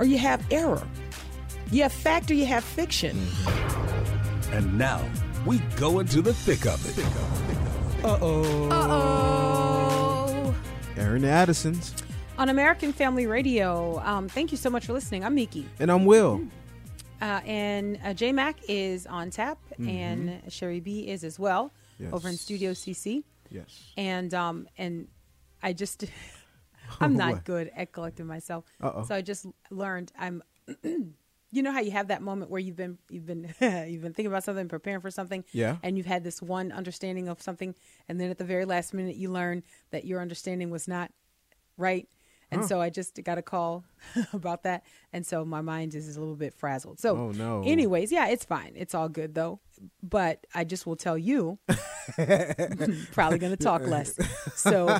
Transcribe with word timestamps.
or 0.00 0.06
you 0.06 0.18
have 0.18 0.44
error. 0.50 0.82
You 1.70 1.82
have 1.82 1.92
fact 1.92 2.30
or 2.30 2.34
you 2.34 2.46
have 2.46 2.64
fiction. 2.64 3.16
And 4.50 4.76
now 4.76 5.04
we 5.46 5.58
go 5.76 6.00
into 6.00 6.20
the 6.22 6.34
thick 6.34 6.66
of 6.66 6.84
it. 6.98 7.04
Uh 8.04 8.18
oh. 8.20 8.68
Uh 8.70 8.86
oh. 8.90 10.54
Aaron 10.96 11.24
Addison's. 11.24 11.94
On 12.38 12.48
American 12.48 12.92
Family 12.92 13.26
Radio, 13.26 14.00
um, 14.04 14.26
thank 14.28 14.50
you 14.50 14.56
so 14.56 14.70
much 14.70 14.86
for 14.86 14.94
listening. 14.94 15.24
I'm 15.24 15.34
Miki. 15.34 15.68
And 15.78 15.92
I'm 15.92 16.06
Will. 16.06 16.40
Uh, 17.20 17.40
and 17.44 18.00
uh, 18.02 18.14
J 18.14 18.32
Mac 18.32 18.56
is 18.66 19.06
on 19.06 19.28
tap, 19.28 19.58
and 19.78 20.40
Sherry 20.48 20.80
B 20.80 21.06
is 21.06 21.22
as 21.22 21.38
well 21.38 21.70
Yes. 21.98 22.14
over 22.14 22.30
in 22.30 22.36
Studio 22.38 22.72
CC. 22.72 23.22
Yes. 23.50 23.92
And 23.98 24.32
um, 24.32 24.66
and 24.78 25.06
I 25.62 25.74
just 25.74 26.06
I'm 27.00 27.14
not 27.16 27.32
What? 27.32 27.44
good 27.44 27.70
at 27.76 27.92
collecting 27.92 28.26
myself, 28.26 28.64
Uh-oh. 28.80 29.04
so 29.04 29.14
I 29.14 29.20
just 29.22 29.46
learned 29.70 30.12
I'm. 30.18 30.42
you 31.52 31.62
know 31.64 31.72
how 31.72 31.80
you 31.80 31.90
have 31.90 32.08
that 32.08 32.22
moment 32.22 32.50
where 32.50 32.60
you've 32.60 32.76
been 32.76 32.98
you've 33.08 33.26
been 33.26 33.42
you've 33.60 34.02
been 34.02 34.12
thinking 34.14 34.26
about 34.26 34.44
something, 34.44 34.68
preparing 34.68 35.00
for 35.00 35.10
something, 35.10 35.44
Yeah. 35.52 35.76
and 35.82 35.96
you've 35.96 36.06
had 36.06 36.22
this 36.24 36.40
one 36.40 36.70
understanding 36.72 37.28
of 37.28 37.42
something, 37.42 37.74
and 38.08 38.20
then 38.20 38.30
at 38.30 38.38
the 38.38 38.44
very 38.44 38.64
last 38.64 38.94
minute 38.94 39.16
you 39.16 39.30
learn 39.30 39.62
that 39.90 40.04
your 40.04 40.20
understanding 40.20 40.70
was 40.70 40.86
not 40.86 41.10
right. 41.76 42.08
And 42.52 42.64
so 42.66 42.80
I 42.80 42.90
just 42.90 43.22
got 43.22 43.38
a 43.38 43.42
call 43.42 43.84
about 44.32 44.64
that, 44.64 44.84
and 45.12 45.24
so 45.24 45.44
my 45.44 45.60
mind 45.60 45.94
is 45.94 46.16
a 46.16 46.20
little 46.20 46.34
bit 46.36 46.52
frazzled. 46.54 46.98
So, 46.98 47.16
Oh, 47.16 47.30
no. 47.30 47.62
anyways, 47.64 48.10
yeah, 48.10 48.28
it's 48.28 48.44
fine. 48.44 48.72
It's 48.74 48.94
all 48.94 49.08
good 49.08 49.34
though. 49.34 49.60
But 50.02 50.46
I 50.54 50.64
just 50.64 50.84
will 50.86 50.96
tell 50.96 51.16
you, 51.16 51.58
probably 53.12 53.38
going 53.38 53.56
to 53.56 53.56
talk 53.56 53.82
less. 53.86 54.14
So, 54.54 54.98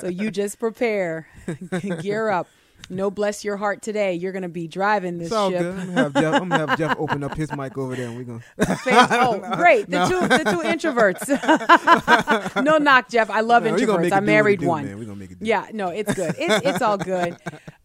so 0.00 0.08
you 0.08 0.30
just 0.30 0.58
prepare, 0.58 1.28
gear 2.02 2.28
up. 2.28 2.46
No, 2.90 3.10
bless 3.10 3.44
your 3.44 3.56
heart 3.56 3.82
today. 3.82 4.14
You're 4.14 4.32
going 4.32 4.42
to 4.42 4.48
be 4.48 4.66
driving 4.68 5.18
this 5.18 5.26
It's 5.28 5.34
all 5.34 5.50
ship. 5.50 5.60
good. 5.60 5.78
I'm 5.78 5.86
gonna, 5.88 6.02
have 6.02 6.14
Jeff, 6.14 6.34
I'm 6.42 6.48
gonna 6.48 6.66
have 6.66 6.78
Jeff 6.78 6.96
open 6.98 7.22
up 7.22 7.36
his 7.36 7.52
mic 7.54 7.76
over 7.76 7.94
there, 7.94 8.08
and 8.08 8.16
we're 8.16 8.24
gonna. 8.24 8.42
Oh, 9.20 9.56
great. 9.56 9.90
The 9.90 10.06
two 10.06 10.20
the 10.26 10.44
two 10.50 10.62
introverts. 10.62 11.28
no 12.64 12.78
knock, 12.78 13.08
Jeff. 13.08 13.30
I 13.30 13.40
love 13.40 13.64
No, 13.64 13.72
introverts. 13.74 14.12
I 14.12 14.18
it 14.18 14.20
married 14.22 14.60
do, 14.60 14.68
one. 14.68 14.84
man. 14.86 14.98
We 14.98 15.04
gonna 15.06 15.16
make 15.18 15.30
it 15.32 15.38
do. 15.40 15.46
Yeah, 15.46 15.66
no, 15.72 15.88
it's 15.88 16.12
good. 16.14 16.34
It's 16.38 16.66
it's 16.66 16.82
all 16.82 16.96
good. 16.98 17.36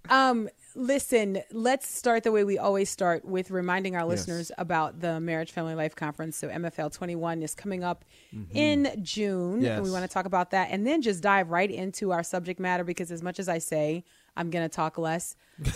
Um, 0.09 0.49
listen, 0.75 1.41
let's 1.51 1.87
start 1.87 2.23
the 2.23 2.31
way 2.31 2.43
we 2.43 2.57
always 2.57 2.89
start 2.89 3.23
with 3.25 3.51
reminding 3.51 3.95
our 3.95 4.05
listeners 4.05 4.51
about 4.57 4.99
the 4.99 5.19
Marriage 5.19 5.51
Family 5.51 5.75
Life 5.75 5.95
Conference. 5.95 6.35
So 6.37 6.49
MFL 6.49 6.91
21 6.93 7.41
is 7.43 7.55
coming 7.55 7.83
up 7.83 8.03
in 8.53 8.89
June, 9.01 9.65
and 9.65 9.81
we 9.83 9.89
Mm-hmm. 9.89 9.91
Want 9.93 10.03
to 10.09 10.13
talk 10.13 10.25
about 10.25 10.51
that, 10.51 10.69
and 10.71 10.85
then 10.87 11.01
just 11.01 11.21
dive 11.21 11.49
right 11.51 11.69
into 11.69 12.11
our 12.11 12.23
subject 12.23 12.59
matter 12.59 12.83
because 12.83 13.11
as 13.11 13.21
much 13.21 13.39
as 13.39 13.47
I 13.49 13.57
say 13.59 14.03
I'm 14.35 14.49
going 14.49 14.67
to 14.67 14.73
talk 14.73 14.97
less, 14.97 15.35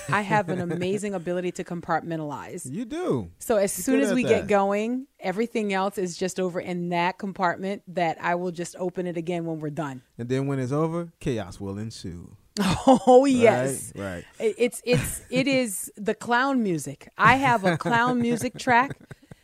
I 0.10 0.22
have 0.22 0.50
an 0.50 0.60
amazing 0.60 1.14
ability 1.22 1.52
to 1.54 1.64
compartmentalize. 1.64 2.72
You 2.72 2.86
do. 2.86 3.30
So 3.40 3.58
as 3.58 3.78
You're 3.78 3.84
soon 3.84 4.00
as 4.02 4.14
we 4.14 4.24
that. 4.24 4.30
get 4.30 4.48
going, 4.48 5.08
everything 5.20 5.74
else 5.74 5.98
is 5.98 6.18
just 6.18 6.40
over 6.40 6.60
in 6.60 6.90
that 6.90 7.18
compartment 7.18 7.84
that 7.88 8.18
I 8.22 8.36
will 8.36 8.52
just 8.52 8.76
open 8.78 9.06
it 9.08 9.18
again 9.18 9.46
when 9.46 9.60
we're 9.60 9.70
done. 9.70 10.02
And 10.18 10.28
then 10.30 10.48
when 10.48 10.60
it's 10.60 10.72
over, 10.72 11.12
chaos 11.20 11.60
will 11.60 11.78
ensue. 11.78 12.36
Oh 12.88 13.26
yes. 13.26 13.94
Right. 13.96 14.26
Right. 14.40 14.56
It's 14.58 14.82
it's 14.84 15.22
it 15.30 15.48
is 15.48 15.92
the 15.96 16.16
clown 16.16 16.64
music. 16.64 17.10
I 17.18 17.36
have 17.36 17.64
a 17.66 17.78
clown 17.78 18.20
music 18.20 18.58
track 18.60 18.98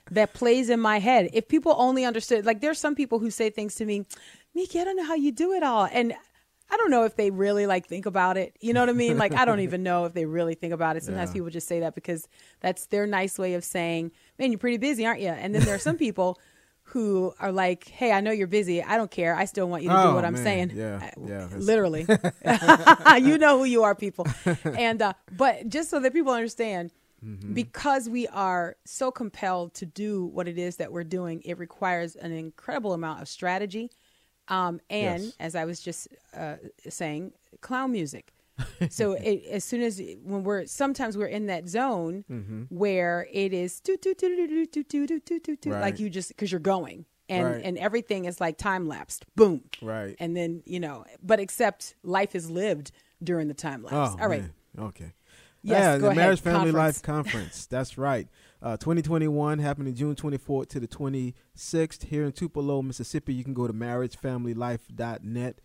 that 0.10 0.34
plays 0.34 0.70
in 0.70 0.80
my 0.80 1.00
head. 1.00 1.30
If 1.34 1.48
people 1.48 1.76
only 1.78 2.06
understood 2.06 2.44
like 2.46 2.62
there's 2.62 2.80
some 2.80 2.96
people 2.96 3.20
who 3.20 3.30
say 3.30 3.52
things 3.52 3.76
to 3.76 3.86
me, 3.86 4.06
Miki, 4.56 4.80
I 4.80 4.84
don't 4.84 4.96
know 4.96 5.06
how 5.06 5.16
you 5.16 5.32
do 5.32 5.52
it 5.54 5.62
all. 5.62 5.88
And 5.92 6.16
I 6.74 6.78
don't 6.78 6.90
know 6.92 7.04
if 7.04 7.16
they 7.16 7.30
really 7.30 7.68
like 7.68 7.86
think 7.88 8.06
about 8.06 8.36
it. 8.38 8.56
You 8.60 8.74
know 8.74 8.80
what 8.80 8.90
I 8.90 8.94
mean? 8.94 9.18
Like 9.18 9.34
I 9.34 9.46
don't 9.46 9.60
even 9.68 9.84
know 9.84 10.06
if 10.06 10.14
they 10.14 10.26
really 10.26 10.56
think 10.56 10.74
about 10.74 10.98
it. 10.98 11.04
Sometimes 11.04 11.30
Yeah. 11.30 11.34
people 11.34 11.50
just 11.50 11.68
say 11.68 11.80
that 11.82 11.94
because 11.96 12.28
that's 12.62 12.88
their 12.88 13.06
nice 13.06 13.38
way 13.38 13.54
of 13.54 13.64
saying, 13.64 14.12
"Man, 14.40 14.52
you're 14.52 14.58
pretty 14.60 14.78
busy, 14.78 15.06
aren't 15.06 15.22
you?" 15.22 15.30
And 15.30 15.54
then 15.54 15.64
there 15.64 15.76
are 15.76 15.80
some 15.80 15.98
people 15.98 16.40
who 16.88 17.34
are 17.40 17.52
like, 17.52 17.88
"Hey, 17.88 18.12
I 18.12 18.22
know 18.22 18.32
you're 18.32 18.48
busy. 18.48 18.82
I 18.84 18.98
don't 18.98 19.12
care. 19.12 19.36
I 19.36 19.46
still 19.46 19.70
want 19.70 19.84
you 19.84 19.90
to 19.90 19.96
do 19.96 20.02
Oh, 20.02 20.16
what 20.16 20.26
I'm 20.26 20.34
man. 20.34 20.44
saying." 20.44 20.72
Yeah, 20.76 21.12
yeah, 21.26 21.48
literally. 21.56 22.06
you 23.22 23.38
know 23.38 23.58
who 23.60 23.66
you 23.66 23.84
are, 23.84 23.96
people. 23.96 24.26
And 24.66 25.02
uh, 25.02 25.14
but 25.32 25.70
just 25.70 25.90
so 25.90 26.00
that 26.00 26.14
people 26.14 26.34
understand, 26.34 26.92
Mm-hmm. 27.26 27.54
because 27.54 28.10
we 28.10 28.28
are 28.28 28.76
so 28.84 29.10
compelled 29.10 29.74
to 29.76 29.86
do 29.86 30.26
what 30.26 30.46
it 30.50 30.58
is 30.58 30.76
that 30.76 30.92
we're 30.92 31.06
doing, 31.06 31.42
it 31.46 31.58
requires 31.58 32.18
an 32.18 32.34
incredible 32.34 32.92
amount 32.92 33.22
of 33.22 33.30
strategy. 33.30 33.90
Um, 34.48 34.82
and 34.90 35.24
yes. 35.24 35.34
as 35.40 35.56
I 35.56 35.66
was 35.66 35.80
just 35.80 36.08
uh, 36.36 36.56
saying, 36.90 37.34
clown 37.62 37.92
music. 37.92 38.34
so 38.90 39.14
it, 39.14 39.44
as 39.50 39.64
soon 39.64 39.82
as 39.82 40.00
when 40.24 40.44
we're 40.44 40.66
sometimes 40.66 41.18
we're 41.18 41.26
in 41.26 41.48
that 41.48 41.68
zone 41.68 42.24
mm-hmm. 42.30 42.64
where 42.70 43.28
it 43.32 43.52
is 43.52 43.80
like 45.82 46.00
you 46.00 46.08
just 46.08 46.30
because 46.30 46.52
you're 46.52 46.60
going 46.60 47.06
and 47.30 47.46
right. 47.46 47.62
and 47.64 47.78
everything 47.78 48.26
is 48.26 48.40
like 48.40 48.58
time 48.58 48.88
lapsed 48.88 49.26
boom 49.36 49.64
right 49.82 50.16
and 50.20 50.38
then 50.38 50.62
you 50.66 50.80
know 50.80 51.04
but 51.24 51.40
except 51.40 51.96
life 52.04 52.36
is 52.36 52.50
lived 52.50 52.92
during 53.24 53.48
the 53.48 53.54
time 53.54 53.82
lapse 53.82 54.16
oh, 54.20 54.22
all 54.22 54.30
right 54.30 54.42
man. 54.42 54.54
okay 54.78 55.14
yes, 55.64 55.80
yeah 55.80 55.98
the 55.98 56.06
ahead. 56.08 56.18
marriage 56.18 56.42
family 56.42 56.72
conference. 56.72 56.98
life 56.98 57.02
conference 57.02 57.66
that's 57.66 57.98
right 57.98 58.28
uh, 58.64 58.78
2021 58.78 59.60
happening 59.60 59.94
June 59.94 60.16
24th 60.16 60.70
to 60.70 60.80
the 60.80 60.88
26th 60.88 62.06
here 62.06 62.24
in 62.24 62.32
Tupelo, 62.32 62.82
Mississippi. 62.82 63.34
You 63.34 63.44
can 63.44 63.54
go 63.54 63.68
to 63.68 63.74
marriagefamilylife.net, 63.74 65.60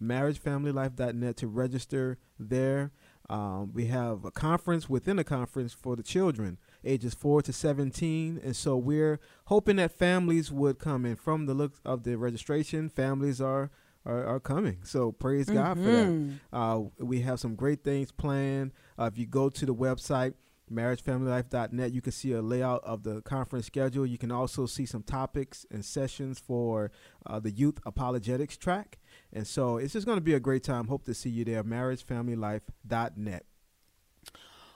marriagefamilylife.net 0.00 1.36
to 1.38 1.48
register 1.48 2.18
there. 2.38 2.92
Um, 3.28 3.72
we 3.72 3.86
have 3.86 4.24
a 4.24 4.30
conference 4.30 4.88
within 4.88 5.18
a 5.18 5.24
conference 5.24 5.72
for 5.72 5.96
the 5.96 6.04
children, 6.04 6.58
ages 6.84 7.12
4 7.14 7.42
to 7.42 7.52
17. 7.52 8.40
And 8.44 8.54
so 8.54 8.76
we're 8.76 9.18
hoping 9.46 9.76
that 9.76 9.90
families 9.90 10.52
would 10.52 10.78
come 10.78 11.04
in. 11.04 11.16
From 11.16 11.46
the 11.46 11.54
look 11.54 11.72
of 11.84 12.04
the 12.04 12.16
registration, 12.16 12.88
families 12.88 13.40
are 13.40 13.72
are, 14.06 14.24
are 14.26 14.38
coming. 14.38 14.78
So 14.84 15.12
praise 15.12 15.46
God 15.48 15.78
for 15.78 15.82
that. 15.82 16.30
Uh, 16.52 16.82
we 16.98 17.22
have 17.22 17.40
some 17.40 17.54
great 17.56 17.82
things 17.82 18.12
planned. 18.12 18.72
Uh, 18.98 19.10
if 19.10 19.18
you 19.18 19.26
go 19.26 19.48
to 19.48 19.66
the 19.66 19.74
website, 19.74 20.34
marriagefamilylife.net, 20.72 21.92
you 21.92 22.00
can 22.00 22.12
see 22.12 22.32
a 22.32 22.42
layout 22.42 22.82
of 22.84 23.02
the 23.02 23.20
conference 23.22 23.66
schedule. 23.66 24.06
You 24.06 24.18
can 24.18 24.30
also 24.30 24.66
see 24.66 24.86
some 24.86 25.02
topics 25.02 25.66
and 25.70 25.84
sessions 25.84 26.38
for 26.38 26.90
uh, 27.26 27.40
the 27.40 27.50
youth 27.50 27.78
apologetics 27.86 28.56
track. 28.56 28.98
And 29.32 29.46
so 29.46 29.76
it's 29.76 29.92
just 29.92 30.06
going 30.06 30.16
to 30.18 30.22
be 30.24 30.34
a 30.34 30.40
great 30.40 30.62
time. 30.64 30.86
Hope 30.88 31.04
to 31.04 31.14
see 31.14 31.30
you 31.30 31.44
there. 31.44 31.62
Marriagefamilylife.net. 31.64 33.44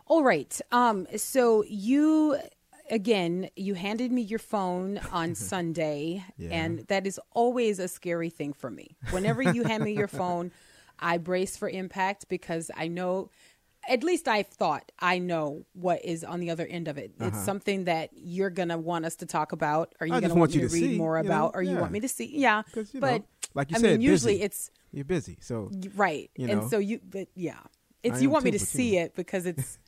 All 0.07 0.23
right. 0.23 0.61
Um, 0.73 1.07
so 1.17 1.65
you 1.69 2.39
again, 2.91 3.51
you 3.55 3.75
handed 3.75 4.11
me 4.11 4.23
your 4.23 4.39
phone 4.39 4.99
on 5.13 5.35
Sunday, 5.35 6.25
Yeah. 6.39 6.49
and 6.51 6.79
that 6.89 7.07
is 7.07 7.21
always 7.33 7.79
a 7.79 7.87
scary 7.89 8.31
thing 8.31 8.55
for 8.55 8.71
me. 8.71 8.97
Whenever 9.11 9.43
you 9.43 9.65
hand 9.65 9.85
me 9.85 9.93
your 9.93 10.09
phone, 10.09 10.51
I 10.99 11.19
brace 11.19 11.57
for 11.59 11.69
impact 11.69 12.29
because 12.29 12.71
I 12.75 12.89
know. 12.89 13.31
At 13.89 14.05
least 14.05 14.29
I 14.29 14.43
thought 14.43 14.93
I 14.99 15.19
know 15.19 15.65
what 15.73 16.05
is 16.05 16.23
on 16.23 16.41
the 16.41 16.51
other 16.51 16.67
end 16.67 16.89
of 16.89 16.99
it. 16.99 17.13
It's 17.21 17.43
something 17.45 17.85
that 17.85 18.11
you're 18.15 18.51
gonna 18.51 18.79
want 18.79 19.05
us 19.07 19.17
to 19.17 19.27
talk 19.27 19.53
about, 19.53 19.95
or 20.01 20.07
you're 20.07 20.17
Uh-huh. 20.17 20.19
I 20.19 20.21
gonna 20.29 20.35
want 20.35 20.53
want 20.53 20.55
you 20.55 20.69
to 20.69 20.75
read 20.75 20.91
see, 20.93 20.99
more 20.99 21.17
you 21.17 21.23
know? 21.25 21.29
about, 21.29 21.53
or 21.55 21.63
you 21.63 21.77
want 21.77 21.93
me 21.93 22.01
to 22.01 22.09
see. 22.09 22.37
Yeah, 22.39 22.63
you 22.75 23.01
but 23.01 23.21
know, 23.23 23.25
like 23.55 23.71
you 23.71 23.77
I 23.79 23.81
said, 23.81 23.91
mean, 23.93 24.01
usually 24.03 24.35
busy. 24.35 24.45
it's 24.45 24.71
You're 24.93 25.05
busy. 25.05 25.39
So, 25.41 25.71
right, 25.95 26.31
You 26.37 26.49
and 26.51 26.71
so 26.71 26.79
you, 26.79 27.01
but 27.09 27.29
yeah, 27.35 27.59
it's 28.03 28.19
I 28.19 28.21
you 28.21 28.31
want 28.31 28.45
me 28.45 28.51
to 28.53 28.57
but, 28.59 28.61
you 28.61 28.67
see 28.67 28.97
know. 28.97 29.03
it 29.05 29.15
because 29.17 29.47
it's 29.47 29.79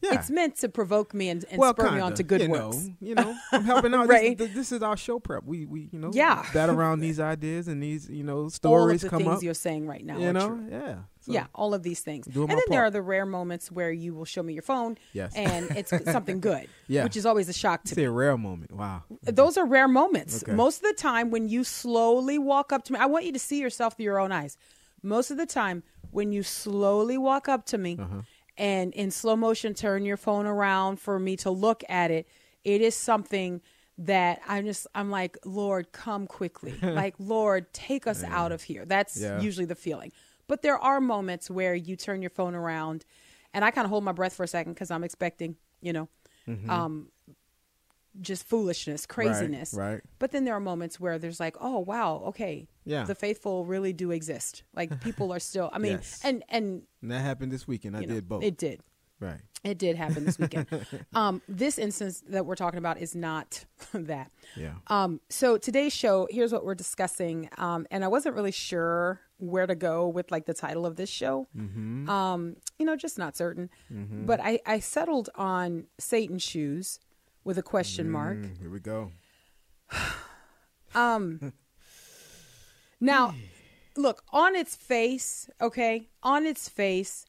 yeah. 0.00 0.14
it's 0.14 0.30
meant 0.30 0.56
to 0.56 0.68
provoke 0.68 1.12
me 1.14 1.28
and, 1.28 1.44
and 1.50 1.58
well, 1.58 1.72
spur 1.74 1.84
me 1.84 1.88
kinda, 1.90 2.04
on 2.04 2.14
to 2.14 2.22
good 2.22 2.42
you 2.42 2.48
works. 2.50 2.76
Know, 2.76 2.94
you 3.00 3.14
know, 3.14 3.36
I'm 3.52 3.64
helping 3.64 3.94
out. 3.94 4.08
Right. 4.08 4.36
This, 4.38 4.48
is- 4.50 4.54
this 4.54 4.72
is 4.72 4.82
our 4.82 4.96
show 4.96 5.18
prep. 5.18 5.44
We, 5.44 5.66
we, 5.66 5.88
you 5.92 5.98
know, 5.98 6.10
Yeah. 6.12 6.44
bat 6.54 6.70
around 6.70 7.00
these 7.06 7.18
ideas 7.20 7.68
and 7.68 7.82
these, 7.82 8.08
you 8.08 8.22
know, 8.24 8.38
All 8.38 8.46
of 8.46 8.52
stories 8.52 9.02
the 9.02 9.08
come 9.10 9.22
things 9.24 9.36
up. 9.38 9.42
you're 9.42 9.54
saying 9.54 9.86
right 9.86 10.04
now 10.04 10.18
you 10.18 10.32
know, 10.32 10.48
true. 10.48 10.66
yeah, 10.70 10.94
So, 11.20 11.32
yeah, 11.32 11.46
all 11.54 11.74
of 11.74 11.82
these 11.82 12.00
things. 12.00 12.26
And 12.26 12.48
then 12.48 12.58
there 12.68 12.84
are 12.84 12.90
the 12.90 13.02
rare 13.02 13.26
moments 13.26 13.70
where 13.72 13.90
you 13.90 14.14
will 14.14 14.24
show 14.24 14.42
me 14.42 14.52
your 14.54 14.62
phone 14.62 14.96
Yes. 15.12 15.34
and 15.34 15.70
it's 15.72 15.92
something 16.12 16.40
good, 16.40 16.68
Yeah. 16.86 17.04
which 17.04 17.16
is 17.16 17.26
always 17.26 17.48
a 17.48 17.52
shock 17.52 17.82
to 17.84 17.94
Say 17.94 18.04
a 18.04 18.10
rare 18.10 18.36
moment. 18.38 18.72
Wow. 18.72 19.02
Those 19.22 19.56
are 19.58 19.66
rare 19.66 19.88
moments. 19.88 20.42
Okay. 20.42 20.52
Most 20.52 20.76
of 20.82 20.82
the 20.88 20.94
time, 20.94 21.30
when 21.30 21.48
you 21.48 21.64
slowly 21.64 22.38
walk 22.38 22.72
up 22.72 22.84
to 22.84 22.92
me, 22.92 22.98
I 22.98 23.06
want 23.06 23.24
you 23.24 23.32
to 23.32 23.38
see 23.38 23.60
yourself 23.60 23.96
through 23.96 24.04
your 24.04 24.20
own 24.20 24.32
eyes. 24.32 24.56
Most 25.02 25.30
of 25.30 25.36
the 25.36 25.46
time, 25.46 25.82
when 26.10 26.32
you 26.32 26.42
slowly 26.42 27.18
walk 27.18 27.48
up 27.48 27.66
to 27.66 27.78
me 27.78 27.96
Uh-huh. 28.00 28.22
And 28.58 28.92
in 28.92 29.10
slow 29.10 29.36
motion 29.36 29.72
turn 29.72 30.04
your 30.04 30.16
phone 30.18 30.44
around 30.44 31.00
for 31.00 31.18
me 31.18 31.36
to 31.38 31.50
look 31.50 31.82
at 31.88 32.10
it, 32.10 32.28
it 32.64 32.80
is 32.82 32.94
something 32.94 33.62
that 33.96 34.40
I'm 34.46 34.64
just 34.66 34.86
I'm 34.94 35.10
like, 35.10 35.38
Lord, 35.44 35.92
come 35.92 36.26
quickly. 36.26 36.74
like, 36.82 37.14
Lord, 37.18 37.72
take 37.72 38.06
us 38.06 38.22
out 38.24 38.52
of 38.52 38.62
here. 38.64 38.84
That's 38.84 39.16
Yeah. 39.20 39.40
usually 39.40 39.66
the 39.66 39.74
feeling. 39.74 40.12
But 40.46 40.62
there 40.62 40.78
are 40.78 41.00
moments 41.00 41.50
where 41.50 41.74
you 41.74 41.96
turn 41.96 42.20
your 42.22 42.30
phone 42.30 42.54
around 42.54 43.04
and 43.54 43.64
I 43.64 43.70
kind 43.70 43.84
of 43.84 43.90
hold 43.90 44.04
my 44.04 44.12
breath 44.12 44.34
for 44.34 44.42
a 44.44 44.48
second 44.48 44.74
because 44.74 44.90
I'm 44.90 45.04
expecting, 45.04 45.56
you 45.80 45.92
know, 45.92 46.08
um, 46.68 47.08
just 48.20 48.44
foolishness, 48.46 49.06
craziness. 49.06 49.70
Mm-hmm. 49.72 49.80
right. 49.80 50.00
But 50.18 50.32
then 50.32 50.44
there 50.44 50.54
are 50.54 50.60
moments 50.60 50.98
where 50.98 51.18
there's 51.18 51.38
like, 51.40 51.56
oh 51.60 51.78
wow, 51.78 52.22
okay, 52.28 52.66
Yeah. 52.84 53.04
the 53.04 53.14
faithful 53.14 53.64
really 53.64 53.92
do 53.92 54.10
exist. 54.10 54.62
Like 54.74 55.00
people 55.00 55.32
are 55.32 55.40
still. 55.40 55.70
I 55.72 55.78
mean, 55.78 55.92
Yes. 55.92 56.20
and 56.24 56.42
and 56.48 56.82
And 57.02 57.10
that 57.10 57.20
happened 57.20 57.52
this 57.52 57.66
weekend. 57.68 57.96
I 57.96 58.00
you 58.00 58.06
know, 58.06 58.14
did 58.14 58.28
both. 58.28 58.42
It 58.42 58.56
did. 58.56 58.80
right. 59.20 59.40
It 59.64 59.76
did 59.76 59.96
happen 59.96 60.24
this 60.24 60.38
weekend. 60.38 60.68
um, 61.14 61.42
this 61.48 61.78
instance 61.78 62.22
that 62.28 62.46
we're 62.46 62.54
talking 62.54 62.78
about 62.78 62.98
is 62.98 63.16
not 63.16 63.64
that. 63.92 64.30
Yeah. 64.56 64.74
Um, 64.86 65.20
so 65.28 65.58
today's 65.58 65.92
show, 65.92 66.28
here's 66.30 66.52
what 66.52 66.64
we're 66.64 66.76
discussing, 66.76 67.48
um, 67.58 67.84
and 67.90 68.04
I 68.04 68.08
wasn't 68.08 68.36
really 68.36 68.52
sure 68.52 69.20
where 69.38 69.66
to 69.66 69.74
go 69.74 70.06
with 70.08 70.30
like 70.30 70.46
the 70.46 70.54
title 70.54 70.86
of 70.86 70.94
this 70.96 71.08
show. 71.10 71.48
Mm-hmm. 71.56 72.08
Um, 72.08 72.56
you 72.78 72.86
know, 72.86 72.94
just 72.96 73.18
not 73.18 73.36
certain. 73.36 73.68
But 73.90 74.40
I, 74.40 74.60
I 74.64 74.78
settled 74.78 75.28
on 75.34 75.86
Satan's 75.98 76.42
shoes 76.44 77.00
with 77.48 77.56
a 77.56 77.62
question 77.62 78.10
mark. 78.10 78.36
Mm, 78.36 78.58
here 78.60 78.68
we 78.68 78.78
go. 78.78 79.10
Um, 80.94 81.54
now, 83.00 83.34
look 83.96 84.22
on 84.32 84.54
its 84.54 84.76
face, 84.76 85.48
okay, 85.58 86.10
on 86.22 86.44
its 86.44 86.68
face, 86.68 87.24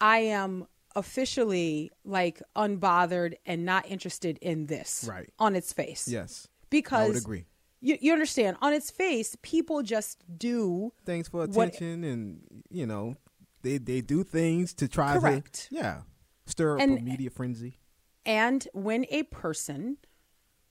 I 0.00 0.18
am 0.20 0.66
officially 0.96 1.90
like 2.04 2.40
unbothered 2.56 3.34
and 3.44 3.66
not 3.66 3.84
interested 3.90 4.38
in 4.40 4.64
this. 4.66 5.04
Right. 5.06 5.28
On 5.38 5.54
its 5.54 5.74
face. 5.74 6.08
Yes. 6.08 6.48
Because 6.70 7.04
I 7.04 7.08
would 7.08 7.16
agree. 7.18 7.44
You, 7.82 7.98
you 8.00 8.12
understand, 8.14 8.56
on 8.62 8.72
its 8.72 8.90
face, 8.90 9.36
people 9.42 9.82
just 9.82 10.24
do 10.38 10.92
things 11.04 11.28
for 11.28 11.46
What- 11.46 11.68
attention, 11.68 12.02
and 12.02 12.40
you 12.70 12.86
know, 12.86 13.16
they 13.60 13.76
they 13.76 14.00
do 14.00 14.24
things 14.24 14.72
to 14.74 14.88
try 14.88 15.18
Correct. 15.18 15.68
to 15.68 15.74
yeah 15.74 16.00
stir 16.46 16.76
up 16.76 16.80
And- 16.80 16.98
a 16.98 17.02
media 17.02 17.28
frenzy. 17.28 17.78
And 18.26 18.66
when 18.72 19.06
a 19.10 19.24
person 19.24 19.98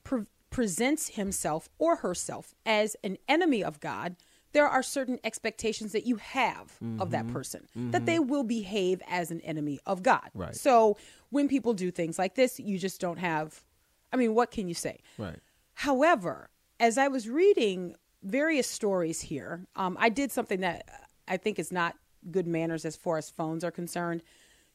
pre- 0.03 0.25
presents 0.49 1.09
himself 1.09 1.69
or 1.77 1.97
herself 1.97 2.53
as 2.65 2.95
an 3.03 3.17
enemy 3.27 3.63
of 3.63 3.79
God, 3.79 4.15
there 4.53 4.67
are 4.67 4.83
certain 4.83 5.19
expectations 5.23 5.91
that 5.93 6.05
you 6.05 6.17
have 6.17 6.77
of 6.99 7.09
that 7.09 7.27
person 7.27 7.67
that 7.75 8.05
they 8.05 8.19
will 8.19 8.43
behave 8.43 9.01
as 9.07 9.31
an 9.31 9.41
enemy 9.41 9.79
of 9.85 10.03
God. 10.03 10.29
Right. 10.35 10.55
So 10.55 10.97
when 11.31 11.47
people 11.47 11.73
do 11.73 11.89
things 11.89 12.19
like 12.19 12.35
this, 12.35 12.59
you 12.59 12.77
just 12.77 13.01
don't 13.01 13.17
have, 13.17 13.63
I 14.11 14.15
mean, 14.15 14.35
what 14.35 14.51
can 14.51 14.67
you 14.67 14.75
say? 14.75 14.99
Right. 15.17 15.39
However, 15.73 16.51
as 16.79 16.99
I 16.99 17.07
was 17.07 17.27
reading 17.27 17.95
various 18.21 18.67
stories 18.67 19.21
here, 19.21 19.65
um, 19.75 19.97
I 19.99 20.09
did 20.09 20.31
something 20.31 20.59
that 20.59 20.87
I 21.27 21.37
think 21.37 21.57
is 21.57 21.71
not 21.71 21.95
good 22.29 22.45
manners 22.45 22.85
as 22.85 22.95
far 22.95 23.17
as 23.17 23.31
phones 23.31 23.63
are 23.63 23.71
concerned. 23.71 24.21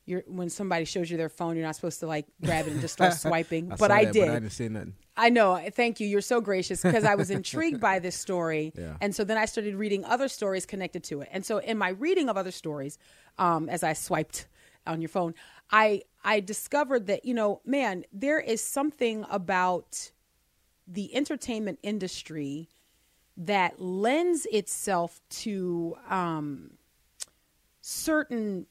You're, 0.09 0.25
when 0.27 0.49
somebody 0.49 0.85
shows 0.85 1.11
you 1.11 1.17
their 1.17 1.29
phone, 1.29 1.57
you're 1.57 1.67
not 1.67 1.77
supposed 1.77 2.01
to 2.01 2.07
like 2.07 2.27
grab 2.43 2.67
it 2.67 2.73
and 2.73 2.81
just 2.81 2.95
start 2.95 3.13
swiping. 3.27 3.71
I 3.71 3.77
but 3.77 3.91
I 3.91 4.07
that, 4.07 4.15
did. 4.15 4.27
But 4.27 4.31
I 4.31 4.35
didn't 4.41 4.53
say 4.53 4.69
nothing. 4.69 4.95
I 5.17 5.29
know. 5.29 5.61
Thank 5.75 6.01
you. 6.01 6.07
You're 6.07 6.21
so 6.21 6.41
gracious 6.41 6.83
because 6.83 7.05
I 7.05 7.15
was 7.15 7.31
intrigued 7.39 7.81
by 7.81 7.99
this 7.99 8.17
story. 8.17 8.73
Yeah. 8.77 8.97
And 9.01 9.15
so 9.15 9.25
then 9.25 9.37
I 9.37 9.45
started 9.45 9.75
reading 9.75 10.05
other 10.05 10.29
stories 10.29 10.65
connected 10.65 11.05
to 11.05 11.21
it. 11.21 11.29
And 11.31 11.45
so 11.45 11.59
in 11.59 11.77
my 11.77 11.91
reading 11.91 12.29
of 12.29 12.37
other 12.37 12.53
stories, 12.53 12.99
um, 13.37 13.69
as 13.69 13.83
I 13.83 13.93
swiped 13.93 14.47
on 14.87 15.03
your 15.03 15.09
phone, 15.09 15.35
I 15.71 16.03
I 16.25 16.41
discovered 16.41 17.07
that, 17.09 17.25
you 17.25 17.35
know, 17.35 17.61
man, 17.65 18.05
there 18.13 18.41
is 18.41 18.65
something 18.65 19.27
about 19.31 20.11
the 20.87 21.15
entertainment 21.15 21.79
industry 21.83 22.69
that 23.37 23.81
lends 23.81 24.47
itself 24.47 25.21
to 25.31 25.97
um, 26.09 26.73
certain 27.81 28.67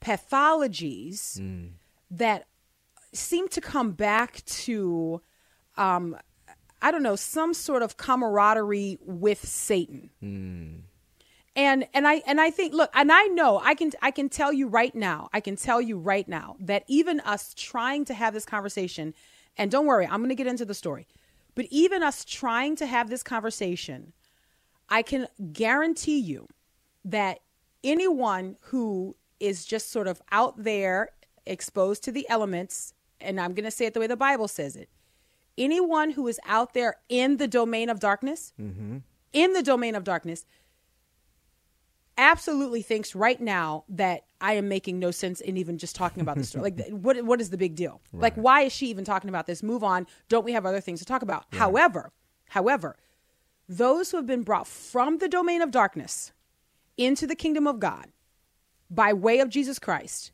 pathologies 0.00 1.38
that 2.10 2.46
seem 3.12 3.48
to 3.48 3.60
come 3.60 3.92
back 3.92 4.44
to 4.46 5.20
um 5.76 6.16
i 6.82 6.90
don't 6.90 7.02
know 7.02 7.16
some 7.16 7.54
sort 7.54 7.82
of 7.82 7.96
camaraderie 7.96 8.98
with 9.02 9.46
satan. 9.46 10.10
And 11.56 11.86
and 11.94 12.06
i 12.06 12.22
and 12.26 12.40
i 12.40 12.50
think 12.50 12.72
look 12.74 12.90
and 12.94 13.10
i 13.10 13.24
know 13.24 13.60
i 13.64 13.74
can 13.74 13.90
i 14.02 14.10
can 14.10 14.28
tell 14.28 14.52
you 14.52 14.68
right 14.68 14.94
now 14.94 15.28
i 15.32 15.40
can 15.40 15.56
tell 15.56 15.80
you 15.80 15.98
right 15.98 16.28
now 16.28 16.56
that 16.60 16.84
even 16.86 17.18
us 17.20 17.52
trying 17.56 18.04
to 18.04 18.14
have 18.14 18.32
this 18.34 18.44
conversation 18.44 19.14
and 19.56 19.70
don't 19.70 19.86
worry 19.86 20.06
i'm 20.06 20.18
going 20.20 20.28
to 20.28 20.36
get 20.36 20.46
into 20.46 20.64
the 20.64 20.74
story 20.74 21.06
but 21.56 21.66
even 21.70 22.02
us 22.02 22.24
trying 22.24 22.76
to 22.76 22.86
have 22.86 23.10
this 23.10 23.24
conversation 23.24 24.12
i 24.88 25.02
can 25.02 25.26
guarantee 25.52 26.18
you 26.20 26.46
that 27.04 27.40
anyone 27.82 28.56
who 28.60 29.16
is 29.40 29.64
just 29.64 29.90
sort 29.90 30.06
of 30.06 30.20
out 30.30 30.62
there 30.62 31.10
exposed 31.46 32.04
to 32.04 32.12
the 32.12 32.28
elements, 32.28 32.94
and 33.20 33.40
I'm 33.40 33.54
going 33.54 33.64
to 33.64 33.70
say 33.70 33.86
it 33.86 33.94
the 33.94 34.00
way 34.00 34.06
the 34.06 34.16
Bible 34.16 34.48
says 34.48 34.76
it 34.76 34.88
anyone 35.58 36.12
who 36.12 36.26
is 36.28 36.38
out 36.46 36.72
there 36.72 36.96
in 37.08 37.36
the 37.36 37.48
domain 37.48 37.90
of 37.90 38.00
darkness, 38.00 38.52
mm-hmm. 38.60 38.98
in 39.32 39.52
the 39.52 39.62
domain 39.62 39.94
of 39.94 40.04
darkness, 40.04 40.46
absolutely 42.16 42.80
thinks 42.80 43.14
right 43.14 43.40
now 43.40 43.84
that 43.88 44.24
I 44.40 44.54
am 44.54 44.68
making 44.68 44.98
no 44.98 45.10
sense 45.10 45.40
in 45.40 45.56
even 45.56 45.78
just 45.78 45.94
talking 45.96 46.20
about 46.20 46.36
this 46.36 46.50
story. 46.50 46.70
like, 46.70 46.88
what 46.90 47.22
what 47.24 47.40
is 47.40 47.50
the 47.50 47.58
big 47.58 47.74
deal? 47.74 48.00
Like, 48.12 48.34
why 48.34 48.62
is 48.62 48.72
she 48.72 48.86
even 48.86 49.04
talking 49.04 49.28
about 49.28 49.46
this? 49.46 49.62
Move 49.62 49.84
on. 49.84 50.06
Don't 50.28 50.44
we 50.44 50.52
have 50.52 50.64
other 50.64 50.80
things 50.80 51.00
to 51.00 51.04
talk 51.04 51.22
about? 51.22 51.44
However, 51.52 52.12
however, 52.48 52.96
those 53.68 54.10
who 54.10 54.16
have 54.16 54.26
been 54.26 54.42
brought 54.42 54.66
from 54.66 55.18
the 55.18 55.28
domain 55.28 55.60
of 55.60 55.70
darkness 55.70 56.32
into 56.96 57.26
the 57.26 57.36
kingdom 57.36 57.66
of 57.66 57.78
God 57.78 58.06
by 58.90 59.12
way 59.12 59.40
of 59.40 59.48
Jesus 59.48 59.78
Christ 59.78 60.32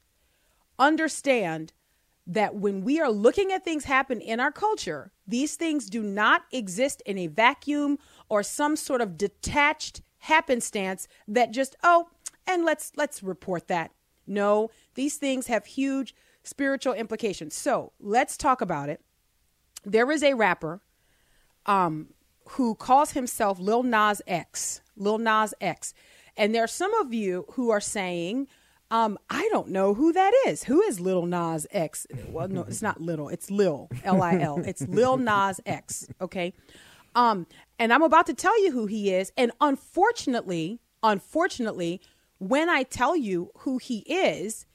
understand 0.78 1.72
that 2.26 2.54
when 2.54 2.82
we 2.82 3.00
are 3.00 3.10
looking 3.10 3.52
at 3.52 3.64
things 3.64 3.84
happen 3.84 4.20
in 4.20 4.40
our 4.40 4.50
culture, 4.50 5.12
these 5.26 5.56
things 5.56 5.90
do 5.90 6.02
not 6.02 6.42
exist 6.52 7.02
in 7.04 7.18
a 7.18 7.26
vacuum 7.26 7.98
or 8.28 8.42
some 8.42 8.76
sort 8.76 9.00
of 9.00 9.18
detached 9.18 10.00
happenstance 10.18 11.06
that 11.28 11.50
just 11.50 11.76
oh 11.82 12.08
and 12.46 12.64
let's 12.64 12.92
let's 12.96 13.22
report 13.22 13.68
that. 13.68 13.90
No, 14.26 14.70
these 14.94 15.16
things 15.16 15.48
have 15.48 15.66
huge 15.66 16.14
spiritual 16.42 16.94
implications. 16.94 17.54
So, 17.54 17.92
let's 18.00 18.36
talk 18.36 18.60
about 18.60 18.88
it. 18.88 19.00
There 19.84 20.10
is 20.10 20.22
a 20.22 20.34
rapper 20.34 20.80
um, 21.66 22.08
who 22.50 22.74
calls 22.74 23.12
himself 23.12 23.58
Lil 23.58 23.82
Nas 23.82 24.22
X. 24.26 24.80
Lil 24.96 25.18
Nas 25.18 25.52
X. 25.60 25.92
And 26.36 26.54
there 26.54 26.64
are 26.64 26.68
some 26.68 26.92
of 26.94 27.14
you 27.14 27.46
who 27.52 27.70
are 27.70 27.80
saying, 27.80 28.48
um, 28.90 29.18
I 29.30 29.48
don't 29.50 29.68
know 29.68 29.94
who 29.94 30.12
that 30.12 30.32
is. 30.46 30.64
Who 30.64 30.82
is 30.82 31.00
Lil 31.00 31.26
Nas 31.26 31.66
X? 31.70 32.06
Well, 32.28 32.48
no, 32.48 32.62
it's 32.62 32.82
not 32.82 33.00
little. 33.00 33.28
It's 33.28 33.50
Lil, 33.50 33.88
L 34.04 34.22
I 34.22 34.38
L. 34.38 34.58
It's 34.58 34.82
Lil 34.82 35.16
Nas 35.16 35.60
X. 35.64 36.06
Okay. 36.20 36.52
Um, 37.14 37.46
and 37.78 37.92
I'm 37.92 38.02
about 38.02 38.26
to 38.26 38.34
tell 38.34 38.60
you 38.62 38.72
who 38.72 38.86
he 38.86 39.12
is. 39.12 39.32
And 39.36 39.52
unfortunately, 39.60 40.80
unfortunately, 41.02 42.00
when 42.38 42.68
I 42.68 42.82
tell 42.82 43.16
you 43.16 43.50
who 43.58 43.78
he 43.78 43.98
is, 44.00 44.66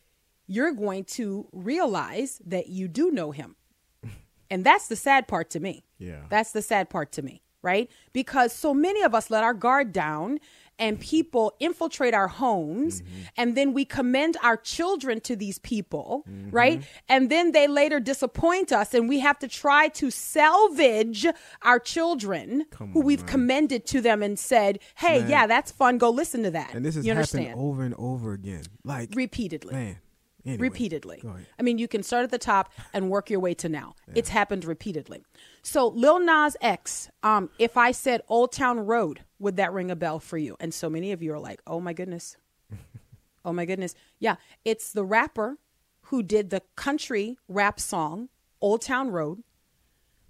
you're 0.47 0.71
going 0.71 1.03
to 1.03 1.47
realize 1.51 2.41
that 2.45 2.67
you 2.67 2.87
do 2.87 3.11
know 3.11 3.31
him. 3.31 3.55
And 4.49 4.63
that's 4.63 4.87
the 4.87 4.95
sad 4.95 5.27
part 5.27 5.51
to 5.51 5.59
me. 5.59 5.85
Yeah. 5.99 6.23
That's 6.29 6.51
the 6.53 6.61
sad 6.61 6.89
part 6.89 7.11
to 7.13 7.21
me, 7.21 7.43
right? 7.61 7.89
Because 8.13 8.53
so 8.53 8.73
many 8.73 9.01
of 9.01 9.13
us 9.13 9.29
let 9.29 9.43
our 9.43 9.53
guard 9.53 9.91
down 9.91 10.39
and 10.79 10.99
people 10.99 11.53
infiltrate 11.59 12.13
our 12.13 12.29
homes 12.29 13.01
mm-hmm. 13.01 13.21
and 13.37 13.55
then 13.55 13.73
we 13.73 13.83
commend 13.83 14.37
our 14.41 14.55
children 14.55 15.19
to 15.19 15.35
these 15.35 15.59
people, 15.59 16.23
mm-hmm. 16.27 16.49
right? 16.51 16.83
And 17.09 17.29
then 17.29 17.51
they 17.51 17.67
later 17.67 17.99
disappoint 17.99 18.71
us 18.71 18.93
and 18.93 19.09
we 19.09 19.19
have 19.19 19.37
to 19.39 19.47
try 19.47 19.89
to 19.89 20.09
salvage 20.09 21.27
our 21.61 21.79
children 21.79 22.65
who 22.93 23.01
we've 23.01 23.19
man. 23.19 23.27
commended 23.27 23.85
to 23.87 24.01
them 24.01 24.23
and 24.23 24.39
said, 24.39 24.79
"Hey, 24.95 25.19
Man. 25.19 25.29
yeah, 25.29 25.47
that's 25.47 25.71
fun. 25.71 25.97
Go 25.97 26.09
listen 26.09 26.43
to 26.43 26.51
that." 26.51 26.73
And 26.73 26.85
this 26.85 26.95
has 26.95 27.05
you 27.05 27.13
happened 27.13 27.33
understand? 27.33 27.59
over 27.59 27.83
and 27.83 27.95
over 27.95 28.31
again. 28.31 28.63
Like 28.83 29.09
repeatedly. 29.13 29.73
man. 29.73 29.97
Anyway, 30.45 30.61
repeatedly. 30.61 31.21
I 31.59 31.63
mean, 31.63 31.77
you 31.77 31.87
can 31.87 32.01
start 32.01 32.23
at 32.23 32.31
the 32.31 32.37
top 32.37 32.71
and 32.93 33.09
work 33.09 33.29
your 33.29 33.39
way 33.39 33.53
to 33.55 33.69
now. 33.69 33.95
It's 34.15 34.29
happened 34.29 34.63
repeatedly. 34.65 35.23
So, 35.61 35.87
Lil 35.87 36.19
Nas 36.19 36.55
X, 36.61 37.09
um, 37.23 37.49
if 37.59 37.75
I 37.75 37.91
said 37.91 38.21
Old 38.29 38.51
Town 38.51 38.79
Road, 38.79 39.21
would 39.39 39.57
that 39.57 39.73
ring 39.73 39.91
a 39.91 39.95
bell 39.95 40.19
for 40.19 40.37
you? 40.37 40.55
And 40.59 40.73
so 40.73 40.89
many 40.89 41.11
of 41.11 41.21
you 41.21 41.33
are 41.33 41.39
like, 41.39 41.61
oh 41.67 41.79
my 41.79 41.93
goodness. 41.93 42.37
oh 43.45 43.53
my 43.53 43.65
goodness. 43.65 43.95
Yeah, 44.19 44.35
it's 44.63 44.91
the 44.93 45.03
rapper 45.03 45.57
who 46.03 46.23
did 46.23 46.49
the 46.49 46.61
country 46.75 47.37
rap 47.47 47.79
song, 47.79 48.29
Old 48.61 48.81
Town 48.81 49.11
Road, 49.11 49.43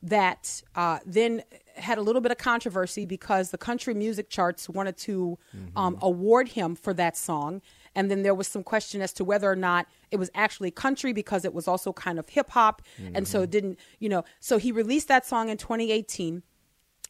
that 0.02 0.64
uh, 0.76 1.00
then 1.06 1.44
had 1.76 1.98
a 1.98 2.02
little 2.02 2.22
bit 2.22 2.32
of 2.32 2.38
controversy 2.38 3.06
because 3.06 3.52
the 3.52 3.58
country 3.58 3.94
music 3.94 4.30
charts 4.30 4.70
wanted 4.70 4.98
to 4.98 5.38
um, 5.76 5.98
award 6.02 6.50
him 6.50 6.76
for 6.76 6.94
that 6.94 7.16
song. 7.18 7.62
And 7.96 8.10
then 8.10 8.22
there 8.22 8.36
was 8.36 8.48
some 8.48 8.64
question 8.64 9.02
as 9.02 9.14
to 9.14 9.24
whether 9.24 9.50
or 9.50 9.56
not 9.56 9.88
it 10.12 10.18
was 10.18 10.30
actually 10.36 10.72
country 10.72 11.14
because 11.14 11.46
it 11.46 11.54
was 11.54 11.68
also 11.68 11.94
kind 11.94 12.20
of 12.20 12.30
hip 12.30 12.50
hop. 12.52 12.82
And 13.16 13.28
so 13.28 13.42
it 13.42 13.50
didn't, 13.50 13.80
you 14.00 14.10
know, 14.10 14.24
so 14.40 14.58
he 14.58 14.72
released 14.72 15.08
that 15.08 15.26
song 15.26 15.50
in 15.50 15.58
2018. 15.58 16.44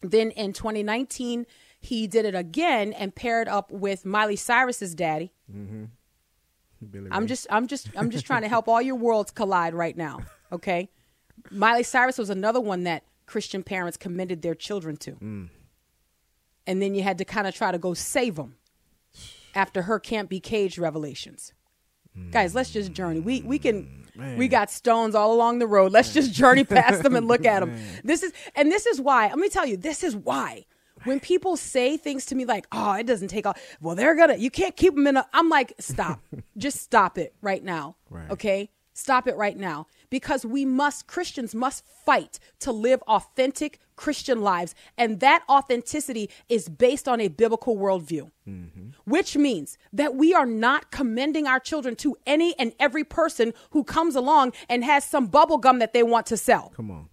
Then 0.01 0.31
in 0.31 0.53
2019, 0.53 1.45
he 1.79 2.07
did 2.07 2.25
it 2.25 2.35
again 2.35 2.93
and 2.93 3.13
paired 3.13 3.47
up 3.47 3.71
with 3.71 4.05
Miley 4.05 4.35
Cyrus's 4.35 4.95
daddy. 4.95 5.33
Mm-hmm. 5.53 5.85
Billy 6.91 7.09
I'm 7.11 7.27
just 7.27 7.45
I'm 7.49 7.67
just 7.67 7.89
I'm 7.97 8.09
just 8.09 8.25
trying 8.25 8.43
to 8.43 8.47
help 8.47 8.69
all 8.69 8.81
your 8.81 8.95
worlds 8.95 9.31
collide 9.31 9.73
right 9.73 9.97
now. 9.97 10.19
Okay. 10.51 10.89
Miley 11.51 11.83
Cyrus 11.83 12.17
was 12.17 12.29
another 12.29 12.61
one 12.61 12.83
that 12.83 13.03
Christian 13.25 13.63
parents 13.63 13.97
commended 13.97 14.41
their 14.41 14.55
children 14.55 14.97
to. 14.97 15.11
Mm. 15.11 15.49
And 16.65 16.81
then 16.81 16.95
you 16.95 17.03
had 17.03 17.17
to 17.17 17.25
kind 17.25 17.47
of 17.47 17.55
try 17.55 17.71
to 17.71 17.77
go 17.77 17.93
save 17.93 18.35
them 18.35 18.55
after 19.55 19.83
her 19.83 19.99
can't 19.99 20.29
be 20.29 20.39
caged 20.39 20.77
revelations. 20.77 21.53
Guys, 22.31 22.53
let's 22.53 22.71
just 22.71 22.91
journey. 22.91 23.19
We 23.19 23.41
we 23.43 23.59
can 23.59 24.05
we 24.37 24.47
got 24.47 24.69
stones 24.69 25.15
all 25.15 25.33
along 25.33 25.59
the 25.59 25.67
road. 25.67 25.91
Let's 25.91 26.13
just 26.13 26.33
journey 26.33 26.63
past 26.65 27.01
them 27.03 27.15
and 27.15 27.27
look 27.27 27.45
at 27.45 27.61
them. 27.61 27.77
This 28.03 28.23
is 28.23 28.33
and 28.55 28.71
this 28.71 28.85
is 28.85 28.99
why. 28.99 29.27
Let 29.27 29.37
me 29.37 29.49
tell 29.49 29.65
you, 29.65 29.77
this 29.77 30.03
is 30.03 30.15
why. 30.15 30.65
When 31.05 31.21
people 31.21 31.55
say 31.55 31.95
things 31.95 32.25
to 32.25 32.35
me 32.35 32.43
like, 32.43 32.67
"Oh, 32.73 32.91
it 32.93 33.07
doesn't 33.07 33.29
take 33.29 33.45
off," 33.45 33.57
well, 33.79 33.95
they're 33.95 34.15
gonna. 34.15 34.35
You 34.35 34.51
can't 34.51 34.75
keep 34.75 34.95
them 34.95 35.07
in 35.07 35.15
a. 35.15 35.25
I'm 35.31 35.47
like, 35.47 35.71
stop. 35.79 36.19
just 36.57 36.81
stop 36.81 37.17
it 37.17 37.33
right 37.41 37.63
now. 37.63 37.95
Right. 38.09 38.29
Okay, 38.29 38.69
stop 38.99 39.27
it 39.27 39.35
right 39.35 39.57
now 39.57 39.87
because 40.09 40.45
we 40.45 40.65
must 40.65 41.07
Christians 41.07 41.55
must 41.55 41.85
fight 41.85 42.39
to 42.59 42.71
live 42.71 43.01
authentic 43.03 43.79
Christian 43.95 44.41
lives, 44.41 44.75
and 44.97 45.19
that 45.19 45.43
authenticity 45.49 46.29
is 46.47 46.69
based 46.69 47.07
on 47.07 47.19
a 47.19 47.27
biblical 47.27 47.75
worldview 47.75 48.31
mm-hmm. 48.49 48.89
which 49.05 49.37
means 49.37 49.77
that 49.93 50.15
we 50.15 50.33
are 50.33 50.45
not 50.45 50.91
commending 50.91 51.47
our 51.47 51.59
children 51.59 51.95
to 51.97 52.15
any 52.25 52.57
and 52.57 52.73
every 52.79 53.03
person 53.03 53.53
who 53.71 53.83
comes 53.83 54.15
along 54.15 54.53
and 54.67 54.83
has 54.83 55.03
some 55.03 55.27
bubble 55.27 55.57
gum 55.57 55.79
that 55.79 55.93
they 55.93 56.03
want 56.03 56.25
to 56.27 56.37
sell. 56.37 56.71
Come 56.75 56.91
on. 56.91 57.09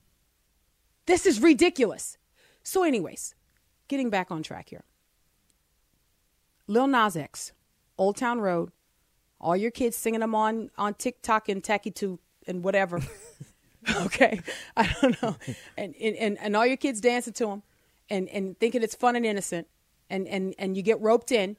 This 1.06 1.26
is 1.26 1.40
ridiculous. 1.40 2.18
So, 2.62 2.82
anyways, 2.82 3.34
getting 3.88 4.10
back 4.10 4.30
on 4.30 4.42
track 4.42 4.70
here. 4.70 4.84
Lil 6.66 6.88
Nas 6.88 7.16
X, 7.16 7.52
Old 7.96 8.16
Town 8.16 8.40
Road, 8.40 8.72
all 9.40 9.56
your 9.56 9.70
kids 9.70 9.96
singing 9.96 10.20
them 10.20 10.34
on, 10.34 10.70
on 10.78 10.94
TikTok 10.94 11.48
and 11.48 11.62
Tacky 11.62 11.90
2 11.90 12.18
and 12.46 12.64
whatever. 12.64 13.00
okay. 14.02 14.40
I 14.76 14.94
don't 15.00 15.20
know. 15.22 15.36
And, 15.76 15.94
and, 15.96 16.38
and, 16.38 16.56
all 16.56 16.66
your 16.66 16.76
kids 16.76 17.00
dancing 17.00 17.32
to 17.34 17.46
them 17.46 17.62
and, 18.10 18.28
and 18.30 18.58
thinking 18.58 18.82
it's 18.82 18.94
fun 18.94 19.16
and 19.16 19.26
innocent. 19.26 19.66
And, 20.08 20.26
and, 20.28 20.54
and 20.58 20.76
you 20.76 20.82
get 20.82 21.00
roped 21.00 21.32
in. 21.32 21.56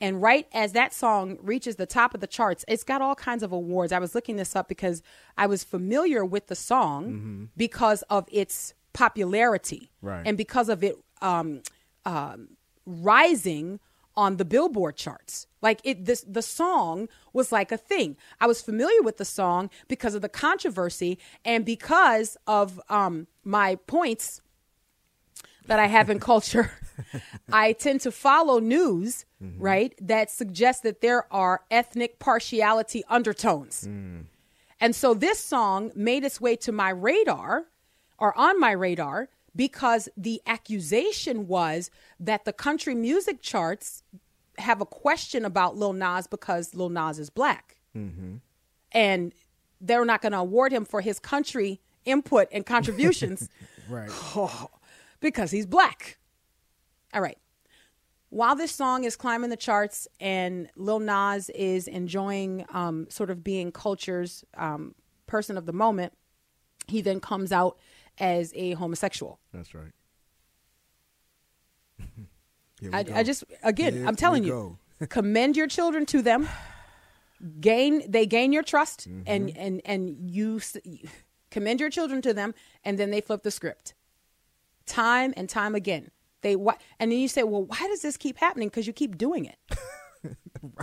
And 0.00 0.22
right 0.22 0.46
as 0.54 0.72
that 0.72 0.94
song 0.94 1.36
reaches 1.42 1.76
the 1.76 1.84
top 1.84 2.14
of 2.14 2.20
the 2.20 2.26
charts, 2.26 2.64
it's 2.66 2.82
got 2.84 3.02
all 3.02 3.14
kinds 3.14 3.42
of 3.42 3.52
awards. 3.52 3.92
I 3.92 3.98
was 3.98 4.14
looking 4.14 4.36
this 4.36 4.56
up 4.56 4.66
because 4.66 5.02
I 5.36 5.46
was 5.46 5.62
familiar 5.62 6.24
with 6.24 6.46
the 6.46 6.56
song 6.56 7.50
because 7.56 8.02
of 8.08 8.26
its 8.32 8.72
popularity 8.94 9.90
Right. 10.00 10.22
and 10.26 10.38
because 10.38 10.70
of 10.70 10.82
it 10.82 10.96
um, 11.20 11.62
um, 12.06 12.56
rising 12.86 13.78
on 14.16 14.36
the 14.36 14.44
Billboard 14.44 14.96
charts. 14.96 15.46
Like 15.62 15.80
it, 15.84 16.04
this, 16.04 16.24
the 16.26 16.42
song 16.42 17.08
was 17.32 17.52
like 17.52 17.70
a 17.72 17.76
thing. 17.76 18.16
I 18.40 18.46
was 18.46 18.62
familiar 18.62 19.02
with 19.02 19.18
the 19.18 19.24
song 19.24 19.70
because 19.88 20.14
of 20.14 20.22
the 20.22 20.28
controversy 20.28 21.18
and 21.44 21.64
because 21.64 22.36
of 22.46 22.80
um, 22.88 23.26
my 23.44 23.76
points 23.76 24.40
that 25.66 25.78
I 25.78 25.86
have 25.86 26.10
in 26.10 26.20
culture. 26.32 26.72
I 27.52 27.72
tend 27.72 28.00
to 28.02 28.12
follow 28.12 28.58
news, 28.58 29.24
right, 29.58 29.94
that 30.00 30.30
suggests 30.30 30.82
that 30.82 31.00
there 31.00 31.32
are 31.32 31.62
ethnic 31.70 32.18
partiality 32.18 33.02
undertones. 33.08 33.86
And 34.80 34.94
so 34.96 35.14
this 35.14 35.38
song 35.38 35.92
made 35.94 36.24
its 36.24 36.40
way 36.40 36.56
to 36.56 36.72
my 36.72 36.90
radar 36.90 37.66
or 38.18 38.36
on 38.36 38.60
my 38.60 38.72
radar 38.72 39.28
because 39.60 40.08
the 40.16 40.40
accusation 40.46 41.46
was 41.46 41.90
that 42.18 42.46
the 42.46 42.52
country 42.52 42.94
music 42.94 43.42
charts 43.42 44.02
have 44.56 44.80
a 44.80 44.86
question 44.86 45.44
about 45.44 45.76
Lil 45.76 45.92
Nas 45.92 46.26
because 46.26 46.74
Lil 46.74 46.88
Nas 46.88 47.18
is 47.18 47.28
black. 47.28 47.76
And 48.92 49.34
they're 49.78 50.06
not 50.06 50.22
going 50.22 50.32
to 50.32 50.38
award 50.38 50.72
him 50.72 50.86
for 50.86 51.02
his 51.02 51.18
country 51.18 51.78
input 52.06 52.48
and 52.50 52.64
contributions 52.64 53.50
Right. 53.90 54.10
because 55.20 55.50
he's 55.50 55.66
black. 55.66 56.16
All 57.12 57.20
right. 57.20 57.36
While 58.30 58.56
this 58.56 58.72
song 58.72 59.04
is 59.04 59.14
climbing 59.14 59.50
the 59.50 59.58
charts 59.58 60.08
and 60.20 60.70
Lil 60.74 61.00
Nas 61.00 61.50
is 61.50 61.86
enjoying 61.86 62.64
um, 62.72 63.08
sort 63.10 63.28
of 63.28 63.44
being 63.44 63.72
culture's 63.72 64.42
um, 64.56 64.94
person 65.26 65.58
of 65.58 65.66
the 65.66 65.74
moment, 65.74 66.14
he 66.86 67.02
then 67.02 67.20
comes 67.20 67.52
out 67.52 67.76
as 68.20 68.52
a 68.54 68.72
homosexual. 68.72 69.40
That's 69.52 69.74
right. 69.74 69.92
I. 72.92 73.04
I 73.12 73.22
just 73.22 73.44
again, 73.62 73.94
Here 73.94 74.06
I'm 74.06 74.16
telling 74.16 74.44
you, 74.44 74.78
commend 75.08 75.56
your 75.56 75.66
children 75.66 76.06
to 76.06 76.22
them. 76.22 76.48
Gain 77.60 78.02
they 78.10 78.26
gain 78.26 78.52
your 78.52 78.62
trust, 78.62 79.08
mm-hmm. 79.08 79.22
and 79.26 79.56
and 79.56 79.80
and 79.84 80.30
you 80.30 80.60
commend 81.50 81.80
your 81.80 81.90
children 81.90 82.20
to 82.22 82.34
them, 82.34 82.54
and 82.84 82.98
then 82.98 83.10
they 83.10 83.20
flip 83.22 83.42
the 83.42 83.50
script, 83.50 83.94
time 84.86 85.32
and 85.36 85.48
time 85.48 85.74
again. 85.74 86.10
They 86.42 86.56
what, 86.56 86.80
and 86.98 87.10
then 87.12 87.18
you 87.18 87.28
say, 87.28 87.42
well, 87.42 87.64
why 87.64 87.78
does 87.88 88.02
this 88.02 88.16
keep 88.16 88.38
happening? 88.38 88.68
Because 88.68 88.86
you 88.86 88.92
keep 88.92 89.18
doing 89.18 89.44
it. 89.44 89.56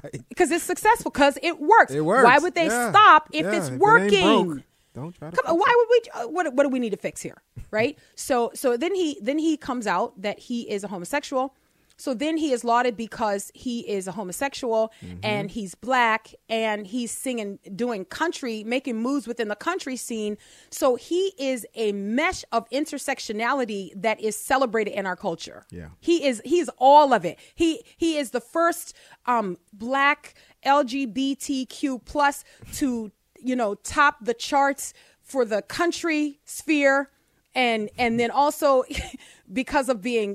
right. 0.04 0.24
Because 0.30 0.52
it's 0.52 0.64
successful. 0.64 1.12
Because 1.12 1.38
it 1.42 1.60
works. 1.60 1.92
It 1.92 2.02
works. 2.02 2.26
Why 2.26 2.38
would 2.38 2.56
they 2.56 2.68
Yeah. 2.68 2.92
stop 2.92 3.30
if 3.34 3.46
Yeah, 3.46 3.52
it's 3.54 3.68
if 3.68 3.74
it 3.74 3.80
working? 3.80 4.64
Don't 4.98 5.14
try 5.14 5.30
to 5.30 5.36
Come 5.38 5.46
on, 5.54 5.58
why 5.60 5.72
would 5.78 5.88
we? 5.94 6.00
uh, 6.22 6.28
What 6.36 6.54
what 6.56 6.64
do 6.64 6.70
we 6.70 6.80
need 6.80 6.92
to 6.92 6.98
fix 7.08 7.22
here, 7.22 7.40
right? 7.72 7.98
so 8.16 8.52
so 8.54 8.76
then 8.84 8.94
he 9.02 9.18
then 9.22 9.40
he 9.40 9.56
comes 9.58 9.86
out 9.88 10.22
that 10.22 10.38
he 10.48 10.58
is 10.70 10.84
a 10.84 10.88
homosexual. 10.90 11.56
So 12.00 12.14
then 12.14 12.38
he 12.38 12.52
is 12.52 12.64
lauded 12.64 12.96
because 12.96 13.52
he 13.56 13.80
is 13.98 14.08
a 14.08 14.12
homosexual 14.12 14.92
Mm-hmm. 15.04 15.18
and 15.24 15.50
he's 15.50 15.74
black 15.74 16.22
and 16.48 16.86
he's 16.86 17.10
singing, 17.10 17.58
doing 17.76 18.06
country, 18.06 18.64
making 18.64 18.98
moves 19.02 19.26
within 19.28 19.48
the 19.48 19.56
country 19.56 19.96
scene. 19.98 20.38
So 20.70 20.96
he 20.96 21.34
is 21.40 21.66
a 21.74 21.94
mesh 21.94 22.46
of 22.52 22.70
intersectionality 22.70 24.00
that 24.00 24.22
is 24.22 24.36
celebrated 24.36 24.92
in 24.92 25.08
our 25.08 25.16
culture. 25.16 25.66
Yeah. 25.72 25.88
He 26.00 26.24
is 26.30 26.40
he's 26.46 26.70
all 26.78 27.14
of 27.14 27.26
it. 27.26 27.40
He 27.56 27.82
he 27.98 28.18
is 28.22 28.30
the 28.30 28.42
first 28.42 28.94
um 29.26 29.58
black 29.74 30.36
LGBTQ 30.66 32.04
plus 32.06 32.44
to, 32.74 33.12
you 33.48 33.56
know, 33.56 33.76
top 33.76 34.16
the 34.22 34.34
charts 34.34 34.94
for 35.22 35.46
the 35.46 35.62
country 35.62 36.40
sphere 36.46 37.10
and 37.56 37.90
and 37.98 38.20
then 38.20 38.32
also 38.32 38.84
because 39.54 39.90
of 39.90 40.02
being 40.02 40.30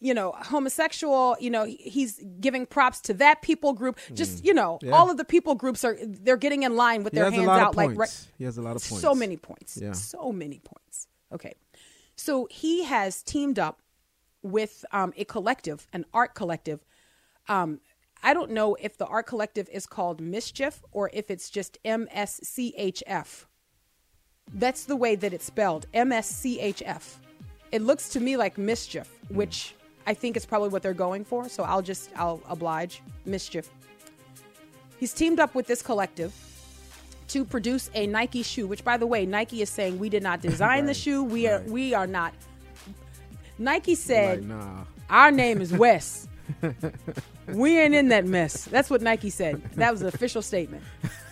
you 0.00 0.12
know 0.12 0.32
homosexual 0.36 1.36
you 1.40 1.48
know 1.50 1.64
he's 1.64 2.20
giving 2.40 2.66
props 2.66 3.00
to 3.00 3.14
that 3.14 3.40
people 3.40 3.72
group 3.72 3.98
just 4.14 4.44
you 4.44 4.52
know 4.52 4.78
Yeah. 4.82 4.92
all 4.92 5.10
of 5.10 5.16
the 5.16 5.24
people 5.24 5.54
groups 5.54 5.84
are 5.84 5.96
they're 6.24 6.36
getting 6.36 6.64
in 6.64 6.76
line 6.76 7.02
with 7.02 7.12
He 7.12 7.16
their 7.18 7.24
has 7.30 7.32
a 7.32 7.36
hands 7.36 7.46
lot 7.48 7.60
of 7.60 7.66
out 7.68 7.76
like 7.76 7.86
points. 7.94 7.98
right 7.98 8.34
He 8.38 8.44
has 8.44 8.58
a 8.58 8.62
lot 8.62 8.76
of 8.76 8.82
points. 8.86 9.00
so 9.00 9.14
many 9.14 9.36
points. 9.36 9.78
Yeah. 9.80 9.92
So 9.92 10.32
many 10.32 10.58
points. 10.58 11.08
Okay. 11.32 11.54
So 12.16 12.46
he 12.50 12.84
has 12.84 13.22
teamed 13.22 13.58
up 13.58 13.80
with 14.42 14.84
um, 14.92 15.12
a 15.16 15.24
collective, 15.24 15.86
an 15.92 16.04
art 16.12 16.34
collective. 16.34 16.84
Um, 17.48 17.80
I 18.26 18.34
don't 18.34 18.50
know 18.50 18.76
if 18.80 18.98
the 18.98 19.06
art 19.06 19.28
collective 19.28 19.68
is 19.72 19.86
called 19.86 20.20
Mischief 20.20 20.82
or 20.90 21.10
if 21.12 21.30
it's 21.30 21.48
just 21.48 21.78
MSCHF. 21.84 23.44
That's 24.52 24.84
the 24.84 24.96
way 24.96 25.14
that 25.14 25.32
it's 25.32 25.44
spelled 25.44 25.86
MSCHF. 25.94 27.18
It 27.70 27.82
looks 27.82 28.08
to 28.08 28.18
me 28.18 28.36
like 28.36 28.58
mischief, 28.58 29.08
which 29.28 29.76
I 30.08 30.14
think 30.14 30.36
is 30.36 30.44
probably 30.44 30.70
what 30.70 30.82
they're 30.82 30.92
going 30.92 31.24
for. 31.24 31.48
So 31.48 31.62
I'll 31.62 31.82
just, 31.82 32.10
I'll 32.16 32.42
oblige. 32.48 33.00
Mischief. 33.26 33.70
He's 34.98 35.12
teamed 35.12 35.38
up 35.38 35.54
with 35.54 35.68
this 35.68 35.80
collective 35.80 36.34
to 37.28 37.44
produce 37.44 37.90
a 37.94 38.08
Nike 38.08 38.42
shoe, 38.42 38.66
which 38.66 38.82
by 38.82 38.96
the 38.96 39.06
way, 39.06 39.24
Nike 39.24 39.62
is 39.62 39.70
saying 39.70 40.00
we 40.00 40.08
did 40.08 40.24
not 40.24 40.40
design 40.40 40.86
the 40.86 40.94
shoe. 40.94 41.22
We 41.22 41.46
are 41.46 41.60
we 41.60 41.94
are 41.94 42.08
not 42.08 42.34
Nike 43.56 43.92
Like, 43.92 43.98
said 43.98 44.44
nah. 44.48 44.82
our 45.08 45.30
name 45.30 45.60
is 45.60 45.72
Wes. 45.72 46.25
we 47.48 47.78
ain't 47.78 47.94
in 47.94 48.08
that 48.08 48.24
mess. 48.26 48.64
That's 48.64 48.90
what 48.90 49.02
Nike 49.02 49.30
said. 49.30 49.62
That 49.74 49.90
was 49.92 50.02
an 50.02 50.08
official 50.08 50.42
statement. 50.42 50.82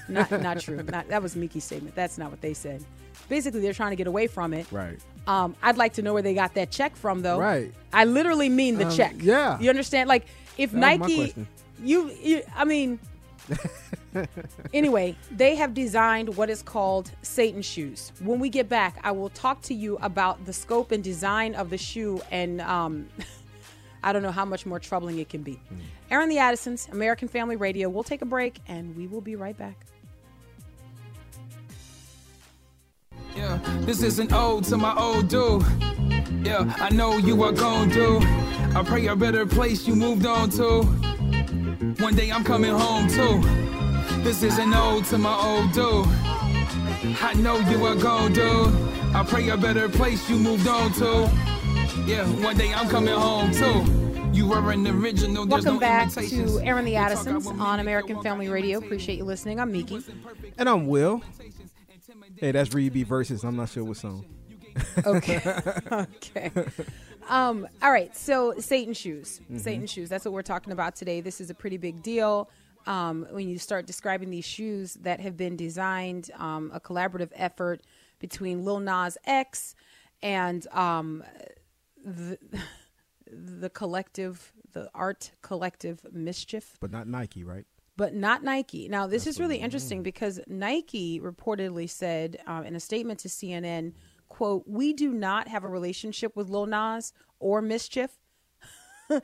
Not 0.09 0.31
not 0.31 0.61
true. 0.61 0.83
Not, 0.83 1.09
that 1.09 1.23
was 1.23 1.35
Miki's 1.35 1.65
statement. 1.65 1.95
That's 1.95 2.19
not 2.19 2.31
what 2.31 2.41
they 2.41 2.55
said. 2.55 2.85
Basically, 3.29 3.61
they're 3.61 3.73
trying 3.73 3.91
to 3.91 3.97
get 3.97 4.07
away 4.07 4.27
from 4.27 4.53
it. 4.53 4.71
Right. 4.71 4.99
Um, 5.27 5.57
I'd 5.63 5.79
like 5.79 5.95
to 5.95 6.03
know 6.03 6.13
where 6.13 6.21
they 6.23 6.35
got 6.35 6.55
that 6.55 6.71
check 6.71 6.95
from, 6.95 7.23
though. 7.23 7.39
Right. 7.39 7.73
I 7.93 8.05
literally 8.05 8.51
mean 8.51 8.77
the 8.77 8.87
Um, 8.87 8.93
check. 8.95 9.15
yeah. 9.19 9.59
You 9.59 9.71
understand? 9.71 10.09
Like, 10.09 10.27
if 10.59 10.73
That 10.73 11.01
Nike, 11.01 11.35
you, 11.83 12.11
you, 12.21 12.43
I 12.55 12.65
mean. 12.65 12.99
anyway, 14.75 15.17
they 15.31 15.55
have 15.55 15.75
designed 15.75 16.37
what 16.37 16.51
is 16.51 16.63
called 16.63 17.11
Satan 17.23 17.63
shoes. 17.63 18.13
When 18.21 18.39
we 18.39 18.49
get 18.49 18.69
back, 18.69 18.99
I 19.03 19.11
will 19.13 19.31
talk 19.31 19.63
to 19.63 19.75
you 19.75 19.97
about 20.03 20.45
the 20.45 20.53
scope 20.53 20.93
and 20.93 21.03
design 21.03 21.55
of 21.55 21.71
the 21.71 21.79
shoe, 21.79 22.21
and 22.31 22.61
um, 22.61 23.09
I 24.05 24.13
don't 24.13 24.23
know 24.23 24.31
how 24.31 24.45
much 24.45 24.67
more 24.67 24.79
troubling 24.79 25.19
it 25.19 25.31
can 25.31 25.43
be. 25.43 25.55
Hmm. 25.55 25.77
Airing 26.11 26.29
the 26.29 26.39
Addisons, 26.39 26.89
American 26.93 27.27
Family 27.27 27.57
Radio. 27.57 27.89
We'll 27.89 28.05
take 28.05 28.21
a 28.21 28.27
break 28.27 28.61
and 28.69 28.95
we 28.95 29.07
will 29.07 29.23
be 29.23 29.35
right 29.35 29.57
back. 29.57 29.87
Yeah, 33.35 33.59
this 33.81 34.03
is 34.03 34.19
an 34.19 34.33
ode 34.33 34.65
to 34.65 34.77
my 34.77 34.95
old 34.95 35.29
dude. 35.29 35.65
Yeah, 36.45 36.73
I 36.79 36.91
know 36.91 37.17
you 37.17 37.43
are 37.43 37.53
gonna. 37.53 38.19
I 38.79 38.83
pray 38.85 39.07
a 39.07 39.17
better 39.17 39.47
place 39.47 39.89
you 39.89 39.97
moved 39.97 40.27
on 40.27 40.51
to. 40.51 40.83
One 42.03 42.15
day 42.15 42.31
I'm 42.31 42.45
coming 42.45 42.75
home 42.75 43.09
too. 43.09 43.41
This 44.23 44.43
is 44.43 44.59
an 44.59 44.75
ode 44.75 45.07
to 45.07 45.19
my 45.19 45.35
old 45.35 45.73
dude. 45.73 46.07
I 47.23 47.33
know 47.37 47.59
you 47.71 47.87
are 47.87 47.97
gonna. 47.97 48.71
I 49.15 49.25
pray 49.25 49.49
a 49.49 49.57
better 49.57 49.89
place 49.89 50.29
you 50.29 50.37
moved 50.37 50.69
on 50.69 50.93
to. 50.95 51.54
Yeah, 52.07 52.27
one 52.45 52.55
day 52.59 52.71
I'm 52.75 52.87
coming 52.91 53.15
home 53.15 53.51
too. 53.51 54.31
You 54.35 54.47
were 54.47 54.71
an 54.71 54.87
original. 54.87 55.47
There's 55.47 55.65
Welcome 55.65 55.75
no 55.75 55.81
back 55.81 56.11
to 56.11 56.61
Airing 56.63 56.85
the 56.85 56.97
Addisons 56.97 57.47
on 57.47 57.81
American 57.81 58.23
Family 58.23 58.51
Radio. 58.51 58.79
Appreciate 58.79 59.17
you 59.17 59.25
listening. 59.25 59.59
I'm 59.59 59.73
Miki. 59.73 60.05
And 60.59 60.69
I'm 60.69 60.87
Will. 60.87 61.23
Hey, 62.37 62.53
that's 62.53 62.75
Reed 62.75 62.93
B 62.93 63.05
verses. 63.05 63.43
I'm 63.43 63.57
not 63.57 63.71
sure 63.71 63.85
what 63.85 63.97
song. 63.97 64.27
Okay. 65.07 65.41
okay. 65.93 66.51
Um, 67.31 67.67
all 67.81 67.91
right. 67.91 68.15
So 68.15 68.53
Satan 68.59 68.93
shoes. 68.93 69.41
Satan 69.57 69.87
shoes. 69.87 70.11
That's 70.11 70.27
what 70.27 70.35
we're 70.35 70.43
talking 70.43 70.75
about 70.75 70.97
today. 70.97 71.23
This 71.23 71.41
is 71.41 71.49
a 71.49 71.55
pretty 71.55 71.79
big 71.79 72.03
deal. 72.03 72.51
Um, 72.87 73.27
when 73.31 73.49
you 73.49 73.59
start 73.59 73.87
describing 73.87 74.29
these 74.29 74.45
shoes 74.45 74.93
that 75.01 75.21
have 75.21 75.39
been 75.39 75.57
designed, 75.57 76.31
um, 76.37 76.71
a 76.75 76.81
collaborative 76.81 77.31
effort 77.35 77.81
between 78.19 78.63
Lil 78.63 78.81
Nas 78.81 79.17
X 79.25 79.75
and 80.23 80.67
um, 80.69 81.23
the, 82.05 82.39
the 83.27 83.71
collective, 83.71 84.53
the 84.73 84.91
art 84.95 85.33
collective 85.43 86.05
Mischief 86.13 86.77
But 86.81 86.91
not 86.91 87.09
Nike, 87.09 87.45
right? 87.45 87.65
but 87.97 88.15
not 88.15 88.43
Nike. 88.43 88.89
Now, 88.89 89.07
this 89.07 89.27
is 89.27 89.39
really 89.39 89.59
interesting 89.59 90.03
because 90.03 90.41
Nike 90.49 91.21
reportedly 91.21 91.89
said 91.89 92.39
um, 92.47 92.65
in 92.65 92.75
a 92.75 92.81
statement 92.81 93.21
to 93.21 93.29
CNN, 93.29 93.93
"quote 94.29 94.65
We 94.67 94.93
do 94.93 95.13
not 95.13 95.49
have 95.49 95.65
a 95.65 95.69
relationship 95.69 96.35
with 96.37 96.49
Lil 96.49 96.67
Nas 96.67 97.13
or 97.39 97.63
Mischief." 97.63 98.19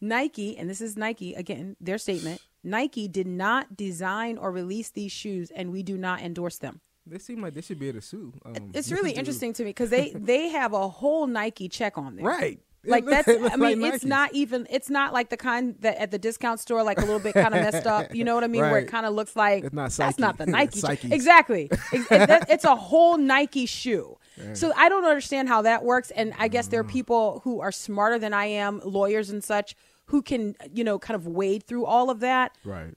Nike, 0.00 0.56
and 0.56 0.70
this 0.70 0.80
is 0.80 0.96
Nike 0.96 1.34
again, 1.34 1.76
their 1.80 1.98
statement: 1.98 2.40
Nike 2.62 3.06
did 3.06 3.26
not 3.26 3.76
design 3.76 4.38
or 4.38 4.50
release 4.50 4.90
these 4.90 5.12
shoes, 5.12 5.50
and 5.50 5.70
we 5.70 5.82
do 5.82 5.98
not 5.98 6.22
endorse 6.22 6.58
them. 6.58 6.80
They 7.06 7.18
seem 7.18 7.42
like 7.42 7.54
they 7.54 7.60
should 7.60 7.78
be 7.78 7.88
able 7.88 8.00
to 8.00 8.06
sue. 8.06 8.32
Um, 8.44 8.70
It's 8.74 8.90
really 8.96 9.12
interesting 9.12 9.52
to 9.54 9.64
me 9.64 9.70
because 9.70 9.90
they 9.90 10.10
they 10.14 10.48
have 10.48 10.72
a 10.72 10.88
whole 10.88 11.26
Nike 11.26 11.68
check 11.68 11.98
on 11.98 12.16
there, 12.16 12.24
Right. 12.24 12.60
Like 12.86 13.06
that's. 13.06 13.26
look- 13.26 13.36
it 13.38 13.42
look 13.42 13.52
I 13.52 13.56
mean, 13.56 13.80
like 13.80 13.94
it's 13.94 14.04
not 14.04 14.34
even. 14.34 14.66
It's 14.68 14.90
not 14.90 15.14
like 15.14 15.30
the 15.30 15.38
kind 15.38 15.74
that 15.80 15.96
at 15.96 16.10
the 16.10 16.18
discount 16.18 16.60
store, 16.60 16.82
like 16.82 16.98
a 16.98 17.00
little 17.00 17.18
bit 17.18 17.32
kind 17.32 17.54
of 17.54 17.62
messed 17.62 17.86
up. 17.86 18.14
You 18.14 18.24
know 18.24 18.34
what 18.34 18.44
I 18.44 18.46
mean? 18.46 18.60
Where 18.60 18.78
it 18.78 18.88
kind 18.88 19.06
of 19.06 19.14
looks 19.14 19.34
like 19.34 19.64
It's 19.64 19.74
not 19.74 19.90
that's 19.90 20.18
not 20.18 20.36
the 20.36 20.44
Nike. 20.46 20.80
Exactly. 21.10 21.70
Ex- 21.92 21.92
it- 22.12 22.26
that- 22.28 22.50
it's 22.50 22.64
a 22.64 22.76
whole 22.76 23.16
Nike 23.16 23.64
shoe. 23.66 24.18
So 24.52 24.72
I 24.76 24.88
don't 24.90 25.04
understand 25.04 25.48
how 25.48 25.62
that 25.62 25.82
works, 25.84 26.10
and 26.10 26.34
I 26.38 26.48
guess 26.48 26.66
there 26.66 26.80
are 26.80 26.84
people 26.84 27.40
who 27.44 27.60
are 27.60 27.70
smarter 27.72 28.18
than 28.18 28.34
I 28.34 28.46
am, 28.46 28.80
lawyers 28.84 29.30
and 29.30 29.42
such, 29.44 29.76
who 30.06 30.20
can 30.22 30.54
you 30.72 30.84
know 30.84 30.98
kind 30.98 31.14
of 31.14 31.26
wade 31.26 31.62
through 31.66 31.86
all 31.86 32.10
of 32.10 32.20
that 32.20 32.52
Right. 32.64 32.94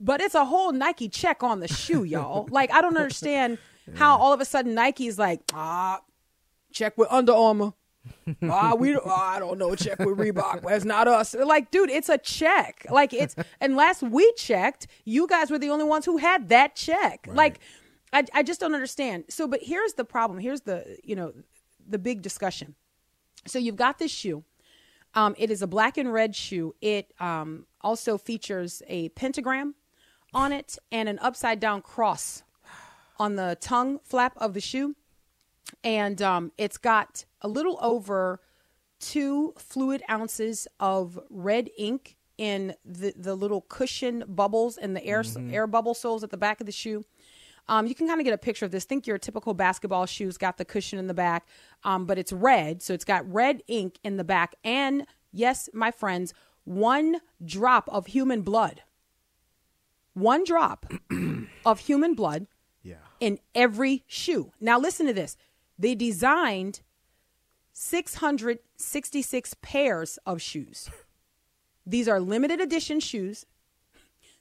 But 0.00 0.20
it's 0.20 0.34
a 0.34 0.44
whole 0.44 0.72
Nike 0.72 1.08
check 1.08 1.42
on 1.42 1.60
the 1.60 1.68
shoe, 1.68 2.04
y'all. 2.04 2.48
like 2.50 2.72
I 2.72 2.80
don't 2.80 2.96
understand 2.96 3.58
how 3.94 4.16
all 4.16 4.32
of 4.32 4.40
a 4.40 4.44
sudden 4.44 4.74
Nike's 4.74 5.18
like, 5.18 5.40
ah, 5.54 6.00
check 6.72 6.96
with 6.98 7.08
Under 7.10 7.32
Armour. 7.32 7.72
ah, 8.42 8.74
we 8.74 8.92
don't, 8.92 9.04
ah, 9.06 9.36
I 9.36 9.38
don't 9.38 9.58
know, 9.58 9.74
check 9.74 9.98
with 10.00 10.18
Reebok. 10.18 10.62
That's 10.62 10.84
not 10.84 11.06
us. 11.06 11.34
Like, 11.34 11.70
dude, 11.70 11.90
it's 11.90 12.08
a 12.08 12.18
check. 12.18 12.86
Like 12.90 13.12
it's 13.12 13.34
and 13.60 13.76
last 13.76 14.02
we 14.02 14.32
checked, 14.36 14.86
you 15.04 15.26
guys 15.26 15.50
were 15.50 15.58
the 15.58 15.70
only 15.70 15.84
ones 15.84 16.04
who 16.04 16.18
had 16.18 16.48
that 16.48 16.74
check. 16.74 17.26
Like, 17.30 17.60
I 18.12 18.24
I 18.34 18.42
just 18.42 18.60
don't 18.60 18.74
understand. 18.74 19.24
So, 19.28 19.46
but 19.46 19.60
here's 19.62 19.94
the 19.94 20.04
problem. 20.04 20.38
Here's 20.38 20.62
the 20.62 20.98
you 21.02 21.16
know 21.16 21.32
the 21.86 21.98
big 21.98 22.22
discussion. 22.22 22.74
So 23.46 23.58
you've 23.58 23.76
got 23.76 23.98
this 23.98 24.10
shoe. 24.10 24.44
Um, 25.14 25.34
it 25.38 25.50
is 25.50 25.62
a 25.62 25.66
black 25.66 25.98
and 25.98 26.12
red 26.12 26.34
shoe. 26.34 26.74
It 26.80 27.12
um, 27.20 27.66
also 27.80 28.16
features 28.16 28.82
a 28.86 29.10
pentagram 29.10 29.74
on 30.32 30.52
it 30.52 30.78
and 30.90 31.08
an 31.08 31.18
upside 31.20 31.60
down 31.60 31.82
cross 31.82 32.42
on 33.18 33.36
the 33.36 33.56
tongue 33.60 34.00
flap 34.04 34.32
of 34.38 34.54
the 34.54 34.60
shoe. 34.60 34.96
And 35.84 36.20
um, 36.22 36.52
it's 36.56 36.78
got 36.78 37.24
a 37.40 37.48
little 37.48 37.78
over 37.82 38.40
two 39.00 39.52
fluid 39.58 40.02
ounces 40.08 40.66
of 40.80 41.18
red 41.28 41.68
ink 41.76 42.16
in 42.38 42.74
the, 42.84 43.12
the 43.16 43.34
little 43.34 43.60
cushion 43.60 44.24
bubbles 44.26 44.78
and 44.78 44.96
the 44.96 45.04
air 45.04 45.22
air 45.50 45.66
bubble 45.66 45.94
soles 45.94 46.24
at 46.24 46.30
the 46.30 46.36
back 46.36 46.60
of 46.60 46.66
the 46.66 46.72
shoe. 46.72 47.04
Um, 47.72 47.86
you 47.86 47.94
can 47.94 48.06
kind 48.06 48.20
of 48.20 48.24
get 48.26 48.34
a 48.34 48.38
picture 48.38 48.66
of 48.66 48.70
this. 48.70 48.84
Think 48.84 49.06
your 49.06 49.16
typical 49.16 49.54
basketball 49.54 50.04
shoes 50.04 50.36
got 50.36 50.58
the 50.58 50.64
cushion 50.64 50.98
in 50.98 51.06
the 51.06 51.14
back, 51.14 51.46
um, 51.84 52.04
but 52.04 52.18
it's 52.18 52.30
red, 52.30 52.82
so 52.82 52.92
it's 52.92 53.04
got 53.06 53.26
red 53.32 53.62
ink 53.66 53.98
in 54.04 54.18
the 54.18 54.24
back. 54.24 54.54
And 54.62 55.06
yes, 55.32 55.70
my 55.72 55.90
friends, 55.90 56.34
one 56.64 57.16
drop 57.42 57.88
of 57.88 58.08
human 58.08 58.42
blood, 58.42 58.82
one 60.12 60.44
drop 60.44 60.84
of 61.64 61.80
human 61.80 62.12
blood 62.14 62.46
Yeah. 62.82 62.96
in 63.20 63.38
every 63.54 64.04
shoe. 64.06 64.52
Now, 64.60 64.78
listen 64.78 65.06
to 65.06 65.14
this. 65.14 65.38
They 65.78 65.94
designed 65.94 66.82
666 67.72 69.54
pairs 69.62 70.18
of 70.26 70.42
shoes. 70.42 70.90
These 71.86 72.06
are 72.06 72.20
limited 72.20 72.60
edition 72.60 73.00
shoes, 73.00 73.46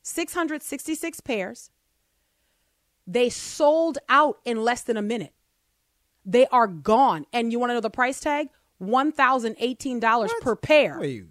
666 0.04 1.22
pairs. 1.22 1.72
They 3.08 3.30
sold 3.30 3.98
out 4.10 4.40
in 4.46 4.64
less 4.64 4.82
than 4.82 4.98
a 4.98 5.02
minute. 5.02 5.34
They 6.26 6.46
are 6.48 6.68
gone. 6.68 7.26
And 7.34 7.52
you 7.52 7.60
want 7.60 7.72
to 7.72 7.74
know 7.74 7.80
the 7.82 7.90
price 7.90 8.20
tag? 8.20 8.50
$1,018 8.82 10.30
per 10.42 10.56
pair. 10.56 11.00
Wait. 11.00 11.26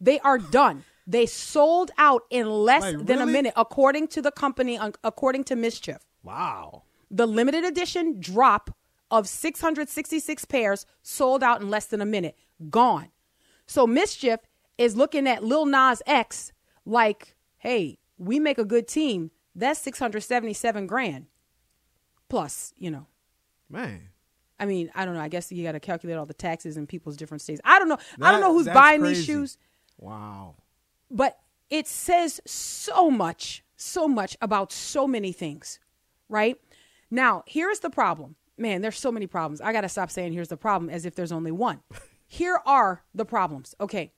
They 0.00 0.18
are 0.20 0.38
done. 0.38 0.84
They 1.06 1.26
sold 1.26 1.90
out 1.98 2.22
in 2.30 2.48
less 2.48 2.84
than 3.02 3.20
a 3.20 3.26
minute, 3.26 3.52
according 3.56 4.08
to 4.08 4.22
the 4.22 4.30
company, 4.30 4.78
according 5.02 5.44
to 5.44 5.56
Mischief 5.56 5.98
Wow. 6.22 6.84
the 7.10 7.26
limited 7.26 7.64
edition 7.64 8.20
drop 8.20 8.76
of 9.10 9.28
666 9.28 10.44
pairs 10.46 10.86
sold 11.02 11.42
out 11.42 11.60
in 11.60 11.68
less 11.68 11.86
than 11.86 12.00
a 12.00 12.06
minute. 12.06 12.36
Gone. 12.70 13.08
So 13.66 13.86
Mischief 13.86 14.40
is 14.78 14.96
looking 14.96 15.26
at 15.28 15.42
Lil 15.44 15.66
Nas 15.66 16.02
X 16.06 16.52
like, 16.86 17.34
hey, 17.58 17.98
we 18.16 18.38
make 18.38 18.58
a 18.58 18.64
good 18.64 18.86
team. 18.88 19.30
That's 19.54 19.80
677 19.80 20.86
grand. 20.86 21.26
Plus, 22.28 22.72
you 22.78 22.90
know, 22.90 23.06
Man. 23.68 24.08
I 24.60 24.66
mean, 24.66 24.90
I 24.94 25.04
don't 25.04 25.14
know. 25.14 25.20
I 25.20 25.28
guess 25.28 25.50
you 25.50 25.64
got 25.64 25.72
to 25.72 25.80
calculate 25.80 26.16
all 26.18 26.26
the 26.26 26.34
taxes 26.34 26.76
in 26.76 26.86
people's 26.86 27.16
different 27.16 27.40
states. 27.42 27.60
I 27.64 27.78
don't 27.78 27.88
know. 27.88 27.98
I 28.20 28.30
don't 28.30 28.40
know 28.40 28.52
who's 28.52 28.68
buying 28.68 29.02
these 29.02 29.24
shoes 29.24 29.58
Wow. 29.98 30.56
but 31.10 31.38
it 31.70 31.86
says 31.88 32.40
so 32.46 33.10
much, 33.10 33.64
so 33.76 34.06
much 34.06 34.36
about 34.42 34.72
so 34.72 35.06
many 35.08 35.32
things, 35.32 35.78
right? 36.28 36.60
Now, 37.10 37.42
here's 37.46 37.80
the 37.80 37.90
problem. 37.90 38.36
Man, 38.58 38.82
there's 38.82 38.98
so 38.98 39.10
many 39.10 39.26
problems. 39.26 39.60
I 39.60 39.72
got 39.72 39.80
to 39.80 39.88
stop 39.88 40.10
saying 40.10 40.32
here's 40.32 40.48
the 40.48 40.56
problem 40.56 40.90
as 40.90 41.04
if 41.06 41.14
there's 41.14 41.32
only 41.32 41.50
one. 41.52 41.80
Here 42.26 42.58
are 42.66 43.02
the 43.14 43.24
problems. 43.24 43.74
Okay. 43.80 44.12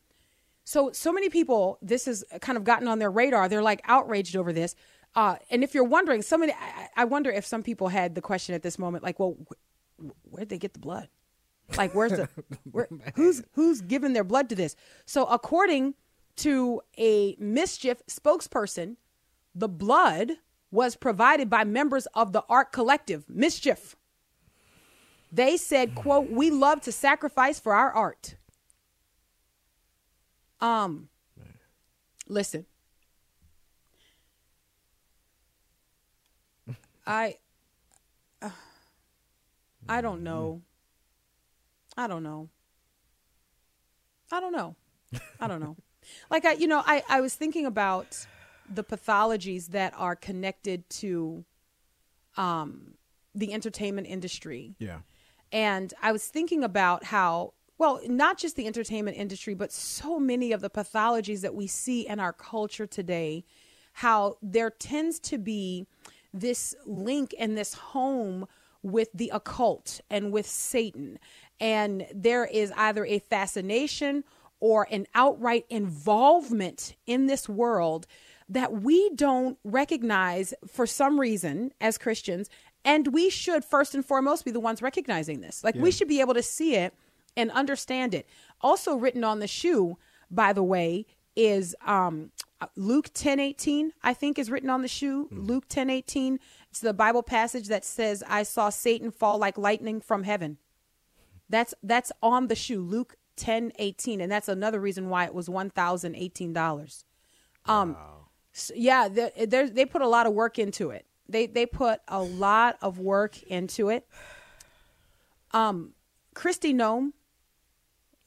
So, 0.64 0.92
so 0.92 1.12
many 1.12 1.28
people, 1.28 1.78
this 1.82 2.06
has 2.06 2.24
kind 2.40 2.56
of 2.58 2.64
gotten 2.64 2.88
on 2.88 2.98
their 2.98 3.10
radar. 3.10 3.48
They're 3.48 3.62
like 3.62 3.80
outraged 3.84 4.36
over 4.36 4.52
this. 4.52 4.74
Uh, 5.14 5.36
and 5.50 5.62
if 5.62 5.74
you're 5.74 5.84
wondering, 5.84 6.22
somebody, 6.22 6.52
I, 6.52 6.88
I 7.02 7.04
wonder 7.04 7.30
if 7.30 7.46
some 7.46 7.62
people 7.62 7.88
had 7.88 8.14
the 8.14 8.20
question 8.20 8.54
at 8.54 8.62
this 8.62 8.78
moment, 8.78 9.04
like, 9.04 9.18
well, 9.20 9.36
wh- 9.48 10.32
where'd 10.32 10.48
they 10.48 10.58
get 10.58 10.72
the 10.72 10.80
blood? 10.80 11.08
Like, 11.76 11.94
where's 11.94 12.12
the, 12.12 12.28
where, 12.70 12.88
who's, 13.14 13.42
who's 13.52 13.80
giving 13.80 14.12
their 14.12 14.24
blood 14.24 14.48
to 14.48 14.54
this? 14.54 14.74
So, 15.06 15.24
according 15.26 15.94
to 16.36 16.80
a 16.98 17.36
mischief 17.38 18.02
spokesperson, 18.10 18.96
the 19.54 19.68
blood 19.68 20.32
was 20.70 20.96
provided 20.96 21.48
by 21.48 21.62
members 21.62 22.06
of 22.14 22.32
the 22.32 22.42
art 22.48 22.72
collective 22.72 23.30
mischief 23.30 23.94
they 25.30 25.56
said 25.56 25.94
quote 25.94 26.30
we 26.30 26.50
love 26.50 26.80
to 26.80 26.92
sacrifice 26.92 27.58
for 27.60 27.74
our 27.74 27.92
art 27.92 28.34
um 30.60 31.08
listen 32.28 32.66
i 37.06 37.36
uh, 38.42 38.50
i 39.88 40.00
don't 40.00 40.22
know. 40.22 40.62
I 41.96 42.06
don't 42.08 42.22
know. 42.24 42.48
I 44.32 44.40
don't 44.40 44.52
know. 44.52 44.74
I 45.40 45.46
don't 45.46 45.60
know. 45.60 45.76
Like 46.30 46.44
i 46.44 46.52
you 46.52 46.66
know 46.66 46.82
i 46.84 47.02
i 47.08 47.22
was 47.22 47.34
thinking 47.34 47.64
about 47.64 48.26
the 48.68 48.84
pathologies 48.84 49.68
that 49.68 49.94
are 49.96 50.14
connected 50.14 50.88
to 50.90 51.44
um 52.36 52.94
the 53.34 53.54
entertainment 53.54 54.06
industry. 54.06 54.74
Yeah. 54.78 54.98
and 55.50 55.94
I 56.02 56.12
was 56.12 56.26
thinking 56.26 56.62
about 56.62 57.04
how 57.04 57.54
well, 57.78 58.00
not 58.06 58.38
just 58.38 58.54
the 58.54 58.66
entertainment 58.66 59.16
industry, 59.16 59.54
but 59.54 59.72
so 59.72 60.20
many 60.20 60.52
of 60.52 60.60
the 60.60 60.70
pathologies 60.70 61.40
that 61.40 61.54
we 61.54 61.66
see 61.66 62.06
in 62.06 62.20
our 62.20 62.32
culture 62.32 62.86
today, 62.86 63.44
how 63.94 64.36
there 64.42 64.70
tends 64.70 65.18
to 65.20 65.38
be 65.38 65.86
this 66.34 66.74
link 66.84 67.34
and 67.38 67.56
this 67.56 67.72
home 67.74 68.46
with 68.82 69.08
the 69.14 69.30
occult 69.32 70.00
and 70.10 70.30
with 70.32 70.46
Satan. 70.46 71.18
And 71.58 72.06
there 72.14 72.44
is 72.44 72.72
either 72.76 73.06
a 73.06 73.20
fascination 73.20 74.24
or 74.60 74.86
an 74.90 75.06
outright 75.14 75.64
involvement 75.70 76.96
in 77.06 77.26
this 77.26 77.48
world 77.48 78.06
that 78.48 78.82
we 78.82 79.08
don't 79.10 79.58
recognize 79.64 80.52
for 80.66 80.86
some 80.86 81.18
reason 81.18 81.72
as 81.80 81.96
Christians. 81.96 82.50
And 82.84 83.08
we 83.14 83.30
should, 83.30 83.64
first 83.64 83.94
and 83.94 84.04
foremost, 84.04 84.44
be 84.44 84.50
the 84.50 84.60
ones 84.60 84.82
recognizing 84.82 85.40
this. 85.40 85.64
Like, 85.64 85.76
we 85.76 85.90
should 85.90 86.08
be 86.08 86.20
able 86.20 86.34
to 86.34 86.42
see 86.42 86.74
it 86.74 86.92
and 87.36 87.50
understand 87.52 88.12
it. 88.12 88.28
Also, 88.60 88.96
written 88.96 89.24
on 89.24 89.38
the 89.38 89.46
shoe, 89.46 89.96
by 90.30 90.52
the 90.52 90.62
way, 90.62 91.06
is 91.36 91.74
um, 91.84 92.30
Luke 92.76 93.10
10 93.14 93.40
18, 93.40 93.92
I 94.02 94.14
think, 94.14 94.38
is 94.38 94.50
written 94.50 94.70
on 94.70 94.82
the 94.82 94.88
shoe. 94.88 95.28
Luke 95.30 95.64
10 95.68 95.90
18. 95.90 96.38
It's 96.70 96.80
the 96.80 96.94
Bible 96.94 97.22
passage 97.22 97.68
that 97.68 97.84
says, 97.84 98.22
I 98.28 98.42
saw 98.42 98.68
Satan 98.70 99.10
fall 99.10 99.38
like 99.38 99.58
lightning 99.58 100.00
from 100.00 100.22
heaven. 100.24 100.58
That's 101.48 101.74
that's 101.82 102.10
on 102.22 102.46
the 102.48 102.54
shoe, 102.56 102.80
Luke 102.80 103.16
10 103.36 103.72
18. 103.78 104.20
And 104.20 104.30
that's 104.32 104.48
another 104.48 104.80
reason 104.80 105.08
why 105.08 105.24
it 105.24 105.34
was 105.34 105.48
$1,018. 105.48 107.04
Um, 107.66 107.96
s- 108.54 108.70
yeah, 108.74 109.08
they 109.08 109.30
they 109.68 109.84
put 109.86 110.02
a 110.02 110.08
lot 110.08 110.26
of 110.26 110.32
work 110.32 110.58
into 110.58 110.90
it. 110.90 111.06
They 111.28 111.46
they 111.46 111.66
put 111.66 112.00
a 112.08 112.22
lot 112.22 112.76
of 112.82 112.98
work 112.98 113.42
into 113.44 113.88
it. 113.88 114.06
Um, 115.52 115.94
Kristi 116.34 116.74
Noem, 116.74 117.12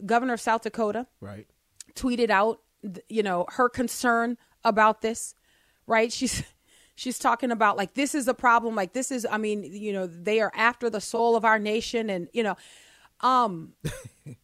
governor 0.05 0.33
of 0.33 0.41
South 0.41 0.61
Dakota, 0.61 1.07
Right. 1.19 1.47
tweeted 1.95 2.29
out, 2.29 2.61
you 3.09 3.23
know, 3.23 3.45
her 3.49 3.69
concern 3.69 4.37
about 4.63 5.01
this. 5.01 5.35
Right? 5.85 6.11
She's 6.11 6.43
she's 6.95 7.19
talking 7.19 7.51
about 7.51 7.77
like 7.77 7.93
this 7.93 8.13
is 8.15 8.27
a 8.27 8.33
problem. 8.33 8.75
Like 8.75 8.93
this 8.93 9.11
is, 9.11 9.25
I 9.29 9.37
mean, 9.37 9.63
you 9.63 9.93
know, 9.93 10.07
they 10.07 10.39
are 10.41 10.51
after 10.55 10.89
the 10.89 11.01
soul 11.01 11.35
of 11.35 11.45
our 11.45 11.59
nation, 11.59 12.09
and 12.09 12.27
you 12.33 12.43
know, 12.43 12.57
um, 13.21 13.73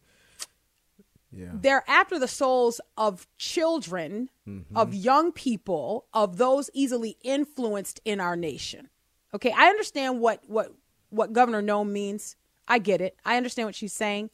Yeah. 1.36 1.50
they're 1.52 1.82
after 1.88 2.16
the 2.18 2.28
souls 2.28 2.80
of 2.96 3.26
children, 3.38 4.30
of 4.72 4.94
young 4.94 5.32
people, 5.32 6.06
of 6.14 6.36
those 6.36 6.70
easily 6.74 7.16
influenced 7.22 8.00
in 8.04 8.20
our 8.20 8.36
nation. 8.36 8.88
Okay, 9.34 9.50
I 9.50 9.66
understand 9.68 10.20
what 10.20 10.42
what 10.46 10.72
what 11.10 11.32
Governor 11.32 11.60
Noem 11.60 11.90
means. 11.90 12.36
I 12.68 12.78
get 12.78 13.00
it. 13.00 13.16
I 13.24 13.36
understand 13.36 13.66
what 13.66 13.74
she's 13.74 13.92
saying. 13.92 14.30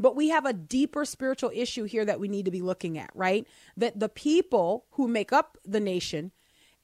But 0.00 0.14
we 0.14 0.28
have 0.28 0.46
a 0.46 0.52
deeper 0.52 1.04
spiritual 1.04 1.50
issue 1.52 1.84
here 1.84 2.04
that 2.04 2.20
we 2.20 2.28
need 2.28 2.44
to 2.44 2.50
be 2.52 2.62
looking 2.62 2.96
at, 2.96 3.10
right? 3.14 3.46
That 3.76 3.98
the 3.98 4.08
people 4.08 4.86
who 4.92 5.08
make 5.08 5.32
up 5.32 5.58
the 5.64 5.80
nation, 5.80 6.30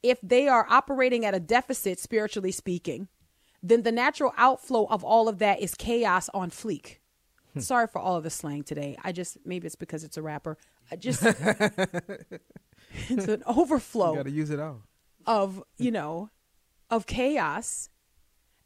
if 0.03 0.21
they 0.21 0.49
are 0.49 0.67
operating 0.69 1.25
at 1.25 1.33
a 1.33 1.39
deficit 1.41 2.01
spiritually 2.01 2.51
speaking, 2.51 3.07
then 3.63 3.83
the 3.83 3.93
natural 3.93 4.33
outflow 4.37 4.87
of 4.87 5.05
all 5.05 5.29
of 5.29 5.39
that 5.39 5.61
is 5.61 5.75
chaos 5.77 6.29
on 6.35 6.51
fleek. 6.51 6.97
Hmm. 7.53 7.61
Sorry 7.61 7.87
for 7.87 8.01
all 8.01 8.17
of 8.17 8.25
the 8.25 8.31
slang 8.31 8.65
today. 8.65 8.99
I 9.05 9.13
just 9.13 9.39
maybe 9.47 9.67
it's 9.67 9.77
because 9.77 10.03
it's 10.03 10.17
a 10.17 10.23
rapper. 10.23 10.59
I 10.91 10.97
just 10.97 11.23
it's 13.09 13.29
an 13.29 13.43
overflow 13.47 14.11
You 14.11 14.17
got 14.17 14.25
to 14.25 14.31
use 14.31 14.51
it 14.51 14.61
all. 14.61 14.83
of 15.27 15.63
you 15.79 15.91
know 15.91 16.31
of 16.91 17.07
chaos 17.07 17.89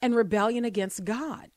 and 0.02 0.14
rebellion 0.14 0.64
against 0.64 1.04
god 1.04 1.50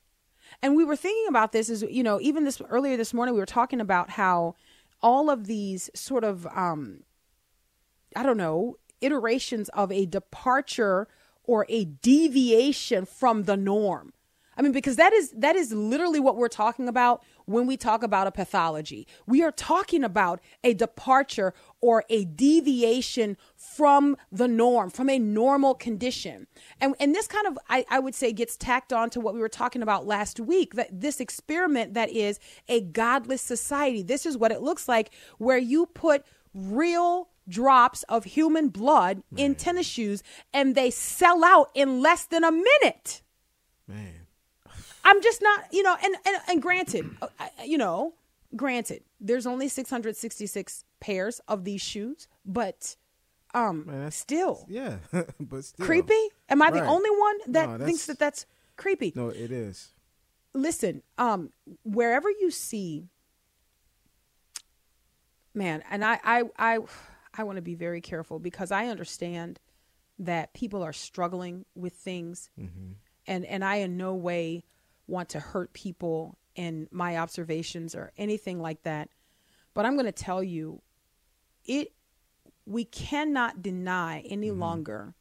and 0.62 0.76
we 0.76 0.84
were 0.84 0.96
thinking 0.96 1.28
about 1.28 1.52
this 1.52 1.70
as 1.70 1.82
you 1.84 2.04
know 2.04 2.20
even 2.22 2.44
this 2.44 2.62
earlier 2.70 2.98
this 2.98 3.14
morning 3.14 3.34
we 3.34 3.40
were 3.40 3.46
talking 3.46 3.82
about 3.82 4.12
how 4.12 4.56
all 5.02 5.30
of 5.30 5.48
these 5.48 5.90
sort 5.94 6.24
of 6.24 6.48
um 6.48 7.02
i 8.16 8.24
don't 8.24 8.38
know 8.38 8.76
iterations 9.02 9.70
of 9.70 9.92
a 9.92 10.06
departure 10.06 11.08
or 11.44 11.66
a 11.70 11.86
deviation 11.86 13.06
from 13.06 13.44
the 13.44 13.58
norm 13.58 14.14
I 14.58 14.62
mean, 14.62 14.74
because 14.74 14.98
that 14.98 15.14
is 15.14 15.32
that 15.32 15.56
is 15.56 15.72
literally 15.72 16.20
what 16.20 16.36
we're 16.36 16.50
talking 16.50 16.88
about 16.90 17.24
when 17.46 17.68
we 17.68 17.78
talk 17.78 18.04
about 18.04 18.28
a 18.28 18.32
pathology. 18.32 19.08
We 19.26 19.42
are 19.44 19.52
talking 19.52 20.04
about 20.04 20.42
a 20.64 20.74
departure 20.74 21.54
or 21.80 22.04
a 22.10 22.26
deviation 22.26 23.38
from 23.56 24.18
the 24.32 24.48
norm, 24.48 24.90
from 24.90 25.10
a 25.10 25.18
normal 25.18 25.74
condition. 25.74 26.48
And 26.82 26.96
and 27.00 27.16
this 27.16 27.28
kind 27.28 27.48
of 27.48 27.58
I, 27.70 27.86
I 27.90 28.00
would 28.00 28.14
say 28.14 28.34
gets 28.34 28.58
tacked 28.58 28.92
on 28.92 29.10
to 29.12 29.22
what 29.22 29.34
we 29.34 29.40
were 29.40 29.50
talking 29.50 29.82
about 29.82 30.06
last 30.06 30.40
week, 30.40 30.74
that 30.74 30.90
this 30.92 31.22
experiment 31.22 31.94
that 31.94 32.10
is 32.10 32.40
a 32.68 32.82
godless 32.82 33.42
society. 33.42 34.04
This 34.04 34.26
is 34.26 34.38
what 34.38 34.52
it 34.52 34.62
looks 34.62 34.88
like 34.88 35.12
where 35.38 35.58
you 35.58 35.86
put 35.86 36.26
real 36.54 37.30
drops 37.48 38.04
of 38.04 38.26
human 38.26 38.70
blood 38.70 39.24
in 39.36 39.56
tennis 39.56 39.86
shoes 39.86 40.24
and 40.54 40.76
they 40.76 40.90
sell 40.92 41.44
out 41.44 41.70
in 41.74 42.02
less 42.02 42.26
than 42.26 42.44
a 42.44 42.52
minute. 42.52 43.22
Man. 43.88 44.21
I'm 45.12 45.22
just 45.22 45.42
not, 45.42 45.66
you 45.74 45.84
know, 45.84 45.96
and 46.02 46.16
and, 46.26 46.38
and 46.48 46.62
granted, 46.62 47.06
uh, 47.22 47.28
you 47.66 47.78
know, 47.78 48.14
granted, 48.56 49.04
there's 49.20 49.46
only 49.46 49.68
666 49.68 50.86
pairs 51.02 51.42
of 51.50 51.66
these 51.66 51.82
shoes, 51.82 52.30
but 52.46 52.96
um, 53.54 53.86
Man, 53.86 54.10
still 54.12 54.66
Yeah. 54.70 55.00
but 55.40 55.66
still. 55.66 55.86
creepy. 55.86 56.30
Am 56.48 56.62
I 56.62 56.72
the 56.72 56.86
only 56.86 57.10
one 57.10 57.38
that 57.48 57.80
No, 57.80 57.86
thinks 57.86 58.06
that 58.06 58.20
that's 58.20 58.46
creepy? 58.78 59.12
No, 59.14 59.28
it 59.28 59.52
is. 59.52 59.90
Listen, 60.54 61.04
um, 61.18 61.50
wherever 61.84 62.30
you 62.30 62.50
see, 62.52 63.10
man, 65.54 65.84
and 65.90 66.04
I, 66.06 66.20
I, 66.24 66.44
I, 66.58 66.80
I 67.34 67.44
want 67.44 67.58
to 67.58 67.62
be 67.62 67.76
very 67.76 68.00
careful 68.02 68.40
because 68.40 68.72
I 68.72 68.88
understand 68.88 69.60
that 70.20 70.54
people 70.54 70.84
are 70.84 70.94
struggling 70.94 71.66
with 71.76 71.94
things, 71.94 72.50
and 73.28 73.46
and 73.46 73.66
I 73.66 73.76
in 73.78 73.98
no 73.98 74.14
way 74.14 74.64
want 75.12 75.30
to 75.30 75.40
hurt 75.40 75.74
people 75.74 76.38
in 76.56 76.88
my 76.92 77.18
observations 77.18 77.94
or 77.94 78.12
anything 78.18 78.60
like 78.60 78.82
that. 78.84 79.10
But 79.74 79.86
I'm 79.86 79.94
going 79.94 80.06
to 80.06 80.12
tell 80.12 80.44
you, 80.44 80.82
it 81.66 81.94
we 82.66 82.86
cannot 82.86 83.62
deny 83.62 84.22
any 84.22 84.52
longer 84.52 85.14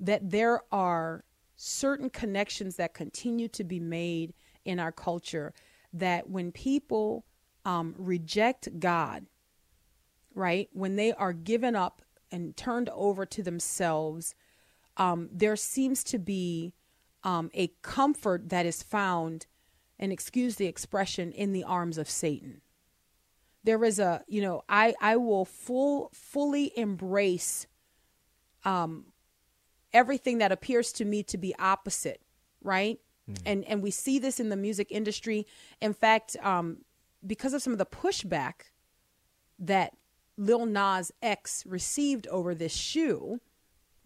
that 0.00 0.30
there 0.30 0.62
are 0.72 1.24
certain 1.56 2.08
connections 2.08 2.76
that 2.76 2.94
continue 2.94 3.48
to 3.48 3.64
be 3.64 3.80
made 3.80 4.32
in 4.64 4.78
our 4.78 4.92
culture 4.92 5.52
that 5.92 6.30
when 6.30 6.52
people 6.52 7.24
um, 7.64 7.94
reject 7.98 8.68
God, 8.78 9.26
right, 10.34 10.68
when 10.72 10.96
they 10.96 11.12
are 11.12 11.32
given 11.32 11.74
up 11.74 12.02
and 12.30 12.56
turned 12.56 12.88
over 12.90 13.26
to 13.26 13.42
themselves, 13.42 14.34
um, 14.96 15.28
there 15.32 15.56
seems 15.56 16.04
to 16.04 16.18
be 16.18 16.74
um, 17.28 17.50
a 17.52 17.68
comfort 17.82 18.48
that 18.48 18.64
is 18.64 18.82
found, 18.82 19.46
and 19.98 20.10
excuse 20.10 20.56
the 20.56 20.66
expression, 20.66 21.30
in 21.30 21.52
the 21.52 21.62
arms 21.62 21.98
of 21.98 22.08
Satan. 22.08 22.62
There 23.64 23.84
is 23.84 23.98
a 23.98 24.24
you 24.26 24.40
know 24.40 24.62
i 24.68 24.94
i 25.00 25.16
will 25.16 25.44
full 25.44 26.10
fully 26.14 26.72
embrace 26.78 27.66
um 28.64 29.06
everything 29.92 30.38
that 30.38 30.52
appears 30.52 30.90
to 30.92 31.04
me 31.04 31.22
to 31.24 31.36
be 31.36 31.54
opposite 31.58 32.22
right? 32.62 32.98
And 33.44 33.64
and 33.64 33.82
we 33.82 33.90
see 33.90 34.18
this 34.18 34.40
in 34.40 34.48
the 34.48 34.56
music 34.56 34.88
industry. 34.90 35.46
In 35.80 35.92
fact 35.92 36.36
um 36.42 36.78
because 37.26 37.52
of 37.52 37.62
some 37.62 37.74
of 37.74 37.78
the 37.78 37.86
pushback 37.86 38.70
that 39.58 39.92
lil 40.36 40.64
nas 40.64 41.12
x 41.20 41.64
received 41.66 42.26
over 42.28 42.54
this 42.54 42.72
shoe 42.72 43.40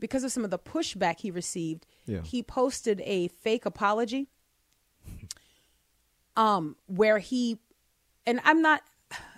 because 0.03 0.25
of 0.25 0.33
some 0.33 0.45
of 0.45 0.51
the 0.51 0.59
pushback 0.59 1.21
he 1.21 1.31
received 1.31 1.87
Yeah. 2.07 2.23
he 2.23 2.43
posted 2.43 3.01
a 3.05 3.29
fake 3.29 3.65
apology 3.65 4.29
um 6.37 6.77
where 6.87 7.19
he 7.19 7.59
and 8.27 8.41
i'm 8.45 8.61
not 8.63 8.83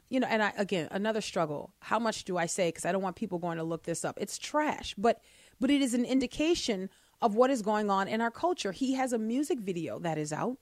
you 0.09 0.19
know 0.21 0.27
and 0.29 0.43
i 0.43 0.53
again 0.57 0.89
another 0.91 1.21
struggle. 1.21 1.73
How 1.81 1.99
much 1.99 2.25
do 2.25 2.37
i 2.37 2.47
say? 2.47 2.69
Because 2.69 2.85
i 2.85 2.93
don't 2.93 3.03
want 3.03 3.17
people 3.17 3.39
going 3.39 3.59
to 3.59 3.65
look 3.65 3.85
this 3.85 4.05
up. 4.05 4.17
It's 4.21 4.39
trash 4.39 4.95
but 4.97 5.21
but 5.61 5.71
it 5.71 5.83
is 5.83 5.93
an 5.95 6.05
indication 6.05 6.89
of 7.23 7.35
what 7.37 7.51
is 7.51 7.63
going 7.63 7.89
on 7.91 8.09
in 8.09 8.21
our 8.21 8.31
culture. 8.31 8.73
He 8.73 8.95
has 8.95 9.13
a 9.13 9.19
music 9.19 9.61
video 9.61 9.99
that 10.01 10.19
is 10.19 10.33
out 10.33 10.59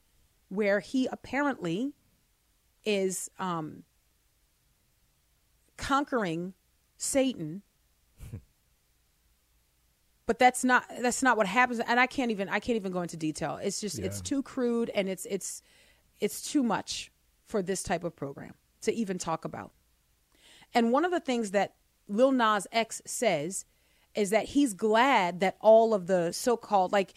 where 0.49 0.81
he 0.81 1.07
apparently 1.11 1.93
is 2.85 3.31
um 3.39 3.85
conquering 5.77 6.55
satan 6.97 7.63
but 10.27 10.39
that's 10.39 10.65
not 10.65 10.85
that's 11.01 11.23
not 11.23 11.37
what 11.37 11.47
happens 11.47 11.81
and 11.81 11.99
i 11.99 12.07
can't 12.07 12.31
even 12.31 12.49
i 12.49 12.59
can't 12.59 12.77
even 12.77 12.93
go 12.93 13.03
into 13.03 13.17
detail 13.17 13.59
it's 13.63 13.81
just 13.81 13.99
it's 13.99 14.21
too 14.21 14.43
crude 14.43 14.91
and 14.95 15.09
it's 15.09 15.27
it's 15.27 15.63
it's 16.21 16.43
too 16.43 16.63
much 16.63 17.11
for 17.47 17.63
this 17.63 17.83
type 17.83 18.05
of 18.05 18.15
program 18.15 18.55
to 18.81 18.93
even 18.93 19.19
talk 19.19 19.45
about 19.45 19.73
and 20.75 20.93
one 20.93 21.05
of 21.05 21.11
the 21.11 21.21
things 21.21 21.51
that 21.51 21.75
lil 22.09 22.33
nas 22.33 22.67
x 22.73 23.03
says 23.05 23.65
is 24.15 24.31
that 24.31 24.47
he's 24.47 24.75
glad 24.75 25.41
that 25.41 25.57
all 25.61 25.95
of 25.95 26.07
the 26.07 26.33
so-called 26.33 26.93
like 26.93 27.15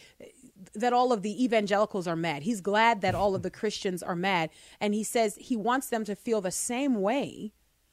that 0.74 0.92
all 0.92 1.12
of 1.12 1.22
the 1.22 1.42
evangelicals 1.44 2.06
are 2.06 2.16
mad. 2.16 2.42
He's 2.42 2.60
glad 2.60 3.00
that 3.02 3.14
all 3.14 3.34
of 3.34 3.42
the 3.42 3.50
Christians 3.60 4.02
are 4.02 4.16
mad. 4.16 4.50
And 4.80 4.94
he 4.94 5.04
says 5.04 5.36
he 5.40 5.56
wants 5.56 5.88
them 5.88 6.04
to 6.04 6.14
feel 6.14 6.40
the 6.40 6.50
same 6.50 7.00
way 7.00 7.52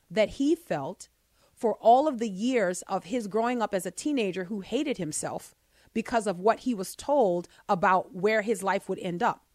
that 0.10 0.32
he 0.32 0.56
felt 0.56 1.10
for 1.54 1.76
all 1.76 2.08
of 2.08 2.20
the 2.20 2.30
years 2.30 2.82
of 2.84 3.06
his 3.06 3.28
growing 3.28 3.62
up 3.62 3.74
as 3.74 3.86
a 3.86 3.92
teenager 3.92 4.46
who 4.46 4.62
hated 4.62 4.98
himself 4.98 5.56
because 5.94 6.28
of 6.28 6.40
what 6.40 6.62
he 6.62 6.74
was 6.74 6.96
told 6.96 7.48
about 7.70 8.16
where 8.16 8.42
his 8.42 8.64
life 8.64 8.90
would 8.90 9.00
end 9.00 9.22
up. 9.22 9.46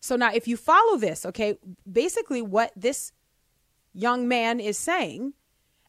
So 0.00 0.16
now, 0.16 0.32
if 0.32 0.48
you 0.48 0.56
follow 0.56 0.96
this, 0.96 1.24
okay, 1.26 1.58
basically 1.90 2.42
what 2.42 2.72
this 2.74 3.12
young 3.92 4.26
man 4.26 4.58
is 4.58 4.78
saying 4.78 5.34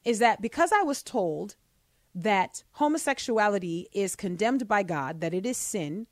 is 0.03 0.19
that 0.19 0.41
because 0.41 0.71
I 0.71 0.83
was 0.83 1.01
told 1.01 1.55
that 2.13 2.63
homosexuality 2.73 3.87
is 3.91 4.15
condemned 4.15 4.67
by 4.67 4.83
God, 4.83 5.21
that 5.21 5.33
it 5.33 5.45
is 5.45 5.57
sin, 5.57 6.05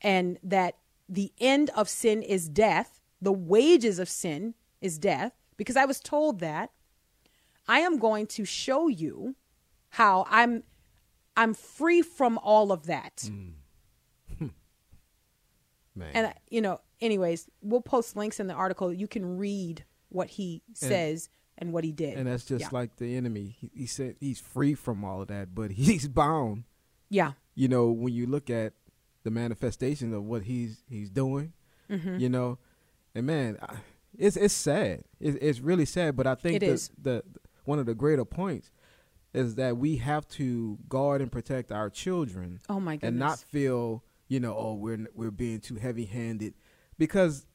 and 0.00 0.38
that 0.42 0.76
the 1.08 1.32
end 1.40 1.70
of 1.70 1.88
sin 1.88 2.22
is 2.22 2.48
death, 2.48 3.00
the 3.20 3.32
wages 3.32 3.98
of 3.98 4.08
sin 4.08 4.54
is 4.80 4.98
death, 4.98 5.32
because 5.56 5.76
I 5.76 5.86
was 5.86 5.98
told 5.98 6.40
that, 6.40 6.70
I 7.66 7.80
am 7.80 7.98
going 7.98 8.26
to 8.28 8.44
show 8.44 8.88
you 8.88 9.34
how 9.90 10.26
I'm 10.28 10.62
I'm 11.36 11.54
free 11.54 12.02
from 12.02 12.38
all 12.38 12.72
of 12.72 12.86
that. 12.86 13.28
Man. 15.96 16.10
And 16.14 16.34
you 16.50 16.60
know, 16.60 16.80
anyways, 17.00 17.48
we'll 17.62 17.80
post 17.80 18.16
links 18.16 18.40
in 18.40 18.48
the 18.48 18.54
article. 18.54 18.92
You 18.92 19.06
can 19.06 19.38
read 19.38 19.84
what 20.08 20.28
he 20.28 20.62
says 20.72 21.28
and, 21.56 21.72
what 21.72 21.84
he 21.84 21.92
did. 21.92 22.18
and 22.18 22.26
that's 22.26 22.44
just 22.44 22.62
yeah. 22.62 22.68
like 22.72 22.96
the 22.96 23.16
enemy. 23.16 23.56
He, 23.60 23.70
he 23.74 23.86
said 23.86 24.16
he's 24.18 24.40
free 24.40 24.74
from 24.74 25.04
all 25.04 25.22
of 25.22 25.28
that, 25.28 25.54
but 25.54 25.70
he's 25.72 26.08
bound. 26.08 26.64
yeah, 27.10 27.32
You 27.54 27.68
know, 27.68 27.90
when 27.92 28.12
you 28.12 28.26
look 28.26 28.50
at 28.50 28.72
the 29.22 29.30
manifestation 29.30 30.12
of 30.12 30.24
what 30.24 30.42
he's 30.42 30.82
he's 30.88 31.10
doing, 31.10 31.52
Mm-hmm. 31.90 32.18
you 32.18 32.28
know, 32.30 32.58
and 33.14 33.26
man, 33.26 33.58
I, 33.62 33.76
it's 34.18 34.36
it's 34.36 34.54
sad. 34.54 35.04
It's, 35.20 35.36
it's 35.40 35.60
really 35.60 35.84
sad. 35.84 36.16
But 36.16 36.26
I 36.26 36.34
think 36.34 36.56
It 36.56 36.60
the, 36.66 36.72
is. 36.72 36.90
the 37.00 37.22
one 37.64 37.78
of 37.78 37.86
the 37.86 37.94
greater 37.94 38.24
points 38.24 38.70
is 39.32 39.56
that 39.56 39.76
we 39.76 39.96
have 39.96 40.28
to 40.28 40.78
guard 40.88 41.20
and 41.20 41.30
protect 41.32 41.72
our 41.72 41.90
children. 41.90 42.60
Oh, 42.68 42.78
my 42.80 42.98
And 43.02 43.18
not 43.18 43.38
feel, 43.40 44.04
you 44.28 44.38
know, 44.40 44.54
oh, 44.56 44.74
we're 44.74 45.06
we're 45.14 45.30
being 45.30 45.60
too 45.60 45.74
heavy 45.76 46.04
handed, 46.04 46.54
because, 46.98 47.46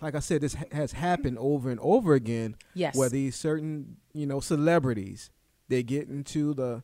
like 0.00 0.14
I 0.14 0.20
said, 0.20 0.40
this 0.40 0.54
ha- 0.54 0.64
has 0.72 0.92
happened 0.92 1.36
over 1.38 1.70
and 1.70 1.78
over 1.80 2.14
again. 2.14 2.56
Yes. 2.74 2.96
Where 2.96 3.08
these 3.08 3.36
certain, 3.36 3.96
you 4.14 4.26
know, 4.26 4.40
celebrities 4.40 5.30
they 5.68 5.82
get 5.82 6.08
into 6.08 6.54
the 6.54 6.82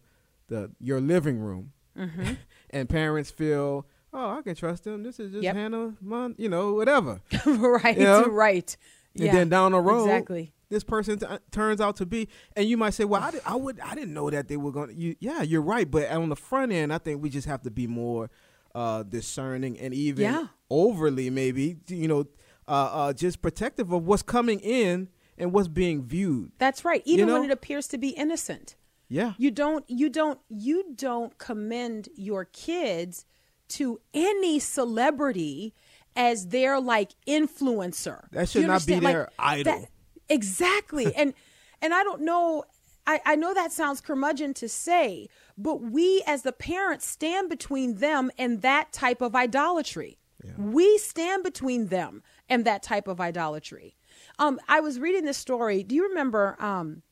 the 0.49 0.71
your 0.81 1.01
living 1.01 1.39
room, 1.39 1.73
Mm-hmm. 1.99 2.33
and 2.71 2.89
parents 2.89 3.31
feel, 3.31 3.87
oh, 4.13 4.31
I 4.39 4.43
can 4.43 4.55
trust 4.57 4.83
them. 4.85 5.03
This 5.05 5.19
is 5.21 5.31
just 5.33 5.45
Yep. 5.45 5.55
Hannah, 5.57 5.95
Mon, 6.03 6.35
you 6.37 6.49
know, 6.49 6.75
whatever. 6.75 7.21
right, 7.47 7.97
You 7.97 8.03
know? 8.03 8.27
right. 8.27 8.77
And 9.15 9.25
Yeah, 9.27 9.33
then 9.33 9.49
down 9.49 9.71
the 9.73 9.81
road, 9.81 10.07
exactly. 10.07 10.53
This 10.71 10.85
person 10.85 11.19
t- 11.19 11.27
turns 11.51 11.81
out 11.81 11.97
to 11.97 12.07
be, 12.07 12.29
and 12.57 12.69
you 12.69 12.77
might 12.77 12.95
say, 12.95 13.05
"Well, 13.05 13.23
I, 13.23 13.31
did, 13.31 13.43
I 13.47 13.57
would, 13.57 13.81
I 13.81 13.95
didn't 13.95 14.15
know 14.15 14.31
that 14.31 14.49
they 14.49 14.57
were 14.57 14.73
going." 14.73 14.89
to 14.89 14.95
you 14.95 15.17
Yeah, 15.21 15.43
you're 15.43 15.63
right, 15.63 15.91
but 15.91 16.11
on 16.11 16.29
the 16.29 16.37
front 16.37 16.73
end, 16.73 16.93
I 16.93 16.99
think 16.99 17.23
we 17.23 17.31
just 17.31 17.47
have 17.47 17.63
to 17.63 17.71
be 17.71 17.87
more 17.87 18.31
uh, 18.75 19.03
discerning 19.05 19.79
and 19.79 19.95
even 19.95 20.25
Yeah. 20.25 20.47
overly, 20.71 21.31
maybe, 21.31 21.77
you 21.89 22.09
know, 22.09 22.27
uh, 22.67 22.91
uh, 22.93 23.13
just 23.13 23.41
protective 23.41 23.93
of 23.93 24.05
what's 24.07 24.23
coming 24.23 24.59
in 24.61 25.09
and 25.39 25.53
what's 25.53 25.69
being 25.69 26.03
viewed. 26.03 26.51
That's 26.59 26.85
right. 26.85 27.03
Even 27.05 27.27
when 27.27 27.43
know? 27.43 27.45
it 27.45 27.51
appears 27.53 27.87
to 27.89 27.99
be 27.99 28.09
innocent. 28.11 28.75
Yeah, 29.09 29.35
You 29.39 29.51
don't 29.51 29.85
you 29.89 30.09
don't 30.09 30.41
you 30.49 30.83
don't 30.97 31.37
commend 31.39 32.09
your 32.17 32.47
kids 32.47 33.27
to 33.69 34.01
any 34.15 34.59
celebrity 34.59 35.75
as 36.17 36.49
their 36.49 36.81
like 36.81 37.11
influencer. 37.27 38.29
That 38.33 38.49
should 38.49 38.67
not 38.67 38.87
be 38.87 38.95
understand? 38.95 39.03
Like, 39.05 39.13
their 39.15 39.29
idol. 39.39 39.73
that- 39.81 39.89
exactly. 40.29 41.15
and 41.15 41.35
and 41.83 41.95
I 41.95 42.03
don't 42.03 42.23
know 42.23 42.65
I, 43.07 43.21
I 43.25 43.37
know 43.37 43.53
that 43.53 43.73
sounds 43.73 44.01
curmudgeon 44.01 44.55
to 44.55 44.69
say, 44.69 45.29
but 45.59 45.83
we 45.83 46.23
as 46.27 46.43
the 46.43 46.53
parents 46.53 47.07
stand 47.07 47.51
between 47.51 47.97
them 47.97 48.31
and 48.39 48.63
that 48.63 48.93
type 48.93 49.21
of 49.21 49.35
idolatry. 49.35 50.19
We 50.59 50.99
stand 50.99 51.43
between 51.43 51.87
them 51.87 52.23
and 52.51 52.67
that 52.67 52.83
type 52.83 53.09
of 53.09 53.19
idolatry. 53.19 53.97
Um, 54.39 54.61
I 54.69 54.81
was 54.81 54.99
reading 55.01 55.25
this 55.25 55.39
story. 55.39 55.83
Do 55.83 55.95
you 55.95 56.07
remember 56.09 56.57
um, 56.61 57.03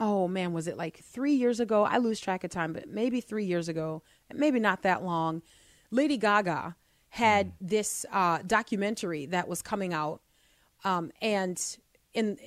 oh 0.00 0.26
man, 0.28 0.52
was 0.52 0.66
it 0.66 0.76
like 0.76 0.98
three 0.98 1.32
years 1.32 1.60
ago? 1.60 1.84
I 1.84 1.98
lose 1.98 2.20
track 2.20 2.44
of 2.44 2.50
time, 2.50 2.72
but 2.72 2.88
maybe 2.88 3.20
three 3.20 3.44
years 3.44 3.68
ago, 3.68 4.02
maybe 4.34 4.60
not 4.60 4.82
that 4.82 5.04
long. 5.04 5.42
Lady 5.90 6.16
Gaga 6.16 6.76
had 7.10 7.52
this 7.60 8.04
uh, 8.10 8.40
documentary 8.46 9.26
that 9.26 9.46
was 9.46 9.62
coming 9.62 9.92
out, 9.94 10.20
um, 10.84 11.12
and 11.20 11.78
in 12.14 12.38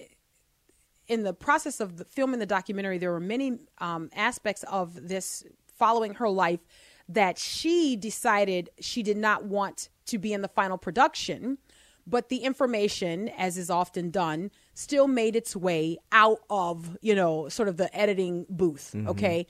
in 1.08 1.24
the 1.24 1.34
process 1.34 1.80
of 1.80 1.98
the, 1.98 2.06
filming 2.06 2.40
the 2.40 2.46
documentary, 2.46 2.98
there 2.98 3.12
were 3.12 3.20
many 3.20 3.60
um, 3.78 4.10
aspects 4.16 4.64
of 4.64 5.08
this 5.08 5.44
following 5.78 6.16
her 6.16 6.30
life 6.30 6.62
that 7.08 7.38
she 7.38 7.96
decided 7.96 8.72
she 8.80 9.04
did 9.04 9.18
not 9.18 9.46
want 9.46 9.90
to 10.08 10.18
be 10.18 10.34
in 10.34 10.42
the 10.42 10.48
final 10.48 10.78
production. 10.78 11.60
But 12.08 12.30
the 12.30 12.38
information, 12.38 13.30
as 13.30 13.58
is 13.58 13.70
often 13.70 14.10
done, 14.12 14.52
still 14.74 15.08
made 15.08 15.36
its 15.36 15.56
way 15.56 15.98
out 16.12 16.40
of, 16.50 16.98
you 17.02 17.16
know, 17.16 17.50
sort 17.50 17.68
of 17.68 17.78
the 17.78 17.96
editing 17.96 18.46
booth. 18.50 18.96
Okay. 19.08 19.48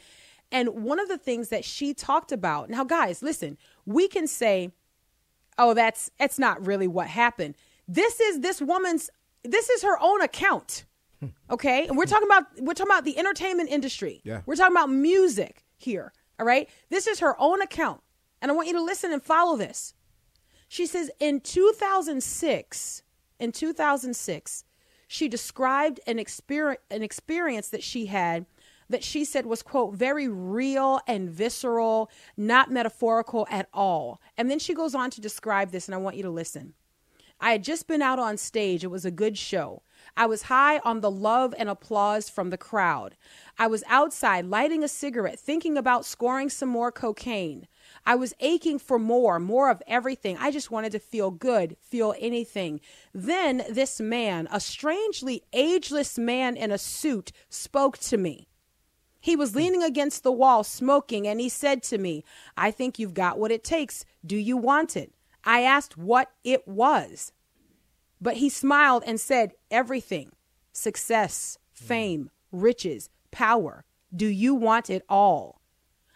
And 0.52 0.70
one 0.70 1.00
of 1.00 1.10
the 1.10 1.18
things 1.18 1.50
that 1.50 1.66
she 1.66 1.94
talked 1.94 2.32
about 2.32 2.70
now, 2.70 2.86
guys, 2.86 3.22
listen, 3.22 3.58
we 3.86 4.08
can 4.08 4.28
say, 4.28 4.72
oh 5.58 5.74
that's 5.74 6.12
that's 6.20 6.38
not 6.38 6.66
really 6.66 6.88
what 6.88 7.08
happened 7.08 7.56
this 7.88 8.20
is 8.20 8.42
this 8.42 8.62
woman's 8.62 9.10
this 9.46 9.70
is 9.70 9.84
her 9.84 9.98
own 10.02 10.22
account 10.22 10.86
okay? 11.50 11.88
And 11.88 11.98
we're 11.98 12.06
talking 12.06 12.28
about 12.28 12.44
we're 12.60 12.74
talking 12.74 12.92
about 12.92 13.06
the 13.06 13.18
entertainment 13.18 13.70
industry. 13.70 14.22
Yeah. 14.24 14.42
we're 14.46 14.56
talking 14.56 14.76
about 14.76 14.90
music 14.90 15.64
here 15.78 16.14
all 16.40 16.46
right? 16.46 16.70
This 16.90 17.08
is 17.08 17.20
her 17.20 17.40
own 17.40 17.62
account 17.62 18.02
and 18.42 18.52
i 18.52 18.54
want 18.54 18.68
you 18.68 18.74
to 18.74 18.82
listen 18.82 19.12
and 19.12 19.24
follow 19.24 19.56
this. 19.58 19.94
She 20.68 20.86
says 20.86 21.10
in 21.20 21.40
2006 21.42 23.02
in 23.40 23.52
2006 23.52 24.64
she 25.08 25.28
described 25.28 26.00
an 26.08 26.20
experience 26.20 26.82
an 26.90 27.04
experience 27.04 27.70
that 27.70 27.84
she 27.84 28.08
had 28.08 28.46
that 28.88 29.04
she 29.04 29.26
said 29.26 29.46
was 29.46 29.64
quote 29.64 29.96
very 29.96 30.28
real 30.28 31.00
and 31.08 31.30
visceral 31.30 32.10
not 32.38 32.72
metaphorical 32.72 33.48
at 33.50 33.68
all. 33.74 34.22
And 34.38 34.50
then 34.50 34.60
she 34.60 34.74
goes 34.74 34.94
on 34.94 35.10
to 35.12 35.22
describe 35.22 35.72
this 35.72 35.88
and 35.88 35.96
i 35.96 35.98
want 35.98 36.18
you 36.18 36.24
to 36.24 36.30
listen 36.30 36.74
I 37.46 37.52
had 37.52 37.64
just 37.64 37.86
been 37.86 38.02
out 38.02 38.18
on 38.18 38.38
stage. 38.38 38.84
It 38.84 38.90
was 38.90 39.06
a 39.06 39.12
good 39.12 39.38
show. 39.38 39.84
I 40.18 40.26
was 40.26 40.44
high 40.44 40.80
on 40.80 41.02
the 41.02 41.12
love 41.12 41.54
and 41.60 41.70
applause 41.70 42.28
from 42.28 42.50
the 42.50 42.58
crowd. 42.58 43.16
I 43.60 43.68
was 43.68 43.84
outside 43.88 44.48
lighting 44.48 44.84
a 44.84 44.88
cigarette, 44.88 45.40
thinking 45.40 45.78
about 45.78 46.06
scoring 46.06 46.50
some 46.50 46.70
more 46.70 46.92
cocaine. 46.92 47.68
I 48.04 48.16
was 48.16 48.34
aching 48.40 48.80
for 48.80 48.98
more, 48.98 49.40
more 49.40 49.70
of 49.70 49.84
everything. 49.86 50.38
I 50.40 50.50
just 50.50 50.72
wanted 50.72 50.92
to 50.94 51.00
feel 51.00 51.30
good, 51.30 51.78
feel 51.80 52.16
anything. 52.20 52.82
Then 53.14 53.64
this 53.70 54.02
man, 54.02 54.48
a 54.52 54.60
strangely 54.60 55.44
ageless 55.54 56.18
man 56.18 56.58
in 56.58 56.72
a 56.72 56.80
suit, 56.80 57.32
spoke 57.48 58.00
to 58.00 58.18
me. 58.18 58.48
He 59.22 59.36
was 59.36 59.56
leaning 59.56 59.84
against 59.84 60.24
the 60.24 60.32
wall, 60.32 60.64
smoking, 60.64 61.28
and 61.28 61.40
he 61.40 61.50
said 61.50 61.84
to 61.84 62.00
me, 62.00 62.24
I 62.58 62.72
think 62.72 62.98
you've 62.98 63.14
got 63.14 63.38
what 63.38 63.52
it 63.52 63.64
takes. 63.64 64.04
Do 64.26 64.36
you 64.36 64.58
want 64.58 64.98
it? 64.98 65.12
I 65.44 65.62
asked 65.62 65.96
what 65.96 66.32
it 66.44 66.68
was. 66.68 67.32
But 68.22 68.38
he 68.38 68.50
smiled 68.50 69.04
and 69.06 69.20
said, 69.20 69.54
Everything 69.70 70.32
success, 70.72 71.58
fame, 71.72 72.30
riches, 72.52 73.10
power. 73.32 73.86
Do 74.16 74.28
you 74.28 74.56
want 74.56 74.90
it 74.90 75.04
all? 75.10 75.62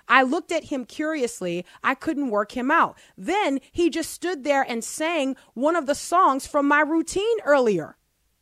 I 0.07 0.23
looked 0.23 0.51
at 0.51 0.65
him 0.65 0.85
curiously. 0.85 1.65
I 1.83 1.93
couldn't 1.93 2.31
work 2.31 2.53
him 2.53 2.71
out. 2.71 2.97
Then 3.15 3.59
he 3.71 3.89
just 3.89 4.11
stood 4.11 4.43
there 4.43 4.63
and 4.67 4.83
sang 4.83 5.35
one 5.53 5.75
of 5.75 5.85
the 5.85 5.95
songs 5.95 6.47
from 6.47 6.67
my 6.67 6.81
routine 6.81 7.37
earlier. 7.45 7.95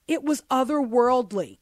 It 0.08 0.24
was 0.24 0.43
otherworldly. 0.50 1.60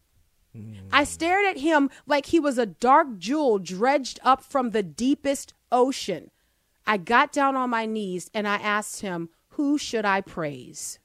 I 0.92 1.04
hmm. 1.04 1.06
stared 1.06 1.46
at 1.48 1.58
him 1.58 1.90
like 2.06 2.28
he 2.28 2.40
was 2.40 2.58
a 2.58 2.66
dark 2.66 3.18
jewel 3.18 3.60
dredged 3.60 4.20
up 4.24 4.44
from 4.44 4.70
the 4.70 4.84
deepest 4.84 5.54
ocean. 5.72 6.32
I 6.88 6.98
got 6.98 7.34
down 7.34 7.56
on 7.56 7.72
my 7.72 7.86
knees 7.86 8.30
and 8.34 8.48
I 8.48 8.56
asked 8.58 9.02
him, 9.02 9.30
Who 9.50 9.78
should 9.78 10.06
I 10.06 10.22
praise? 10.22 11.00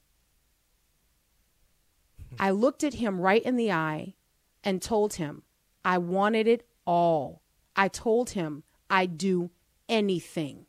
I 2.38 2.50
looked 2.50 2.84
at 2.84 2.94
him 2.94 3.20
right 3.20 3.42
in 3.42 3.56
the 3.56 3.72
eye 3.72 4.14
and 4.62 4.80
told 4.80 5.14
him 5.14 5.42
I 5.84 5.98
wanted 5.98 6.46
it 6.46 6.66
all. 6.86 7.42
I 7.74 7.88
told 7.88 8.30
him 8.30 8.62
I'd 8.88 9.18
do 9.18 9.50
anything. 9.88 10.66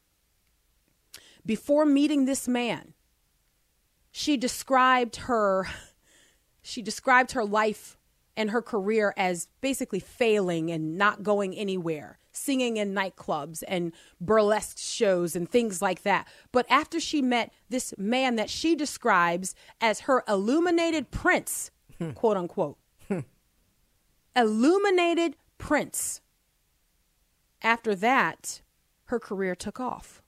Before 1.45 1.85
meeting 1.85 2.25
this 2.25 2.47
man, 2.47 2.93
she 4.11 4.37
described 4.37 5.15
her 5.17 5.67
she 6.61 6.81
described 6.81 7.31
her 7.31 7.43
life 7.43 7.97
and 8.37 8.51
her 8.51 8.61
career 8.61 9.13
as 9.17 9.47
basically 9.61 9.99
failing 9.99 10.71
and 10.71 10.97
not 10.97 11.23
going 11.23 11.55
anywhere. 11.55 12.19
Singing 12.31 12.77
in 12.77 12.93
nightclubs 12.93 13.63
and 13.67 13.93
burlesque 14.19 14.77
shows 14.77 15.35
and 15.35 15.49
things 15.49 15.81
like 15.81 16.03
that. 16.03 16.27
But 16.51 16.65
after 16.69 16.99
she 16.99 17.21
met 17.21 17.51
this 17.69 17.93
man 17.97 18.35
that 18.35 18.49
she 18.49 18.75
describes 18.75 19.55
as 19.79 20.01
her 20.01 20.23
illuminated 20.27 21.11
prince, 21.11 21.71
hmm. 21.97 22.11
quote 22.11 22.37
unquote, 22.37 22.77
illuminated 24.35 25.35
prince, 25.57 26.21
after 27.61 27.93
that, 27.95 28.61
her 29.05 29.19
career 29.19 29.55
took 29.55 29.79
off. 29.79 30.21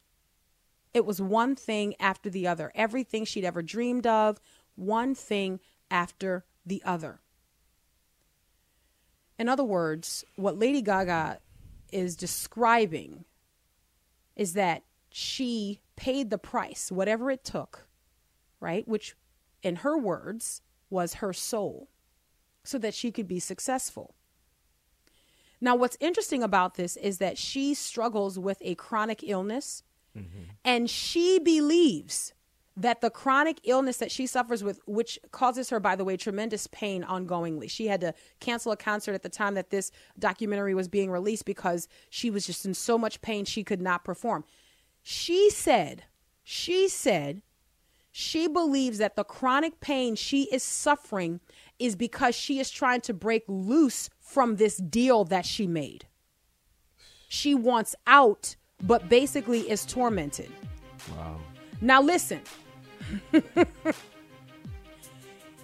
It 0.93 1.05
was 1.05 1.21
one 1.21 1.55
thing 1.55 1.95
after 1.99 2.29
the 2.29 2.47
other. 2.47 2.71
Everything 2.75 3.25
she'd 3.25 3.45
ever 3.45 3.63
dreamed 3.63 4.05
of, 4.05 4.39
one 4.75 5.15
thing 5.15 5.59
after 5.89 6.45
the 6.65 6.81
other. 6.85 7.19
In 9.39 9.49
other 9.49 9.63
words, 9.63 10.23
what 10.35 10.59
Lady 10.59 10.81
Gaga 10.81 11.39
is 11.93 12.15
describing 12.15 13.25
is 14.35 14.53
that 14.53 14.83
she 15.09 15.79
paid 15.95 16.29
the 16.29 16.37
price, 16.37 16.91
whatever 16.91 17.29
it 17.29 17.43
took, 17.43 17.87
right? 18.59 18.87
Which, 18.87 19.15
in 19.61 19.77
her 19.77 19.97
words, 19.97 20.61
was 20.89 21.15
her 21.15 21.33
soul, 21.33 21.89
so 22.63 22.77
that 22.79 22.93
she 22.93 23.11
could 23.11 23.27
be 23.27 23.39
successful. 23.39 24.15
Now, 25.61 25.75
what's 25.75 25.97
interesting 25.99 26.43
about 26.43 26.75
this 26.75 26.97
is 26.97 27.19
that 27.19 27.37
she 27.37 27.73
struggles 27.73 28.37
with 28.37 28.57
a 28.61 28.75
chronic 28.75 29.21
illness 29.23 29.83
mm-hmm. 30.17 30.51
and 30.65 30.89
she 30.89 31.39
believes 31.39 32.33
that 32.75 33.01
the 33.01 33.09
chronic 33.09 33.59
illness 33.63 33.97
that 33.97 34.11
she 34.11 34.25
suffers 34.25 34.63
with, 34.63 34.79
which 34.87 35.19
causes 35.31 35.69
her, 35.69 35.79
by 35.79 35.95
the 35.95 36.03
way, 36.03 36.17
tremendous 36.17 36.65
pain 36.67 37.03
ongoingly. 37.03 37.69
She 37.69 37.87
had 37.87 38.01
to 38.01 38.13
cancel 38.39 38.71
a 38.71 38.77
concert 38.77 39.13
at 39.13 39.21
the 39.21 39.29
time 39.29 39.53
that 39.53 39.69
this 39.69 39.91
documentary 40.17 40.73
was 40.73 40.87
being 40.87 41.11
released 41.11 41.45
because 41.45 41.87
she 42.09 42.31
was 42.31 42.45
just 42.45 42.65
in 42.65 42.73
so 42.73 42.97
much 42.97 43.21
pain 43.21 43.45
she 43.45 43.63
could 43.63 43.81
not 43.81 44.03
perform. 44.03 44.43
She 45.03 45.49
said, 45.51 46.03
she 46.43 46.87
said, 46.87 47.43
she 48.11 48.47
believes 48.47 48.97
that 48.99 49.15
the 49.15 49.23
chronic 49.23 49.79
pain 49.79 50.15
she 50.15 50.43
is 50.51 50.63
suffering 50.63 51.39
is 51.79 51.95
because 51.95 52.35
she 52.35 52.59
is 52.59 52.69
trying 52.69 53.01
to 53.01 53.13
break 53.13 53.43
loose 53.47 54.09
from 54.19 54.55
this 54.55 54.77
deal 54.77 55.25
that 55.25 55.45
she 55.45 55.67
made. 55.67 56.05
She 57.27 57.55
wants 57.55 57.95
out, 58.05 58.55
but 58.81 59.09
basically 59.09 59.69
is 59.69 59.85
tormented. 59.85 60.51
Wow. 61.11 61.39
Now, 61.81 62.01
listen, 62.01 62.41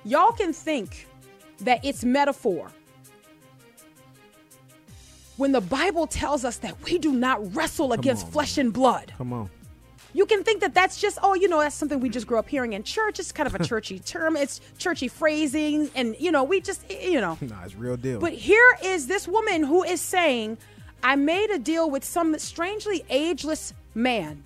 Y'all 0.05 0.31
can 0.31 0.53
think 0.53 1.07
that 1.59 1.83
it's 1.83 2.03
metaphor. 2.03 2.71
When 5.37 5.51
the 5.51 5.61
Bible 5.61 6.07
tells 6.07 6.43
us 6.43 6.57
that 6.57 6.81
we 6.83 6.97
do 6.97 7.13
not 7.13 7.55
wrestle 7.55 7.89
Come 7.89 7.99
against 7.99 8.25
on, 8.25 8.31
flesh 8.31 8.57
man. 8.57 8.67
and 8.67 8.73
blood. 8.73 9.13
Come 9.17 9.33
on. 9.33 9.49
You 10.13 10.25
can 10.25 10.43
think 10.43 10.61
that 10.61 10.73
that's 10.73 10.99
just, 10.99 11.19
oh, 11.21 11.35
you 11.35 11.47
know, 11.47 11.59
that's 11.59 11.75
something 11.75 11.99
we 11.99 12.09
just 12.09 12.25
grew 12.25 12.39
up 12.39 12.49
hearing 12.49 12.73
in 12.73 12.83
church. 12.83 13.19
It's 13.19 13.31
kind 13.31 13.47
of 13.47 13.55
a 13.55 13.63
churchy 13.65 13.99
term. 13.99 14.35
It's 14.35 14.59
churchy 14.77 15.07
phrasing. 15.07 15.89
And, 15.95 16.15
you 16.19 16.31
know, 16.31 16.43
we 16.43 16.61
just, 16.61 16.89
you 16.91 17.21
know. 17.21 17.37
Nah, 17.41 17.63
it's 17.63 17.75
real 17.75 17.95
deal. 17.95 18.19
But 18.19 18.33
here 18.33 18.77
is 18.83 19.07
this 19.07 19.27
woman 19.27 19.63
who 19.63 19.83
is 19.83 20.01
saying, 20.01 20.57
I 21.03 21.15
made 21.15 21.51
a 21.51 21.59
deal 21.59 21.89
with 21.89 22.03
some 22.03 22.37
strangely 22.39 23.05
ageless 23.09 23.73
man 23.93 24.43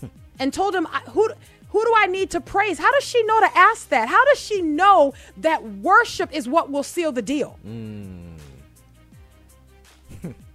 and 0.38 0.52
told 0.52 0.74
him, 0.74 0.86
I, 0.92 1.00
who 1.10 1.30
who 1.78 1.84
do 1.84 1.94
I 1.96 2.06
need 2.06 2.30
to 2.30 2.40
praise? 2.40 2.76
How 2.76 2.90
does 2.90 3.04
she 3.04 3.22
know 3.22 3.38
to 3.38 3.56
ask 3.56 3.88
that? 3.90 4.08
How 4.08 4.24
does 4.24 4.40
she 4.40 4.62
know 4.62 5.14
that 5.36 5.62
worship 5.62 6.34
is 6.34 6.48
what 6.48 6.72
will 6.72 6.82
seal 6.82 7.12
the 7.12 7.22
deal? 7.22 7.56
Mm. 7.64 8.36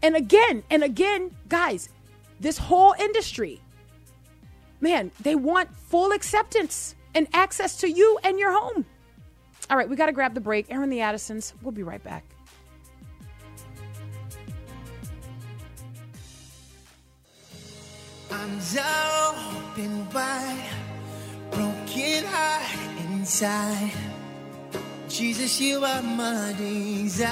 and 0.04 0.18
again, 0.18 0.64
and 0.70 0.84
again, 0.84 1.32
guys, 1.48 1.88
this 2.42 2.58
whole 2.58 2.94
industry, 3.00 3.62
man, 4.82 5.12
they 5.22 5.36
want 5.36 5.74
full 5.74 6.12
acceptance 6.12 6.94
and 7.16 7.26
access 7.32 7.78
to 7.78 7.90
you 7.90 8.20
and 8.26 8.38
your 8.38 8.52
home. 8.52 8.84
All 9.70 9.78
right, 9.78 9.88
we 9.88 9.96
got 9.96 10.08
to 10.08 10.12
grab 10.12 10.34
the 10.34 10.42
break. 10.42 10.66
Airing 10.70 10.90
the 10.90 11.00
Addisons. 11.00 11.54
We'll 11.62 11.72
be 11.72 11.84
right 11.84 12.04
back. 12.04 12.26
open 19.74 20.10
wide 20.14 20.93
broken 21.94 22.26
heart 22.26 22.64
inside. 23.12 23.92
Jesus, 25.08 25.62
you 25.62 25.84
are 25.86 26.02
my 26.02 26.56
desire. 26.58 27.28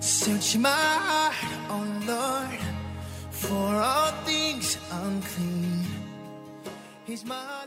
Search 0.00 0.56
my 0.56 0.70
heart, 0.70 1.34
oh 1.68 1.84
Lord, 2.06 2.58
for 3.30 3.82
all 3.82 4.12
things 4.24 4.78
unclean. 4.90 5.84
He's 7.04 7.24
my. 7.24 7.65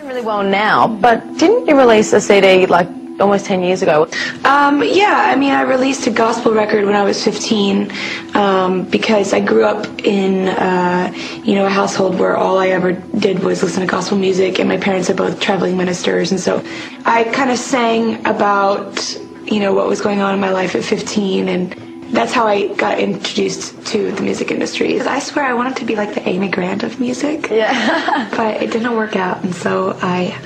Really 0.00 0.22
well 0.22 0.44
now, 0.44 0.86
but 0.86 1.20
didn't 1.38 1.66
you 1.66 1.76
release 1.76 2.12
a 2.12 2.20
CD 2.20 2.66
like 2.66 2.88
almost 3.20 3.46
10 3.46 3.62
years 3.62 3.82
ago. 3.82 4.08
Um, 4.44 4.82
yeah, 4.84 5.24
I 5.26 5.34
mean, 5.34 5.52
I 5.52 5.62
released 5.62 6.06
a 6.06 6.10
gospel 6.10 6.52
record 6.52 6.84
when 6.84 6.94
I 6.94 7.02
was 7.02 7.22
15 7.24 7.90
um, 8.34 8.84
because 8.84 9.32
I 9.32 9.40
grew 9.40 9.64
up 9.64 9.86
in, 10.04 10.48
uh, 10.48 11.12
you 11.42 11.56
know, 11.56 11.66
a 11.66 11.70
household 11.70 12.18
where 12.18 12.36
all 12.36 12.58
I 12.58 12.68
ever 12.68 12.92
did 12.92 13.40
was 13.40 13.62
listen 13.62 13.80
to 13.80 13.86
gospel 13.88 14.16
music, 14.16 14.60
and 14.60 14.68
my 14.68 14.76
parents 14.76 15.10
are 15.10 15.14
both 15.14 15.40
traveling 15.40 15.76
ministers, 15.76 16.30
and 16.30 16.40
so 16.40 16.64
I 17.04 17.24
kind 17.24 17.50
of 17.50 17.58
sang 17.58 18.24
about, 18.24 19.16
you 19.46 19.58
know, 19.58 19.72
what 19.72 19.88
was 19.88 20.00
going 20.00 20.20
on 20.20 20.34
in 20.34 20.40
my 20.40 20.50
life 20.50 20.74
at 20.76 20.84
15, 20.84 21.48
and 21.48 21.97
that's 22.10 22.32
how 22.32 22.46
I 22.46 22.74
got 22.74 22.98
introduced 22.98 23.86
to 23.88 24.12
the 24.12 24.22
music 24.22 24.50
industry. 24.50 25.00
I 25.00 25.18
swear 25.18 25.46
I 25.46 25.54
wanted 25.54 25.76
to 25.76 25.84
be 25.84 25.96
like 25.96 26.14
the 26.14 26.28
Amy 26.28 26.48
Grant 26.48 26.82
of 26.82 27.00
music. 27.00 27.48
Yeah. 27.50 28.28
but 28.36 28.62
it 28.62 28.72
didn't 28.72 28.96
work 28.96 29.16
out, 29.16 29.42
and 29.44 29.54
so 29.54 29.98
I 30.02 30.38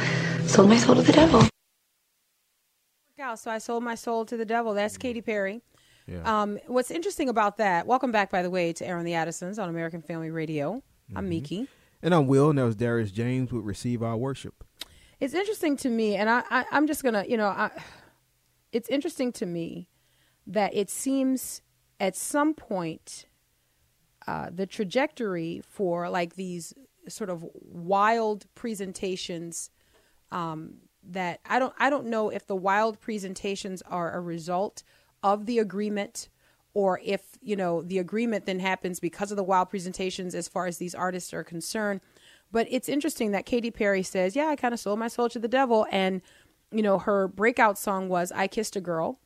sold 0.46 0.68
my 0.68 0.76
soul 0.76 0.96
to 0.96 1.02
the 1.02 1.12
devil 1.12 1.42
out. 3.32 3.38
So 3.38 3.50
I 3.50 3.58
sold 3.58 3.82
my 3.82 3.94
soul 3.94 4.26
to 4.26 4.36
the 4.36 4.44
devil. 4.44 4.74
That's 4.74 4.98
Katy 4.98 5.22
Perry. 5.22 5.62
Yeah. 6.06 6.22
Um, 6.24 6.58
what's 6.66 6.90
interesting 6.90 7.28
about 7.28 7.56
that? 7.56 7.86
Welcome 7.86 8.12
back, 8.12 8.30
by 8.30 8.42
the 8.42 8.50
way, 8.50 8.72
to 8.74 8.86
Airing 8.86 9.04
the 9.04 9.14
Addisons 9.14 9.58
on 9.58 9.68
American 9.68 10.02
Family 10.02 10.30
Radio. 10.30 10.74
Mm-hmm. 10.74 11.18
I'm 11.18 11.28
Miki, 11.28 11.68
and 12.02 12.14
I'm 12.14 12.26
Will, 12.26 12.50
and 12.50 12.58
that 12.58 12.64
was 12.64 12.76
Darius 12.76 13.10
James 13.10 13.52
would 13.52 13.64
receive 13.64 14.02
our 14.02 14.16
worship. 14.16 14.64
It's 15.20 15.34
interesting 15.34 15.76
to 15.78 15.88
me, 15.88 16.16
and 16.16 16.28
I, 16.28 16.42
I 16.50 16.64
am 16.72 16.86
just 16.86 17.02
gonna, 17.02 17.24
you 17.26 17.36
know, 17.36 17.46
I, 17.46 17.70
it's 18.72 18.88
interesting 18.88 19.32
to 19.32 19.46
me 19.46 19.88
that 20.46 20.74
it 20.74 20.90
seems 20.90 21.62
at 22.00 22.16
some 22.16 22.54
point 22.54 23.26
uh, 24.26 24.50
the 24.52 24.66
trajectory 24.66 25.62
for 25.68 26.08
like 26.08 26.34
these 26.34 26.74
sort 27.08 27.30
of 27.30 27.44
wild 27.54 28.46
presentations 28.54 29.70
um, 30.30 30.74
that 31.10 31.40
I 31.44 31.58
don't 31.58 31.74
I 31.78 31.90
don't 31.90 32.06
know 32.06 32.28
if 32.28 32.46
the 32.46 32.56
wild 32.56 33.00
presentations 33.00 33.82
are 33.82 34.12
a 34.12 34.20
result 34.20 34.82
of 35.22 35.46
the 35.46 35.58
agreement 35.58 36.28
or 36.74 37.00
if 37.04 37.22
you 37.40 37.56
know 37.56 37.82
the 37.82 37.98
agreement 37.98 38.46
then 38.46 38.60
happens 38.60 39.00
because 39.00 39.30
of 39.30 39.36
the 39.36 39.42
wild 39.42 39.70
presentations 39.70 40.34
as 40.34 40.48
far 40.48 40.66
as 40.66 40.78
these 40.78 40.94
artists 40.94 41.34
are 41.34 41.44
concerned. 41.44 42.00
But 42.50 42.66
it's 42.70 42.88
interesting 42.88 43.32
that 43.32 43.46
Katy 43.46 43.70
Perry 43.70 44.02
says 44.02 44.36
yeah 44.36 44.46
I 44.46 44.56
kind 44.56 44.74
of 44.74 44.80
sold 44.80 44.98
my 44.98 45.08
soul 45.08 45.28
to 45.30 45.38
the 45.38 45.48
devil 45.48 45.86
and 45.90 46.22
you 46.70 46.82
know 46.82 46.98
her 46.98 47.28
breakout 47.28 47.78
song 47.78 48.08
was 48.08 48.30
I 48.32 48.46
kissed 48.46 48.76
a 48.76 48.80
girl 48.80 49.18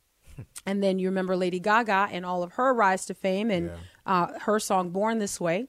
and 0.65 0.83
then 0.83 0.99
you 0.99 1.07
remember 1.07 1.35
Lady 1.35 1.59
Gaga 1.59 2.09
and 2.11 2.25
all 2.25 2.43
of 2.43 2.53
her 2.53 2.73
rise 2.73 3.05
to 3.05 3.13
fame 3.13 3.49
and 3.51 3.67
yeah. 3.67 3.75
uh, 4.05 4.39
her 4.39 4.59
song 4.59 4.89
Born 4.89 5.19
This 5.19 5.39
Way 5.39 5.67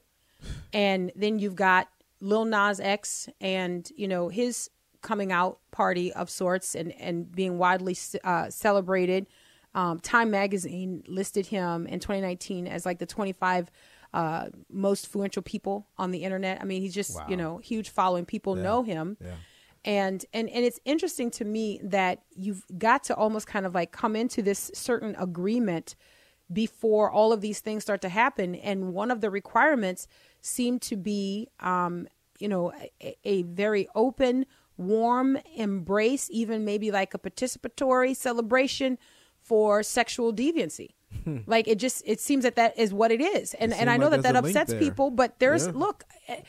and 0.73 1.11
then 1.15 1.39
you've 1.39 1.55
got 1.55 1.89
Lil 2.21 2.45
Nas 2.45 2.79
X 2.79 3.29
and 3.39 3.89
you 3.95 4.07
know 4.07 4.29
his 4.29 4.69
coming 5.01 5.31
out 5.31 5.59
party 5.71 6.11
of 6.13 6.29
sorts 6.29 6.75
and, 6.75 6.91
and 6.99 7.31
being 7.31 7.57
widely 7.57 7.97
uh, 8.23 8.49
celebrated. 8.49 9.27
Um, 9.75 9.99
Time 9.99 10.31
magazine 10.31 11.03
listed 11.07 11.45
him 11.45 11.87
in 11.87 11.99
2019 11.99 12.67
as 12.67 12.85
like 12.85 12.99
the 12.99 13.05
25 13.05 13.71
uh, 14.13 14.47
most 14.69 15.05
influential 15.05 15.43
people 15.43 15.87
on 15.97 16.11
the 16.11 16.23
internet. 16.23 16.59
I 16.59 16.65
mean, 16.65 16.81
he's 16.81 16.93
just, 16.93 17.15
wow. 17.15 17.27
you 17.29 17.37
know, 17.37 17.59
huge 17.59 17.89
following. 17.89 18.25
People 18.25 18.57
yeah. 18.57 18.63
know 18.63 18.83
him. 18.83 19.17
Yeah. 19.21 19.35
And, 19.85 20.25
and 20.33 20.49
and 20.49 20.65
it's 20.65 20.79
interesting 20.83 21.31
to 21.31 21.45
me 21.45 21.79
that 21.83 22.21
you've 22.35 22.65
got 22.77 23.03
to 23.05 23.15
almost 23.15 23.47
kind 23.47 23.65
of 23.65 23.73
like 23.73 23.91
come 23.91 24.15
into 24.15 24.41
this 24.41 24.71
certain 24.73 25.15
agreement 25.17 25.95
before 26.51 27.11
all 27.11 27.31
of 27.31 27.41
these 27.41 27.59
things 27.59 27.83
start 27.83 28.01
to 28.01 28.09
happen. 28.09 28.55
And 28.55 28.93
one 28.93 29.11
of 29.11 29.21
the 29.21 29.29
requirements 29.29 30.07
seemed 30.41 30.81
to 30.83 30.97
be, 30.97 31.47
um, 31.59 32.07
you 32.39 32.47
know, 32.47 32.73
a, 33.01 33.15
a 33.23 33.43
very 33.43 33.87
open, 33.95 34.45
warm 34.77 35.37
embrace, 35.55 36.27
even 36.31 36.65
maybe 36.65 36.91
like 36.91 37.13
a 37.13 37.19
participatory 37.19 38.15
celebration 38.15 38.97
for 39.41 39.83
sexual 39.83 40.33
deviancy. 40.33 40.89
Like 41.47 41.67
it 41.67 41.77
just 41.77 42.03
it 42.05 42.19
seems 42.19 42.43
that 42.43 42.55
that 42.55 42.77
is 42.77 42.93
what 42.93 43.11
it 43.11 43.21
is. 43.21 43.53
And 43.55 43.73
and 43.73 43.89
i 43.89 43.97
know 43.97 44.09
like 44.09 44.21
that 44.21 44.33
that 44.33 44.43
upsets 44.43 44.73
people 44.73 45.11
but 45.11 45.39
there's 45.39 45.67
yeah. 45.67 45.73
look 45.75 46.03
eh, 46.27 46.41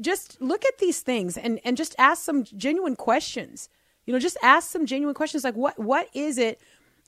just 0.00 0.40
look 0.40 0.64
at 0.64 0.78
these 0.78 1.00
things 1.00 1.36
and 1.36 1.60
and 1.64 1.76
just 1.76 1.94
ask 1.98 2.22
some 2.22 2.44
genuine 2.44 2.96
questions. 2.96 3.68
You 4.06 4.12
know 4.12 4.18
just 4.18 4.36
ask 4.42 4.70
some 4.70 4.86
genuine 4.86 5.14
questions. 5.14 5.44
Like 5.44 5.56
what 5.56 5.78
what 5.78 6.08
is 6.14 6.38
it 6.38 6.60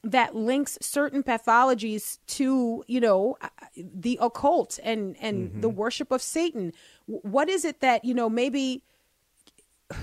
that 0.05 0.37
links 0.37 0.77
certain 0.83 1.23
pathologies 1.23 2.19
to 2.27 2.85
you 2.87 3.01
know 3.01 3.37
uh, 3.41 3.49
the 3.77 4.19
occult 4.21 4.79
and 4.83 5.17
and 5.21 5.63
the 5.63 5.69
worship 5.69 6.13
of 6.13 6.21
Satan. 6.23 6.73
What 7.07 7.49
is 7.49 7.65
it 7.65 7.81
that 7.81 8.05
you 8.05 8.15
know 8.15 8.29
maybe 8.29 8.83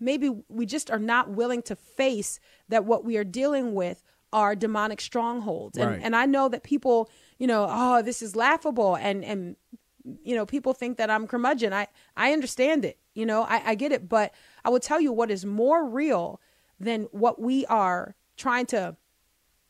maybe 0.00 0.30
we 0.48 0.66
just 0.66 0.90
are 0.90 0.98
not 0.98 1.30
willing 1.30 1.62
to 1.62 1.76
face 1.76 2.38
that 2.68 2.84
what 2.84 3.04
we 3.04 3.16
are 3.16 3.24
dealing 3.24 3.74
with 3.74 4.02
are 4.34 4.54
demonic 4.54 5.00
strongholds. 5.00 5.78
And 5.78 5.90
Right. 5.90 6.00
and 6.02 6.14
I 6.14 6.26
know 6.26 6.48
that 6.50 6.62
people 6.62 7.08
you 7.38 7.46
know 7.46 7.66
oh 7.70 8.02
this 8.02 8.20
is 8.20 8.36
laughable. 8.36 8.96
And 8.96 9.24
and 9.24 9.56
you 10.22 10.34
know 10.36 10.44
people 10.44 10.74
think 10.74 10.98
that 10.98 11.08
I'm 11.08 11.26
curmudgeon. 11.26 11.72
I 11.72 11.86
I 12.16 12.32
understand 12.34 12.84
it 12.84 12.98
you 13.14 13.24
know 13.24 13.42
I, 13.44 13.62
I 13.70 13.74
get 13.76 13.92
it. 13.92 14.08
But 14.08 14.34
I 14.64 14.68
will 14.70 14.80
tell 14.80 15.00
you 15.00 15.12
what 15.12 15.30
is 15.30 15.46
more 15.46 15.88
real 15.88 16.40
than 16.78 17.04
what 17.12 17.40
we 17.40 17.64
are 17.66 18.16
trying 18.36 18.66
to 18.66 18.96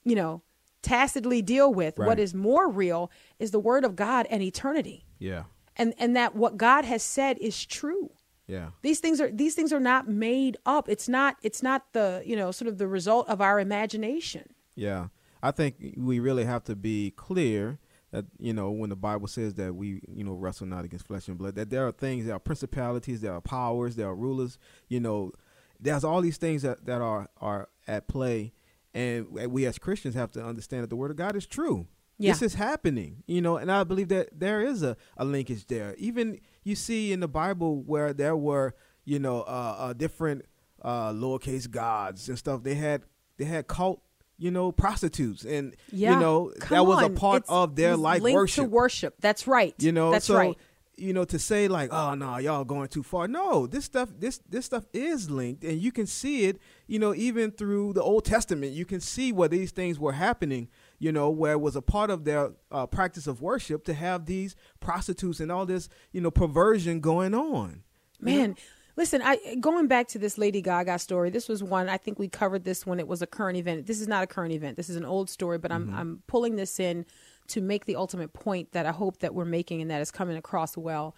you 0.04 0.16
know 0.16 0.42
tacitly 0.82 1.40
deal 1.42 1.72
with. 1.72 1.98
Right. 1.98 2.06
what 2.06 2.18
is 2.18 2.34
more 2.34 2.68
real 2.68 3.10
is 3.38 3.50
the 3.52 3.60
word 3.60 3.84
of 3.84 3.94
God 3.96 4.26
and 4.30 4.42
eternity. 4.42 5.06
Yeah. 5.18 5.44
and 5.76 5.94
and 5.98 6.16
that 6.16 6.34
what 6.34 6.56
God 6.56 6.84
has 6.84 7.02
said 7.02 7.38
is 7.38 7.64
true. 7.66 8.10
Yeah. 8.46 8.70
these 8.82 9.00
things 9.00 9.22
are 9.22 9.30
these 9.30 9.54
things 9.54 9.72
are 9.72 9.80
not 9.80 10.06
made 10.08 10.58
up. 10.66 10.88
It's 10.88 11.08
not 11.08 11.36
it's 11.42 11.62
not 11.62 11.92
the 11.92 12.22
you 12.26 12.36
know 12.36 12.50
sort 12.50 12.68
of 12.68 12.76
the 12.78 12.86
result 12.86 13.26
of 13.28 13.40
our 13.40 13.58
imagination 13.58 14.53
Yeah. 14.74 15.08
I 15.42 15.50
think 15.50 15.94
we 15.96 16.20
really 16.20 16.44
have 16.44 16.64
to 16.64 16.76
be 16.76 17.12
clear 17.16 17.78
that, 18.10 18.24
you 18.38 18.52
know, 18.52 18.70
when 18.70 18.90
the 18.90 18.96
Bible 18.96 19.26
says 19.26 19.54
that 19.54 19.74
we, 19.74 20.00
you 20.08 20.24
know, 20.24 20.32
wrestle 20.32 20.66
not 20.66 20.84
against 20.84 21.06
flesh 21.06 21.28
and 21.28 21.36
blood, 21.36 21.56
that 21.56 21.70
there 21.70 21.86
are 21.86 21.92
things, 21.92 22.26
there 22.26 22.34
are 22.34 22.40
principalities, 22.40 23.20
there 23.20 23.34
are 23.34 23.40
powers, 23.40 23.96
there 23.96 24.08
are 24.08 24.14
rulers, 24.14 24.58
you 24.88 25.00
know, 25.00 25.32
there's 25.80 26.04
all 26.04 26.20
these 26.20 26.38
things 26.38 26.62
that, 26.62 26.86
that 26.86 27.02
are, 27.02 27.28
are 27.40 27.68
at 27.86 28.08
play. 28.08 28.52
And 28.94 29.28
we 29.30 29.66
as 29.66 29.78
Christians 29.78 30.14
have 30.14 30.30
to 30.32 30.44
understand 30.44 30.84
that 30.84 30.90
the 30.90 30.96
word 30.96 31.10
of 31.10 31.16
God 31.16 31.36
is 31.36 31.46
true. 31.46 31.88
Yeah. 32.16 32.32
This 32.32 32.42
is 32.42 32.54
happening, 32.54 33.24
you 33.26 33.40
know, 33.40 33.56
and 33.56 33.70
I 33.70 33.82
believe 33.82 34.08
that 34.08 34.38
there 34.38 34.62
is 34.62 34.84
a, 34.84 34.96
a 35.16 35.24
linkage 35.24 35.66
there. 35.66 35.96
Even 35.98 36.38
you 36.62 36.76
see 36.76 37.12
in 37.12 37.18
the 37.18 37.28
Bible 37.28 37.82
where 37.82 38.12
there 38.12 38.36
were, 38.36 38.74
you 39.04 39.18
know, 39.18 39.40
uh, 39.42 39.76
uh 39.78 39.92
different 39.94 40.44
uh 40.80 41.10
lowercase 41.10 41.68
gods 41.68 42.28
and 42.28 42.38
stuff. 42.38 42.62
They 42.62 42.76
had 42.76 43.02
they 43.36 43.46
had 43.46 43.66
cult, 43.66 44.03
you 44.36 44.50
know, 44.50 44.72
prostitutes, 44.72 45.44
and 45.44 45.74
yeah 45.92 46.14
you 46.14 46.20
know 46.20 46.52
Come 46.60 46.76
that 46.76 46.84
was 46.84 47.02
a 47.02 47.10
part 47.10 47.42
It's 47.42 47.50
of 47.50 47.76
their 47.76 47.96
life 47.96 48.22
worship. 48.22 48.70
worship 48.70 49.14
that's 49.20 49.46
right 49.46 49.74
You 49.78 49.92
know, 49.92 50.10
that's 50.10 50.26
so 50.26 50.36
right 50.36 50.58
you 50.96 51.12
know 51.12 51.24
to 51.24 51.38
say 51.38 51.66
like, 51.68 51.92
oh 51.92 52.14
no, 52.14 52.38
y'all 52.38 52.64
going 52.64 52.88
too 52.88 53.02
far. 53.02 53.26
No, 53.26 53.66
this 53.66 53.84
stuff 53.84 54.10
this 54.18 54.38
this 54.48 54.66
stuff 54.66 54.84
is 54.92 55.30
linked, 55.30 55.64
and 55.64 55.80
you 55.80 55.90
can 55.90 56.06
see 56.06 56.44
it. 56.44 56.58
You 56.86 56.98
know, 56.98 57.14
even 57.14 57.50
through 57.50 57.94
the 57.94 58.02
Old 58.02 58.24
Testament, 58.24 58.72
you 58.72 58.84
can 58.84 59.00
see 59.00 59.32
where 59.32 59.48
these 59.48 59.72
things 59.72 59.98
were 59.98 60.12
happening. 60.12 60.68
You 60.98 61.10
know, 61.10 61.30
where 61.30 61.52
it 61.52 61.60
was 61.60 61.76
a 61.76 61.82
part 61.82 62.10
of 62.10 62.24
their 62.24 62.52
uh, 62.70 62.86
practice 62.86 63.26
of 63.26 63.42
worship 63.42 63.84
to 63.86 63.94
have 63.94 64.26
these 64.26 64.54
prostitutes 64.80 65.40
and 65.40 65.50
all 65.50 65.66
this, 65.66 65.88
you 66.12 66.20
know, 66.20 66.30
perversion 66.30 67.00
going 67.00 67.34
on. 67.34 67.82
Man, 68.20 68.54
listen, 68.96 69.22
I 69.22 69.56
going 69.60 69.86
back 69.86 70.08
to 70.08 70.18
this 70.18 70.38
Lady 70.38 70.62
Gaga 70.62 70.98
story. 70.98 71.30
This 71.30 71.48
was 71.48 71.62
one 71.62 71.88
I 71.88 71.96
think 71.96 72.18
we 72.18 72.28
covered 72.28 72.64
this 72.64 72.86
when 72.86 72.98
it 72.98 73.08
was 73.08 73.22
a 73.22 73.26
current 73.26 73.56
event. 73.56 73.86
This 73.86 74.00
is 74.00 74.08
not 74.08 74.22
a 74.22 74.26
current 74.26 74.52
event. 74.52 74.76
This 74.76 74.88
is 74.88 74.96
an 74.96 75.04
old 75.04 75.30
story, 75.30 75.58
but 75.58 75.72
I'm 75.72 75.92
I'm 75.94 76.22
pulling 76.26 76.56
this 76.56 76.78
in 76.80 77.06
to 77.48 77.60
make 77.60 77.84
the 77.84 77.96
ultimate 77.96 78.32
point 78.32 78.72
that 78.72 78.86
I 78.86 78.92
hope 78.92 79.18
that 79.18 79.34
we're 79.34 79.44
making 79.44 79.82
and 79.82 79.90
that 79.90 80.00
is 80.00 80.10
coming 80.10 80.36
across 80.36 80.76
well. 80.76 81.14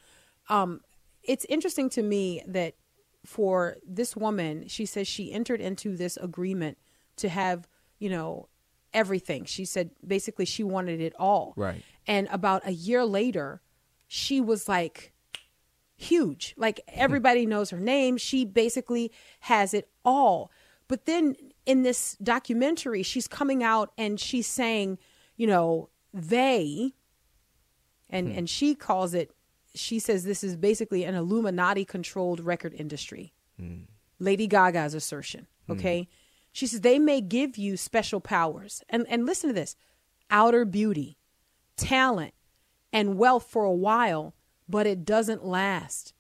Um, 0.49 0.81
it's 1.23 1.45
interesting 1.47 1.89
to 1.91 2.03
me 2.03 2.43
that 2.47 2.75
for 3.25 3.77
this 3.87 4.17
woman, 4.17 4.69
she 4.69 4.87
says 4.87 5.09
she 5.09 5.33
entered 5.33 5.61
into 5.61 5.97
this 5.97 6.17
agreement 6.17 6.79
to 7.17 7.29
have, 7.29 7.69
you 7.99 8.09
know, 8.09 8.49
everything. 8.95 9.45
She 9.45 9.65
said 9.65 9.91
basically 10.07 10.45
she 10.45 10.63
wanted 10.65 11.01
it 11.01 11.13
all. 11.19 11.53
Right. 11.57 11.83
And 12.07 12.29
about 12.31 12.67
a 12.67 12.73
year 12.73 13.05
later, 13.05 13.61
she 14.07 14.41
was 14.41 14.69
like 14.69 15.13
huge. 15.97 16.55
Like 16.57 16.81
hmm. 16.89 17.01
everybody 17.01 17.47
knows 17.47 17.71
her 17.71 17.81
name. 17.81 18.17
She 18.17 18.45
basically 18.45 19.13
has 19.41 19.75
it 19.75 19.89
all. 20.05 20.51
But 20.89 21.07
then 21.07 21.35
in 21.65 21.83
this 21.83 22.17
documentary, 22.23 23.03
she's 23.03 23.27
coming 23.27 23.65
out 23.65 23.93
and 23.99 24.21
she's 24.21 24.47
saying, 24.47 24.99
you 25.37 25.47
know, 25.47 25.89
they 26.13 26.93
and 28.09 28.31
hmm. 28.31 28.39
and 28.39 28.51
she 28.51 28.75
calls 28.75 29.15
it 29.15 29.33
she 29.75 29.99
says 29.99 30.25
this 30.25 30.43
is 30.43 30.57
basically 30.57 31.05
an 31.05 31.15
Illuminati 31.15 31.85
controlled 31.85 32.41
record 32.41 32.73
industry. 32.75 33.33
Hmm. 33.59 33.83
Lady 34.19 34.47
Gaga's 34.47 34.95
assertion, 34.95 35.47
okay? 35.69 36.09
She 36.51 36.67
says 36.67 36.81
they 36.81 36.99
may 36.99 37.21
give 37.21 37.59
you 37.59 37.77
special 37.77 38.21
powers. 38.21 38.83
And 38.89 39.07
and 39.09 39.27
listen 39.27 39.51
to 39.51 39.55
this. 39.55 39.77
Outer 40.31 40.65
beauty, 40.65 41.19
talent, 41.77 42.33
and 42.93 43.19
wealth 43.19 43.47
for 43.49 43.65
a 43.65 43.73
while, 43.73 44.35
but 44.69 44.87
it 44.87 45.05
doesn't 45.05 45.45
last. 45.45 46.13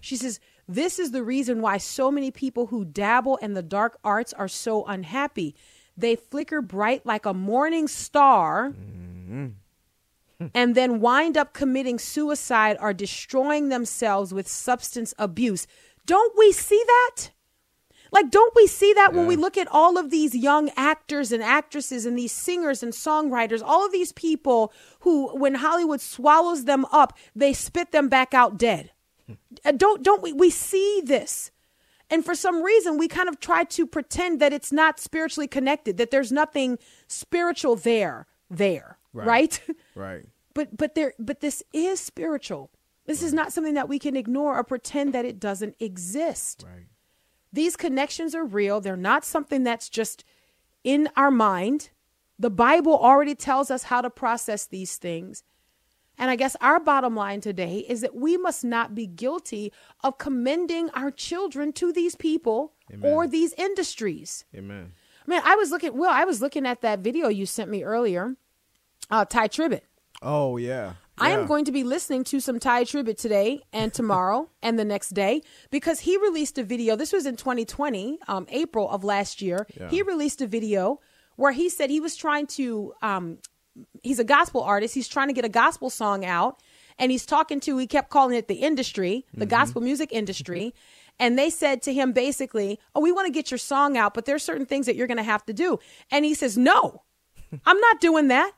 She 0.00 0.16
says, 0.16 0.40
This 0.68 0.98
is 0.98 1.10
the 1.10 1.22
reason 1.22 1.60
why 1.60 1.78
so 1.78 2.10
many 2.10 2.30
people 2.30 2.66
who 2.66 2.84
dabble 2.84 3.36
in 3.36 3.54
the 3.54 3.62
dark 3.62 3.98
arts 4.04 4.32
are 4.32 4.48
so 4.48 4.84
unhappy. 4.84 5.54
They 5.96 6.16
flicker 6.16 6.62
bright 6.62 7.04
like 7.04 7.26
a 7.26 7.34
morning 7.34 7.86
star 7.86 8.72
and 10.54 10.74
then 10.74 11.00
wind 11.00 11.36
up 11.36 11.52
committing 11.52 11.98
suicide 11.98 12.76
or 12.80 12.92
destroying 12.92 13.68
themselves 13.68 14.32
with 14.34 14.48
substance 14.48 15.14
abuse. 15.18 15.66
Don't 16.06 16.36
we 16.36 16.50
see 16.52 16.82
that? 16.86 17.30
Like, 18.12 18.30
don't 18.30 18.54
we 18.54 18.66
see 18.66 18.92
that 18.92 19.14
when 19.14 19.26
we 19.26 19.36
look 19.36 19.56
at 19.56 19.68
all 19.68 19.96
of 19.96 20.10
these 20.10 20.34
young 20.36 20.70
actors 20.76 21.32
and 21.32 21.42
actresses 21.42 22.04
and 22.04 22.16
these 22.16 22.30
singers 22.30 22.82
and 22.82 22.92
songwriters, 22.92 23.62
all 23.64 23.86
of 23.86 23.90
these 23.90 24.12
people 24.12 24.70
who, 25.00 25.34
when 25.34 25.54
Hollywood 25.54 26.02
swallows 26.02 26.66
them 26.66 26.84
up, 26.92 27.16
they 27.34 27.54
spit 27.54 27.90
them 27.90 28.10
back 28.10 28.34
out 28.34 28.58
dead? 28.58 28.90
Uh, 29.64 29.72
Don't 29.72 30.02
don't 30.02 30.22
we 30.22 30.32
we 30.32 30.50
see 30.50 31.00
this? 31.02 31.50
And 32.10 32.22
for 32.22 32.34
some 32.34 32.62
reason, 32.62 32.98
we 32.98 33.08
kind 33.08 33.30
of 33.30 33.40
try 33.40 33.64
to 33.64 33.86
pretend 33.86 34.38
that 34.40 34.52
it's 34.52 34.70
not 34.72 35.00
spiritually 35.00 35.48
connected, 35.48 35.96
that 35.96 36.10
there's 36.10 36.30
nothing 36.30 36.78
spiritual 37.06 37.76
there, 37.76 38.26
there, 38.50 38.98
right? 39.14 39.58
Right. 39.94 40.26
but 40.54 40.76
but 40.76 40.94
there 40.94 41.14
but 41.18 41.40
this 41.40 41.62
is 41.72 41.98
spiritual. 41.98 42.70
This 43.06 43.22
is 43.22 43.32
not 43.32 43.52
something 43.52 43.74
that 43.74 43.88
we 43.88 43.98
can 43.98 44.16
ignore 44.16 44.56
or 44.58 44.64
pretend 44.64 45.14
that 45.14 45.24
it 45.24 45.40
doesn't 45.40 45.76
exist. 45.80 46.64
Right. 46.66 46.84
These 47.52 47.76
connections 47.76 48.34
are 48.34 48.44
real. 48.44 48.80
They're 48.80 48.96
not 48.96 49.24
something 49.24 49.62
that's 49.62 49.88
just 49.88 50.24
in 50.84 51.08
our 51.16 51.30
mind. 51.30 51.90
The 52.38 52.50
Bible 52.50 52.96
already 52.96 53.34
tells 53.34 53.70
us 53.70 53.84
how 53.84 54.00
to 54.00 54.10
process 54.10 54.66
these 54.66 54.96
things. 54.96 55.44
And 56.18 56.30
I 56.30 56.36
guess 56.36 56.56
our 56.60 56.78
bottom 56.78 57.16
line 57.16 57.40
today 57.40 57.78
is 57.88 58.00
that 58.02 58.14
we 58.14 58.36
must 58.36 58.64
not 58.64 58.94
be 58.94 59.06
guilty 59.06 59.72
of 60.04 60.18
commending 60.18 60.90
our 60.90 61.10
children 61.10 61.72
to 61.74 61.92
these 61.92 62.14
people 62.14 62.74
or 63.02 63.26
these 63.26 63.52
industries. 63.54 64.44
Amen. 64.54 64.92
Man, 65.26 65.42
I 65.44 65.54
was 65.56 65.70
looking, 65.70 65.96
Will, 65.96 66.10
I 66.10 66.24
was 66.24 66.42
looking 66.42 66.66
at 66.66 66.80
that 66.82 67.00
video 67.00 67.28
you 67.28 67.46
sent 67.46 67.70
me 67.70 67.82
earlier, 67.82 68.36
uh, 69.10 69.24
Tye 69.24 69.48
Tribbett. 69.48 69.82
Oh 70.20 70.56
yeah. 70.56 70.94
I 71.22 71.30
am 71.30 71.46
going 71.46 71.64
to 71.66 71.72
be 71.72 71.84
listening 71.84 72.24
to 72.24 72.40
some 72.40 72.58
Tye 72.58 72.84
Tribbett 72.84 73.16
today 73.18 73.62
and 73.72 73.92
tomorrow 74.00 74.48
and 74.62 74.78
the 74.78 74.84
next 74.84 75.10
day 75.10 75.42
because 75.70 76.00
he 76.00 76.16
released 76.16 76.58
a 76.58 76.62
video. 76.64 76.96
This 76.96 77.12
was 77.12 77.26
in 77.26 77.36
2020, 77.36 78.18
um, 78.28 78.46
April 78.50 78.88
of 78.90 79.04
last 79.04 79.40
year. 79.42 79.66
He 79.90 80.02
released 80.02 80.40
a 80.40 80.46
video 80.46 81.00
where 81.36 81.52
he 81.52 81.68
said 81.68 81.90
he 81.90 82.00
was 82.00 82.16
trying 82.16 82.46
to, 82.48 82.92
um, 83.02 83.38
he's 84.02 84.18
a 84.18 84.24
gospel 84.24 84.62
artist. 84.62 84.94
He's 84.94 85.08
trying 85.08 85.28
to 85.28 85.32
get 85.34 85.44
a 85.44 85.48
gospel 85.48 85.90
song 85.90 86.24
out. 86.24 86.60
And 86.98 87.10
he's 87.10 87.24
talking 87.24 87.58
to, 87.60 87.78
he 87.78 87.86
kept 87.86 88.10
calling 88.10 88.36
it 88.36 88.46
the 88.48 88.56
industry, 88.56 89.24
the 89.32 89.46
gospel 89.46 89.80
music 89.80 90.10
industry. 90.12 90.74
And 91.18 91.38
they 91.38 91.50
said 91.50 91.82
to 91.82 91.92
him 91.92 92.12
basically, 92.12 92.80
Oh, 92.94 93.00
we 93.00 93.12
want 93.12 93.26
to 93.26 93.32
get 93.32 93.50
your 93.50 93.58
song 93.58 93.98
out, 93.98 94.14
but 94.14 94.24
there's 94.24 94.42
certain 94.42 94.64
things 94.64 94.86
that 94.86 94.96
you're 94.96 95.06
going 95.06 95.18
to 95.18 95.22
have 95.22 95.44
to 95.44 95.52
do. 95.52 95.78
And 96.10 96.24
he 96.24 96.32
says, 96.34 96.56
No, 96.56 97.02
I'm 97.66 97.78
not 97.78 98.00
doing 98.00 98.28
that. 98.28 98.52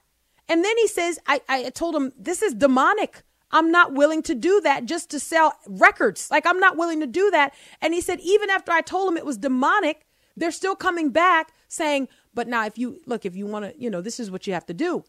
And 0.49 0.65
then 0.65 0.77
he 0.79 0.89
says, 0.89 1.19
I, 1.27 1.41
I 1.49 1.71
told 1.71 1.95
him, 1.95 2.13
this 2.19 2.43
is 2.43 2.55
demonic. 2.55 3.23
I'm 3.51 3.71
not 3.71 3.93
willing 3.93 4.23
to 4.23 4.35
do 4.35 4.61
that 4.63 4.85
just 4.85 5.11
to 5.11 5.21
sell 5.21 5.55
records. 5.67 6.31
Like, 6.31 6.45
I'm 6.47 6.59
not 6.59 6.77
willing 6.77 7.01
to 7.01 7.07
do 7.07 7.31
that. 7.31 7.55
And 7.81 7.95
he 7.95 8.01
said, 8.01 8.21
even 8.21 8.51
after 8.51 8.73
I 8.73 8.81
told 8.81 9.11
him 9.11 9.17
it 9.17 9.25
was 9.25 9.39
demonic, 9.39 10.07
they're 10.37 10.51
still 10.51 10.75
coming 10.75 11.11
back 11.11 11.53
saying, 11.69 12.09
but 12.35 12.49
now 12.49 12.67
if 12.67 12.77
you 12.77 13.01
look, 13.07 13.25
if 13.25 13.37
you 13.37 13.47
want 13.47 13.65
to, 13.65 13.81
you 13.81 13.89
know, 13.89 14.01
this 14.01 14.19
is 14.19 14.31
what 14.31 14.47
you 14.47 14.53
have 14.53 14.67
to 14.67 14.75
do. 14.75 15.05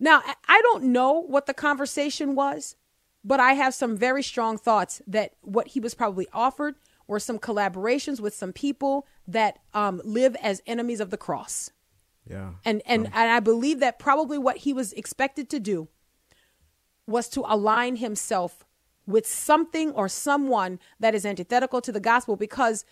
Now, 0.00 0.22
I- 0.24 0.34
don't 0.74 0.92
know 0.92 1.12
what 1.12 1.46
the 1.46 1.54
conversation 1.54 2.34
was, 2.34 2.74
but 3.22 3.38
I 3.38 3.52
have 3.52 3.74
some 3.74 3.96
very 3.96 4.22
strong 4.22 4.58
thoughts 4.58 5.00
that 5.06 5.34
what 5.40 5.68
he 5.68 5.80
was 5.80 5.94
probably 5.94 6.26
offered 6.32 6.74
were 7.06 7.20
some 7.20 7.38
collaborations 7.38 8.20
with 8.20 8.34
some 8.34 8.52
people 8.52 9.06
that 9.28 9.60
um, 9.72 10.00
live 10.04 10.36
as 10.42 10.62
enemies 10.66 10.98
of 10.98 11.10
the 11.10 11.16
cross. 11.16 11.70
Yeah. 12.28 12.52
And 12.64 12.82
and, 12.86 13.06
and 13.06 13.30
I 13.30 13.40
believe 13.40 13.80
that 13.80 13.98
probably 13.98 14.38
what 14.38 14.58
he 14.58 14.72
was 14.72 14.92
expected 14.94 15.48
to 15.50 15.60
do 15.60 15.88
was 17.06 17.28
to 17.30 17.44
align 17.46 17.96
himself 17.96 18.64
with 19.06 19.26
something 19.26 19.90
or 19.92 20.08
someone 20.08 20.78
that 20.98 21.14
is 21.14 21.26
antithetical 21.26 21.80
to 21.82 21.92
the 21.92 22.00
gospel 22.00 22.36
because 22.36 22.84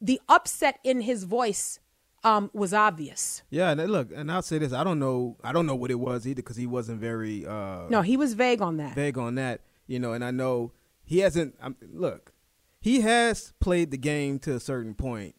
the 0.00 0.20
upset 0.28 0.80
in 0.82 1.02
his 1.02 1.22
voice 1.24 1.78
um, 2.24 2.50
was 2.52 2.74
obvious. 2.74 3.42
Yeah, 3.50 3.70
and 3.70 3.90
look, 3.90 4.10
and 4.14 4.30
I'll 4.30 4.42
say 4.42 4.58
this: 4.58 4.72
I 4.72 4.82
don't 4.84 4.98
know, 4.98 5.36
I 5.44 5.52
don't 5.52 5.66
know 5.66 5.76
what 5.76 5.90
it 5.90 6.00
was 6.00 6.26
either 6.26 6.36
because 6.42 6.56
he 6.56 6.66
wasn't 6.66 7.00
very 7.00 7.46
uh, 7.46 7.86
No, 7.88 8.02
he 8.02 8.16
was 8.16 8.34
vague 8.34 8.60
on 8.60 8.76
that. 8.78 8.94
vague 8.94 9.16
on 9.16 9.36
that, 9.36 9.60
you 9.86 9.98
know. 9.98 10.12
And 10.12 10.24
I 10.24 10.30
know 10.30 10.72
he 11.04 11.18
hasn't. 11.20 11.54
Um, 11.62 11.76
look, 11.80 12.32
he 12.80 13.00
has 13.02 13.52
played 13.60 13.90
the 13.90 13.96
game 13.96 14.38
to 14.40 14.54
a 14.54 14.60
certain 14.60 14.94
point, 14.94 15.34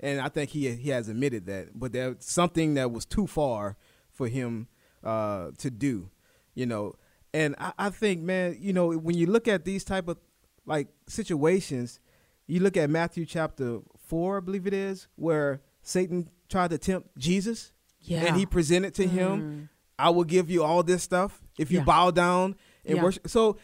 and 0.00 0.20
I 0.20 0.28
think 0.28 0.50
he 0.50 0.70
he 0.74 0.90
has 0.90 1.08
admitted 1.08 1.46
that. 1.46 1.78
But 1.78 1.92
there's 1.92 2.16
something 2.20 2.74
that 2.74 2.90
was 2.92 3.04
too 3.04 3.26
far 3.26 3.76
for 4.12 4.28
him 4.28 4.68
uh, 5.04 5.50
to 5.58 5.70
do, 5.70 6.10
you 6.54 6.66
know. 6.66 6.94
And 7.34 7.54
I, 7.58 7.72
I 7.78 7.90
think, 7.90 8.22
man, 8.22 8.56
you 8.58 8.72
know, 8.72 8.92
when 8.92 9.16
you 9.16 9.26
look 9.26 9.46
at 9.48 9.64
these 9.64 9.84
type 9.84 10.08
of 10.08 10.16
like 10.64 10.88
situations, 11.06 12.00
you 12.46 12.60
look 12.60 12.76
at 12.76 12.88
Matthew 12.90 13.26
chapter 13.26 13.80
four, 14.06 14.38
I 14.38 14.40
believe 14.40 14.66
it 14.66 14.72
is, 14.74 15.08
where 15.16 15.60
Satan 15.82 16.28
tried 16.48 16.70
to 16.70 16.78
tempt 16.78 17.08
Jesus, 17.18 17.72
Yeah. 18.00 18.22
Mm. 18.22 18.28
and 18.28 18.36
he 18.36 18.46
presented 18.46 18.94
to 18.94 19.06
him, 19.06 19.68
"I 19.98 20.10
will 20.10 20.24
give 20.24 20.50
you 20.50 20.62
all 20.62 20.82
this 20.82 21.02
stuff 21.02 21.42
if 21.58 21.70
you 21.70 21.78
Yeah. 21.78 21.84
bow 21.84 22.10
down 22.10 22.54
and 22.84 22.96
Yeah. 22.96 23.02
worship." 23.02 23.28
So 23.28 23.58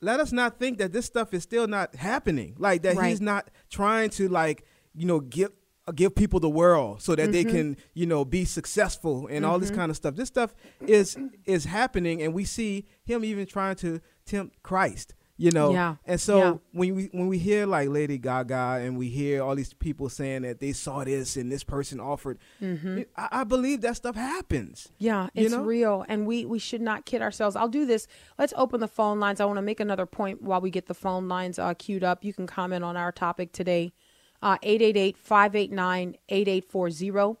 let 0.00 0.18
us 0.20 0.32
not 0.32 0.58
think 0.58 0.78
that 0.78 0.92
this 0.92 1.06
stuff 1.06 1.34
is 1.34 1.42
still 1.42 1.66
not 1.66 1.94
happening, 1.94 2.54
like 2.58 2.82
that 2.82 2.96
Right. 2.96 3.10
he's 3.10 3.20
not 3.20 3.50
trying 3.68 4.10
to 4.10 4.28
like 4.28 4.64
you 4.94 5.06
know 5.06 5.20
give 5.20 5.50
give 5.94 6.14
people 6.14 6.40
the 6.40 6.50
world 6.50 7.02
so 7.02 7.14
that 7.14 7.32
they 7.32 7.44
Mm-hmm. 7.44 7.56
can 7.56 7.76
you 7.94 8.06
know 8.06 8.24
be 8.24 8.44
successful 8.44 9.26
and 9.28 9.44
all 9.46 9.58
this 9.58 9.70
kind 9.70 9.90
of 9.90 9.96
stuff. 9.96 10.14
This 10.16 10.28
stuff 10.28 10.54
is 10.86 11.16
is 11.46 11.64
happening, 11.64 12.22
and 12.22 12.34
we 12.34 12.44
see 12.44 12.86
him 13.04 13.24
even 13.24 13.46
trying 13.46 13.76
to 13.76 14.00
tempt 14.26 14.62
Christ. 14.62 15.14
You 15.36 15.50
know, 15.52 15.70
Yeah. 15.72 15.96
and 16.04 16.20
so 16.20 16.36
Yeah. 16.38 16.54
when 16.72 16.94
we 16.94 17.04
when 17.12 17.26
we 17.28 17.38
hear 17.38 17.64
like 17.64 17.88
Lady 17.88 18.18
Gaga 18.18 18.80
and 18.82 18.98
we 18.98 19.08
hear 19.08 19.42
all 19.42 19.54
these 19.54 19.72
people 19.72 20.10
saying 20.10 20.42
that 20.42 20.60
they 20.60 20.72
saw 20.72 21.02
this 21.02 21.34
and 21.38 21.50
this 21.50 21.64
person 21.64 21.98
offered, 21.98 22.38
I, 22.62 23.06
I 23.16 23.44
believe 23.44 23.80
that 23.80 23.96
stuff 23.96 24.16
happens. 24.16 24.88
Mm-hmm. 24.88 25.04
Yeah, 25.06 25.28
You 25.32 25.46
it's 25.46 25.54
know? 25.54 25.62
real, 25.62 26.04
and 26.08 26.26
we 26.26 26.44
we 26.44 26.58
should 26.58 26.82
not 26.82 27.06
kid 27.06 27.22
ourselves. 27.22 27.56
I'll 27.56 27.68
do 27.68 27.86
this. 27.86 28.06
Let's 28.38 28.52
open 28.54 28.80
the 28.80 28.88
phone 28.88 29.18
lines. 29.18 29.40
I 29.40 29.46
want 29.46 29.56
to 29.56 29.62
make 29.62 29.80
another 29.80 30.04
point 30.04 30.42
while 30.42 30.60
we 30.60 30.68
get 30.70 30.86
the 30.88 30.94
phone 30.94 31.26
lines 31.28 31.58
uh, 31.58 31.72
queued 31.72 32.04
up. 32.04 32.22
You 32.22 32.34
can 32.34 32.46
comment 32.46 32.84
on 32.84 32.98
our 32.98 33.10
topic 33.10 33.52
today. 33.52 33.94
Uh, 34.42 34.58
888-589-8840. 34.58 37.36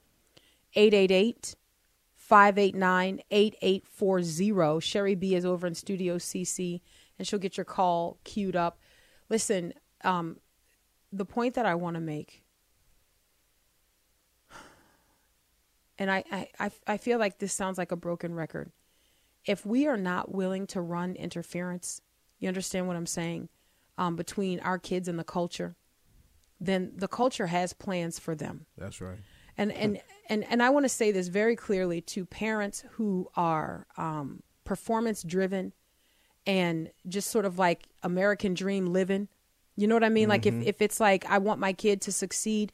888 0.74 1.56
589 2.14 3.20
8840. 3.30 4.80
Sherry 4.80 5.14
B 5.16 5.34
is 5.34 5.44
over 5.44 5.66
in 5.66 5.74
Studio 5.74 6.16
CC, 6.16 6.80
and 7.18 7.26
she'll 7.26 7.40
get 7.40 7.56
your 7.56 7.64
call 7.64 8.18
queued 8.22 8.54
up. 8.54 8.78
Listen, 9.28 9.74
um, 10.04 10.36
the 11.12 11.24
point 11.24 11.54
that 11.54 11.66
I 11.66 11.74
want 11.74 11.94
to 11.94 12.00
make 12.00 12.44
and 16.00 16.10
I, 16.10 16.24
I, 16.32 16.48
I, 16.58 16.70
I 16.86 16.96
feel 16.96 17.18
like 17.18 17.38
this 17.38 17.52
sounds 17.52 17.76
like 17.76 17.92
a 17.92 17.96
broken 17.96 18.34
record. 18.34 18.72
If 19.44 19.66
we 19.66 19.86
are 19.86 19.98
not 19.98 20.34
willing 20.34 20.66
to 20.68 20.80
run 20.80 21.14
interference, 21.14 22.00
you 22.38 22.48
understand 22.48 22.86
what 22.86 22.96
I'm 22.96 23.06
saying, 23.06 23.50
um, 23.98 24.16
between 24.16 24.60
our 24.60 24.78
kids 24.78 25.08
and 25.08 25.18
the 25.18 25.24
culture, 25.24 25.76
then 26.60 26.92
the 26.94 27.08
culture 27.08 27.46
has 27.46 27.72
plans 27.72 28.18
for 28.18 28.34
them. 28.34 28.66
That's 28.76 29.00
right. 29.00 29.18
And 29.56 29.72
and 29.72 30.00
and 30.28 30.44
and 30.44 30.62
I 30.62 30.70
want 30.70 30.84
to 30.84 30.88
say 30.88 31.10
this 31.10 31.28
very 31.28 31.56
clearly 31.56 32.00
to 32.02 32.24
parents 32.24 32.84
who 32.92 33.28
are 33.34 33.86
um, 33.96 34.42
performance 34.64 35.22
driven 35.22 35.72
and 36.46 36.90
just 37.08 37.30
sort 37.30 37.44
of 37.44 37.58
like 37.58 37.88
American 38.02 38.54
dream 38.54 38.86
living. 38.86 39.28
You 39.76 39.86
know 39.86 39.94
what 39.94 40.04
I 40.04 40.10
mean? 40.10 40.28
Like 40.28 40.46
if 40.46 40.54
if 40.62 40.82
it's 40.82 41.00
like 41.00 41.24
I 41.30 41.38
want 41.38 41.58
my 41.58 41.72
kid 41.72 42.02
to 42.02 42.12
succeed, 42.12 42.72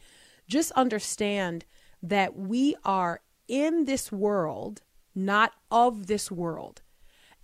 just 0.49 0.73
understand 0.73 1.65
that 2.03 2.37
we 2.37 2.75
are 2.85 3.21
in 3.49 3.85
this 3.85 4.11
world, 4.11 4.83
not 5.15 5.53
of 5.71 6.09
this 6.09 6.31
world. 6.31 6.83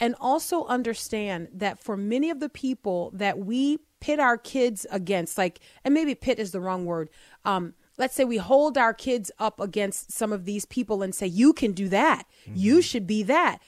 And 0.02 0.14
also 0.20 0.64
understand 0.66 1.48
that 1.54 1.78
for 1.78 1.96
many 1.96 2.28
of 2.28 2.40
the 2.40 2.48
people 2.48 3.10
that 3.14 3.38
we 3.38 3.78
pit 4.00 4.18
our 4.18 4.36
kids 4.36 4.84
against, 4.90 5.38
like, 5.38 5.60
and 5.84 5.94
maybe 5.94 6.14
pit 6.14 6.38
is 6.40 6.50
the 6.50 6.60
wrong 6.60 6.84
word. 6.84 7.08
Um, 7.44 7.74
let's 7.98 8.14
say 8.14 8.24
we 8.24 8.38
hold 8.38 8.76
our 8.76 8.92
kids 8.92 9.30
up 9.38 9.60
against 9.60 10.10
some 10.10 10.32
of 10.32 10.44
these 10.44 10.64
people 10.64 11.02
and 11.02 11.14
say, 11.14 11.28
you 11.28 11.52
can 11.52 11.70
do 11.72 11.88
that. 11.90 12.24
You 12.52 12.82
should 12.82 13.06
be 13.06 13.22
that. 13.22 13.58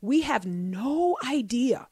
We 0.00 0.22
have 0.22 0.44
no 0.44 1.16
idea 1.24 1.86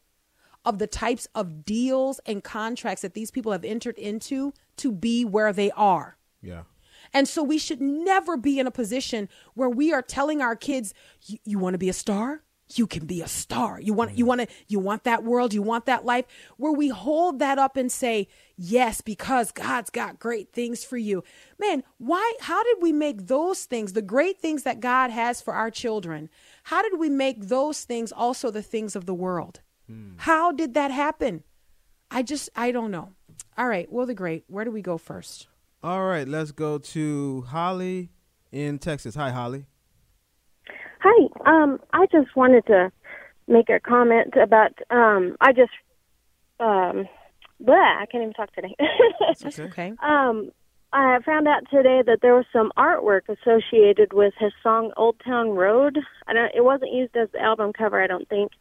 of 0.64 0.78
the 0.78 0.86
types 0.88 1.28
of 1.34 1.64
deals 1.64 2.20
and 2.26 2.42
contracts 2.42 3.02
that 3.02 3.14
these 3.14 3.30
people 3.30 3.52
have 3.52 3.64
entered 3.64 3.98
into 3.98 4.52
to 4.78 4.90
be 4.92 5.24
where 5.24 5.52
they 5.52 5.70
are. 5.72 6.16
Yeah. 6.42 6.62
And 7.14 7.28
so 7.28 7.42
we 7.42 7.58
should 7.58 7.80
never 7.80 8.36
be 8.36 8.58
in 8.58 8.66
a 8.66 8.70
position 8.72 9.28
where 9.54 9.68
we 9.70 9.92
are 9.92 10.02
telling 10.02 10.40
our 10.40 10.56
kids, 10.56 10.92
"You- 11.26 11.38
you 11.44 11.58
want 11.58 11.74
to 11.74 11.78
be 11.78 11.88
a 11.88 11.92
star? 11.92 12.42
You 12.78 12.86
can 12.86 13.06
be 13.06 13.22
a 13.22 13.28
star. 13.28 13.80
You 13.80 13.92
want 13.92 14.16
you 14.16 14.24
mm. 14.24 14.28
want 14.28 14.40
to 14.42 14.46
you 14.68 14.78
want 14.78 15.04
that 15.04 15.24
world, 15.24 15.54
you 15.54 15.62
want 15.62 15.86
that 15.86 16.04
life 16.04 16.26
where 16.56 16.72
we 16.72 16.88
hold 16.88 17.38
that 17.38 17.58
up 17.58 17.76
and 17.76 17.90
say, 17.90 18.28
"Yes, 18.56 19.00
because 19.00 19.52
God's 19.52 19.90
got 19.90 20.18
great 20.18 20.52
things 20.52 20.84
for 20.84 20.96
you." 20.96 21.22
Man, 21.58 21.82
why 21.98 22.32
how 22.40 22.62
did 22.62 22.78
we 22.80 22.92
make 22.92 23.26
those 23.26 23.64
things, 23.64 23.92
the 23.92 24.02
great 24.02 24.38
things 24.38 24.62
that 24.62 24.80
God 24.80 25.10
has 25.10 25.40
for 25.40 25.54
our 25.54 25.70
children? 25.70 26.28
How 26.64 26.82
did 26.82 26.98
we 26.98 27.08
make 27.08 27.48
those 27.48 27.84
things 27.84 28.12
also 28.12 28.50
the 28.50 28.62
things 28.62 28.96
of 28.96 29.06
the 29.06 29.14
world? 29.14 29.60
Hmm. 29.86 30.12
How 30.16 30.52
did 30.52 30.74
that 30.74 30.90
happen? 30.90 31.44
I 32.10 32.22
just 32.22 32.50
I 32.56 32.72
don't 32.72 32.90
know. 32.90 33.12
All 33.56 33.68
right, 33.68 33.90
well 33.92 34.06
the 34.06 34.14
great. 34.14 34.44
Where 34.48 34.64
do 34.64 34.70
we 34.70 34.82
go 34.82 34.98
first? 34.98 35.48
All 35.82 36.04
right, 36.04 36.28
let's 36.28 36.52
go 36.52 36.78
to 36.78 37.42
Holly 37.48 38.10
in 38.52 38.78
Texas. 38.78 39.14
Hi, 39.16 39.30
Holly. 39.30 39.66
Hi. 41.02 41.28
Um, 41.46 41.80
I 41.92 42.06
just 42.06 42.36
wanted 42.36 42.66
to 42.66 42.92
make 43.48 43.68
a 43.68 43.80
comment 43.80 44.34
about. 44.40 44.72
Um, 44.90 45.36
I 45.40 45.52
just. 45.52 45.72
Um, 46.60 47.08
blah, 47.58 47.74
I 47.74 48.06
can't 48.10 48.22
even 48.22 48.34
talk 48.34 48.52
today. 48.54 48.76
That's 49.40 49.58
okay. 49.58 49.94
um, 50.00 50.52
I 50.92 51.18
found 51.24 51.48
out 51.48 51.62
today 51.70 52.02
that 52.06 52.18
there 52.20 52.34
was 52.34 52.44
some 52.52 52.70
artwork 52.76 53.22
associated 53.28 54.12
with 54.12 54.34
his 54.38 54.52
song 54.62 54.92
"Old 54.96 55.16
Town 55.24 55.50
Road." 55.50 55.98
I 56.26 56.34
don't. 56.34 56.54
It 56.54 56.64
wasn't 56.64 56.92
used 56.92 57.16
as 57.16 57.28
the 57.32 57.40
album 57.40 57.72
cover, 57.72 58.02
I 58.02 58.06
don't 58.06 58.28
think. 58.28 58.52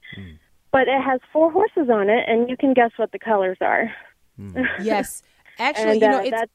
But 0.72 0.88
it 0.88 1.02
has 1.04 1.20
four 1.34 1.52
horses 1.52 1.90
on 1.92 2.10
it, 2.10 2.24
and 2.28 2.50
you 2.50 2.56
can 2.56 2.74
guess 2.74 2.92
what 2.98 3.12
the 3.12 3.20
colors 3.20 3.58
are. 3.62 3.94
Yes. 4.82 5.22
Actually, 5.60 5.92
and 5.92 6.02
you 6.02 6.08
know, 6.08 6.18
uh, 6.18 6.22
it's 6.22 6.32
that's 6.32 6.52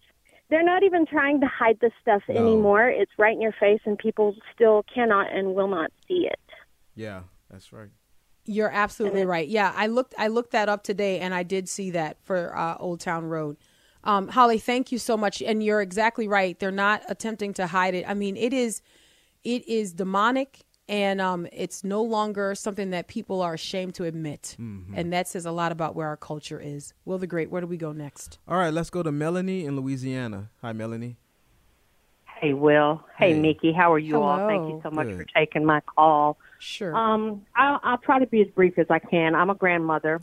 they're 0.51 0.65
not 0.65 0.83
even 0.83 1.07
trying 1.07 1.41
to 1.41 1.47
hide 1.47 1.79
this 1.81 1.93
stuff 2.01 2.23
No. 2.29 2.35
anymore. 2.37 2.89
It's 2.89 3.13
right 3.19 3.35
in 3.35 3.41
your 3.41 3.55
face, 3.59 3.81
and 3.85 3.99
people 3.99 4.35
still 4.55 4.85
cannot 4.93 5.33
and 5.35 5.55
will 5.55 5.69
not 5.69 5.91
see 6.07 6.27
it. 6.27 6.39
Yeah, 6.95 7.23
that's 7.51 7.73
right. 7.73 7.91
you're 8.49 8.71
absolutely 8.71 9.25
right. 9.25 9.49
Yeah, 9.49 9.73
I 9.75 9.87
looked 9.89 10.15
I 10.17 10.29
looked 10.29 10.53
that 10.53 10.69
up 10.69 10.85
today 10.85 11.19
and 11.19 11.35
I 11.35 11.43
did 11.43 11.69
see 11.69 11.91
that 11.91 12.17
for 12.23 12.57
uh, 12.57 12.77
Old 12.79 13.01
Town 13.01 13.25
Road. 13.25 13.57
Um, 14.05 14.29
Holly, 14.29 14.59
thank 14.59 14.93
you 14.93 14.99
so 14.99 15.17
much. 15.17 15.43
And 15.43 15.65
you're 15.65 15.81
exactly 15.83 16.29
right. 16.29 16.57
They're 16.59 16.71
not 16.71 17.03
attempting 17.09 17.53
to 17.55 17.67
hide 17.67 17.95
it. 17.97 18.05
I 18.09 18.15
mean, 18.15 18.37
it 18.37 18.53
is 18.55 18.83
it 19.43 19.67
is 19.69 19.93
demonic 19.93 20.63
and 20.89 21.21
um, 21.21 21.47
it's 21.53 21.83
no 21.83 22.03
longer 22.03 22.55
something 22.55 22.91
that 22.91 23.09
people 23.09 23.43
are 23.43 23.55
ashamed 23.55 23.95
to 23.97 24.05
admit. 24.05 24.57
And 24.59 25.13
that 25.13 25.27
says 25.29 25.45
a 25.47 25.51
lot 25.51 25.73
about 25.73 25.97
where 25.97 26.07
our 26.07 26.17
culture 26.17 26.61
is. 26.61 26.95
Will 27.05 27.19
the 27.19 27.27
Great, 27.27 27.51
where 27.51 27.61
do 27.61 27.67
we 27.67 27.77
go 27.77 27.93
next? 27.93 28.39
All 28.47 28.57
right, 28.57 28.73
let's 28.73 28.91
go 28.91 29.03
to 29.03 29.11
Melanie 29.11 29.65
in 29.65 29.77
Louisiana. 29.77 30.51
Hi, 30.63 30.73
Melanie. 30.73 31.17
Hey, 32.41 32.53
Will. 32.53 33.03
Hey, 33.19 33.33
Hey. 33.33 33.41
Miki. 33.41 33.73
How 33.73 33.93
are 33.93 33.99
you 33.99 34.23
all? 34.23 34.47
Thank 34.47 34.69
you 34.69 34.81
so 34.83 34.91
much 34.91 35.07
Good. 35.09 35.17
for 35.17 35.25
taking 35.25 35.65
my 35.65 35.81
call. 35.81 36.37
Sure. 36.59 36.95
Um, 36.95 37.43
I'll, 37.57 37.81
I'll 37.83 37.99
try 37.99 38.19
to 38.19 38.27
be 38.27 38.43
as 38.43 38.49
brief 38.49 38.79
as 38.79 38.87
I 38.91 38.99
can. 38.99 39.35
I'm 39.35 39.51
a 39.51 39.55
grandmother. 39.55 40.23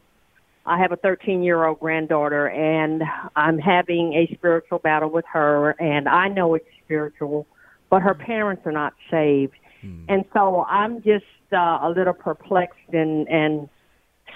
I 0.66 0.78
have 0.80 0.91
a 0.93 0.95
13 0.95 1.43
year 1.43 1.66
old 1.66 1.80
granddaughter, 1.82 2.47
and 2.47 3.03
I'm 3.36 3.57
having 3.59 4.14
a 4.14 4.34
spiritual 4.34 4.80
battle 4.80 5.09
with 5.09 5.26
her, 5.34 5.72
and 5.72 6.07
I 6.07 6.30
know 6.30 6.53
it's 6.53 6.66
spiritual, 6.86 7.47
but 7.89 8.01
her 8.01 8.14
parents 8.14 8.61
are 8.66 8.72
not 8.72 8.93
saved. 9.11 9.53
Hmm. 9.84 10.05
And 10.07 10.25
so 10.34 10.65
I'm 10.67 11.03
just 11.03 11.25
uh, 11.51 11.79
a 11.84 11.93
little 11.95 12.13
perplexed 12.13 12.93
and, 12.93 13.27
and 13.27 13.69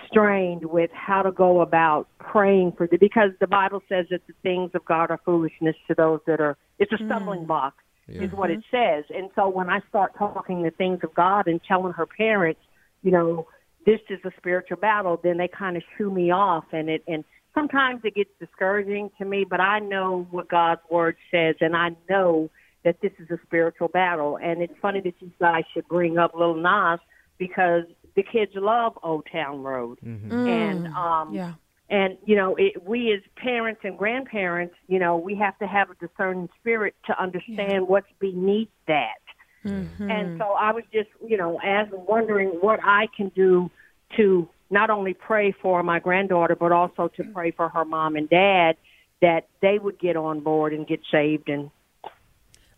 strained 0.08 0.66
with 0.66 0.92
how 0.94 1.22
to 1.22 1.32
go 1.32 1.62
about 1.62 2.08
praying 2.20 2.74
for 2.78 2.88
the 2.88 2.98
because 2.98 3.32
the 3.40 3.48
Bible 3.48 3.82
says 3.90 4.06
that 4.12 4.22
the 4.28 4.34
things 4.44 4.72
of 4.76 4.86
God 4.86 5.10
are 5.10 5.20
foolishness 5.26 5.76
to 5.88 5.96
those 5.96 6.20
that 6.28 6.40
are 6.40 6.58
it's 6.78 6.92
a 6.92 6.98
stumbling 6.98 7.42
hmm. 7.42 7.48
block 7.48 7.74
is 8.10 8.32
what 8.32 8.50
it 8.50 8.60
mm-hmm. 8.60 9.02
says. 9.02 9.06
And 9.14 9.30
so 9.36 9.50
when 9.50 9.70
I 9.70 9.82
start 9.90 10.14
talking 10.18 10.64
the 10.64 10.72
things 10.72 11.00
of 11.04 11.14
God 11.14 11.48
and 11.48 11.60
telling 11.68 11.94
her 11.94 12.06
parents, 12.06 12.62
you 13.04 13.12
know, 13.12 13.48
this 13.86 14.00
is 14.10 14.20
a 14.24 14.32
spiritual 14.38 14.78
battle, 14.78 15.20
then 15.22 15.38
they 15.38 15.48
kind 15.48 15.78
of 15.78 15.84
shoo 15.98 16.10
me 16.12 16.32
off 16.32 16.66
and 16.72 16.90
it 16.90 17.04
and 17.08 17.24
sometimes 17.54 18.02
it 18.04 18.16
gets 18.16 18.30
discouraging 18.40 19.10
to 19.18 19.26
me, 19.26 19.46
but 19.50 19.60
I 19.60 19.80
know 19.80 20.28
what 20.32 20.48
God's 20.48 20.82
word 20.90 21.18
says 21.32 21.56
and 21.60 21.76
I 21.76 21.90
know 22.10 22.50
that 22.88 23.02
this 23.02 23.12
is 23.20 23.30
a 23.30 23.38
spiritual 23.46 23.90
battle. 23.90 24.40
And 24.42 24.62
it's 24.62 24.74
funny 24.82 25.02
that 25.02 25.16
you 25.20 25.30
guys 25.42 25.64
should 25.74 25.86
bring 25.90 26.18
up 26.18 26.34
Little 26.34 26.56
Nas 26.56 27.02
because 27.38 27.84
the 28.16 28.24
kids 28.24 28.54
love 28.56 28.98
Old 29.04 29.28
Town 29.30 29.62
Road. 29.62 30.00
And 30.48 30.88
um 30.88 31.34
yeah. 31.34 31.54
And 31.90 32.18
you 32.26 32.38
know, 32.38 32.56
it, 32.56 32.82
we 32.86 33.14
as 33.14 33.20
parents 33.36 33.82
and 33.84 33.98
grandparents, 33.98 34.76
you 34.88 35.00
know, 35.00 35.18
we 35.18 35.36
have 35.36 35.60
to 35.60 35.68
have 35.68 35.90
a 35.90 35.96
discerning 35.96 36.48
spirit 36.62 36.96
to 37.08 37.22
understand 37.22 37.90
what's 37.90 38.08
beneath 38.20 38.70
that. 38.88 39.20
Mm-hmm. 39.66 40.10
And 40.10 40.40
so 40.40 40.46
I 40.52 40.72
was 40.72 40.86
just, 40.94 41.10
you 41.26 41.36
know, 41.36 41.60
as 41.60 41.88
wondering 41.92 42.50
what 42.62 42.80
I 42.84 43.10
can 43.18 43.30
do 43.36 43.70
to 44.16 44.48
not 44.70 44.90
only 44.90 45.14
pray 45.14 45.52
for 45.62 45.84
my 45.84 46.00
granddaughter, 46.00 46.56
but 46.56 46.72
also 46.72 47.10
to 47.18 47.24
pray 47.34 47.52
for 47.52 47.68
her 47.68 47.84
mom 47.84 48.16
and 48.16 48.30
dad 48.30 48.78
that 49.22 49.48
they 49.62 49.78
would 49.78 50.00
get 50.00 50.16
on 50.16 50.40
board 50.40 50.74
and 50.74 50.88
get 50.88 51.02
saved. 51.12 51.50
And 51.50 51.70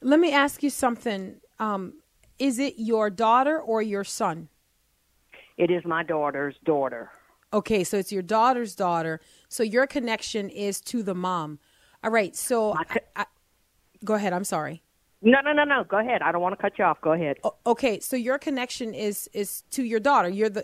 Let 0.02 0.20
me 0.20 0.32
ask 0.32 0.64
you 0.64 0.70
something. 0.70 1.36
Um, 1.60 1.94
is 2.38 2.58
it 2.60 2.76
your 2.78 3.10
daughter 3.10 3.60
or 3.60 3.82
your 3.82 4.04
son? 4.04 4.50
it 5.58 5.70
is 5.70 5.84
my 5.84 6.04
daughter's 6.04 6.56
daughter. 6.64 7.12
Okay, 7.52 7.84
so 7.84 7.98
it's 7.98 8.14
your 8.14 8.22
daughter's 8.22 8.76
daughter. 8.76 9.20
So 9.50 9.62
your 9.62 9.88
connection 9.88 10.50
is 10.50 10.80
to 10.82 11.04
the 11.04 11.14
mom. 11.14 11.60
All 12.02 12.12
right. 12.12 12.34
So 12.34 12.74
I, 12.78 12.86
I, 13.18 13.26
go 14.06 14.14
ahead. 14.14 14.32
I'm 14.32 14.46
sorry. 14.46 14.82
No, 15.22 15.42
no, 15.42 15.52
no, 15.52 15.66
no. 15.66 15.84
Go 15.84 15.98
ahead. 15.98 16.22
I 16.22 16.32
don't 16.32 16.42
want 16.42 16.56
to 16.56 16.62
cut 16.62 16.80
you 16.80 16.86
off. 16.86 17.02
Go 17.02 17.12
ahead. 17.12 17.40
O- 17.44 17.56
Okay, 17.66 18.00
so 18.00 18.16
your 18.16 18.38
connection 18.40 18.94
is 18.94 19.30
is 19.34 19.64
to 19.72 19.84
your 19.84 20.00
daughter. 20.00 20.30
You're 20.30 20.50
the 20.50 20.64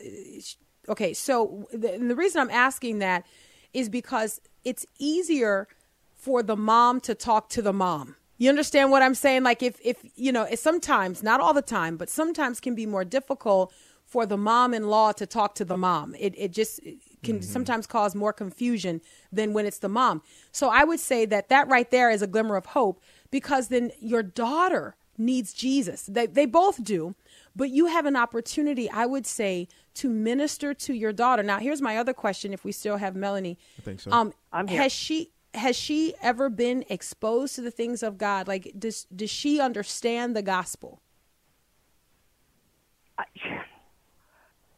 okay. 0.87 1.13
So 1.13 1.67
the, 1.73 1.95
and 1.95 2.09
the 2.09 2.15
reason 2.15 2.39
I'm 2.39 2.49
asking 2.51 2.99
that 2.99 3.25
is 3.73 3.89
because 3.89 4.39
it's 4.63 4.85
easier 4.97 5.67
for 6.13 6.41
the 6.41 6.55
mom 6.55 7.01
to 7.01 7.13
talk 7.15 7.49
to 7.49 7.61
the 7.61 7.73
mom. 7.73 8.15
You 8.37 8.49
understand 8.49 8.91
what 8.91 9.01
I'm 9.01 9.15
saying? 9.15 9.43
Like 9.43 9.63
if 9.63 9.79
if 9.83 9.97
you 10.15 10.31
know, 10.31 10.43
it's 10.43 10.61
sometimes 10.61 11.23
not 11.23 11.39
all 11.39 11.53
the 11.53 11.61
time, 11.61 11.97
but 11.97 12.09
sometimes 12.09 12.59
can 12.59 12.75
be 12.75 12.85
more 12.85 13.05
difficult 13.05 13.73
for 14.05 14.25
the 14.25 14.37
mom-in-law 14.37 15.13
to 15.13 15.25
talk 15.25 15.55
to 15.55 15.65
the 15.65 15.77
mom. 15.77 16.15
It 16.19 16.33
it 16.37 16.51
just 16.51 16.79
can 17.23 17.41
sometimes 17.41 17.87
cause 17.87 18.13
more 18.13 18.33
confusion 18.33 19.01
than 19.31 19.53
when 19.53 19.65
it's 19.65 19.79
the 19.79 19.89
mom. 19.89 20.21
So 20.51 20.69
I 20.69 20.83
would 20.83 20.99
say 20.99 21.25
that 21.25 21.49
that 21.49 21.67
right 21.67 21.89
there 21.89 22.09
is 22.11 22.21
a 22.21 22.27
glimmer 22.27 22.55
of 22.55 22.67
hope 22.67 23.01
because 23.31 23.69
then 23.69 23.91
your 23.99 24.21
daughter 24.21 24.95
needs 25.17 25.53
Jesus. 25.53 26.03
They 26.03 26.27
they 26.27 26.45
both 26.45 26.83
do, 26.83 27.15
but 27.55 27.69
you 27.69 27.87
have 27.87 28.05
an 28.05 28.15
opportunity, 28.15 28.89
I 28.91 29.05
would 29.05 29.25
say, 29.25 29.67
to 29.95 30.09
minister 30.09 30.73
to 30.73 30.93
your 30.93 31.13
daughter. 31.13 31.41
Now, 31.41 31.59
here's 31.59 31.81
my 31.81 31.97
other 31.97 32.13
question 32.13 32.53
if 32.53 32.63
we 32.65 32.71
still 32.71 32.97
have 32.97 33.15
Melanie. 33.15 33.57
I 33.79 33.81
think 33.81 34.01
so. 34.01 34.11
Um 34.11 34.33
I'm 34.51 34.67
here. 34.67 34.81
has 34.81 34.91
she 34.91 35.31
has 35.55 35.75
she 35.75 36.13
ever 36.21 36.49
been 36.49 36.85
exposed 36.89 37.55
to 37.55 37.61
the 37.61 37.71
things 37.71 38.03
of 38.03 38.17
God? 38.17 38.47
Like 38.47 38.73
does 38.77 39.05
does 39.15 39.29
she 39.29 39.59
understand 39.59 40.35
the 40.35 40.41
gospel? 40.41 41.01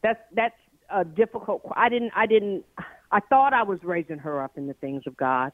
That's 0.03 0.19
that's 0.33 0.55
a 0.89 1.03
difficult. 1.03 1.61
I 1.75 1.89
didn't. 1.89 2.11
I 2.15 2.25
didn't. 2.25 2.65
I 3.11 3.19
thought 3.19 3.53
I 3.53 3.63
was 3.63 3.79
raising 3.83 4.19
her 4.19 4.43
up 4.43 4.57
in 4.57 4.67
the 4.67 4.73
things 4.75 5.03
of 5.07 5.17
God, 5.17 5.51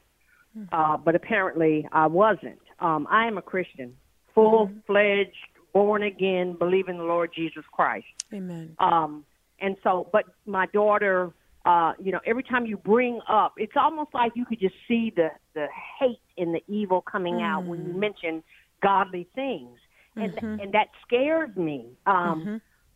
uh, 0.72 0.96
but 0.96 1.14
apparently 1.14 1.88
I 1.92 2.06
wasn't. 2.06 2.60
Um, 2.80 3.06
I 3.10 3.26
am 3.26 3.38
a 3.38 3.42
Christian, 3.42 3.96
full 4.34 4.70
fledged, 4.86 5.36
born 5.72 6.02
again, 6.02 6.56
believe 6.58 6.88
in 6.88 6.98
the 6.98 7.04
Lord 7.04 7.30
Jesus 7.34 7.64
Christ. 7.72 8.06
Amen. 8.32 8.74
Um, 8.78 9.24
and 9.60 9.76
so, 9.82 10.08
but 10.12 10.24
my 10.46 10.66
daughter, 10.66 11.32
uh, 11.64 11.92
you 11.98 12.12
know, 12.12 12.20
every 12.26 12.42
time 12.42 12.66
you 12.66 12.76
bring 12.76 13.20
up, 13.28 13.54
it's 13.56 13.72
almost 13.76 14.10
like 14.14 14.32
you 14.34 14.44
could 14.44 14.60
just 14.60 14.74
see 14.88 15.12
the 15.14 15.28
the 15.54 15.66
hate 15.98 16.20
and 16.36 16.54
the 16.54 16.62
evil 16.68 17.00
coming 17.02 17.40
out 17.42 17.66
when 17.66 17.84
you 17.86 17.92
mention 17.94 18.42
godly 18.82 19.26
things, 19.34 19.78
and 20.18 20.32
and 20.58 20.72
that 20.72 20.88
scares 21.06 21.54
me. 21.56 21.90
Um, 22.06 22.48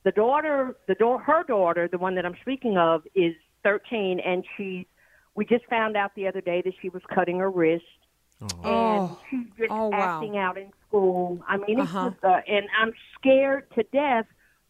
The 0.04 0.12
daughter, 0.12 0.76
the 0.86 0.94
door, 0.94 1.20
her 1.20 1.42
daughter, 1.44 1.88
the 1.90 1.98
one 1.98 2.14
that 2.14 2.24
I'm 2.24 2.36
speaking 2.42 2.76
of, 2.78 3.02
is 3.14 3.34
13, 3.64 4.20
and 4.20 4.44
she. 4.56 4.86
We 5.34 5.44
just 5.44 5.66
found 5.66 5.96
out 5.96 6.10
the 6.16 6.26
other 6.26 6.40
day 6.40 6.62
that 6.64 6.74
she 6.80 6.88
was 6.88 7.02
cutting 7.14 7.38
her 7.38 7.50
wrist, 7.50 7.84
and 8.64 9.04
Oh. 9.04 9.18
she's 9.30 9.46
just 9.56 9.70
Oh, 9.70 9.88
wow. 9.88 10.02
acting 10.04 10.36
out 10.36 10.56
in 10.58 10.70
school. 10.86 11.38
I 11.46 11.56
mean, 11.56 11.78
it's 11.78 11.88
Uh-huh. 11.88 12.10
just, 12.10 12.24
uh, 12.24 12.40
and 12.46 12.66
I'm 12.80 12.92
scared 13.18 13.70
to 13.76 13.82
death. 13.92 14.26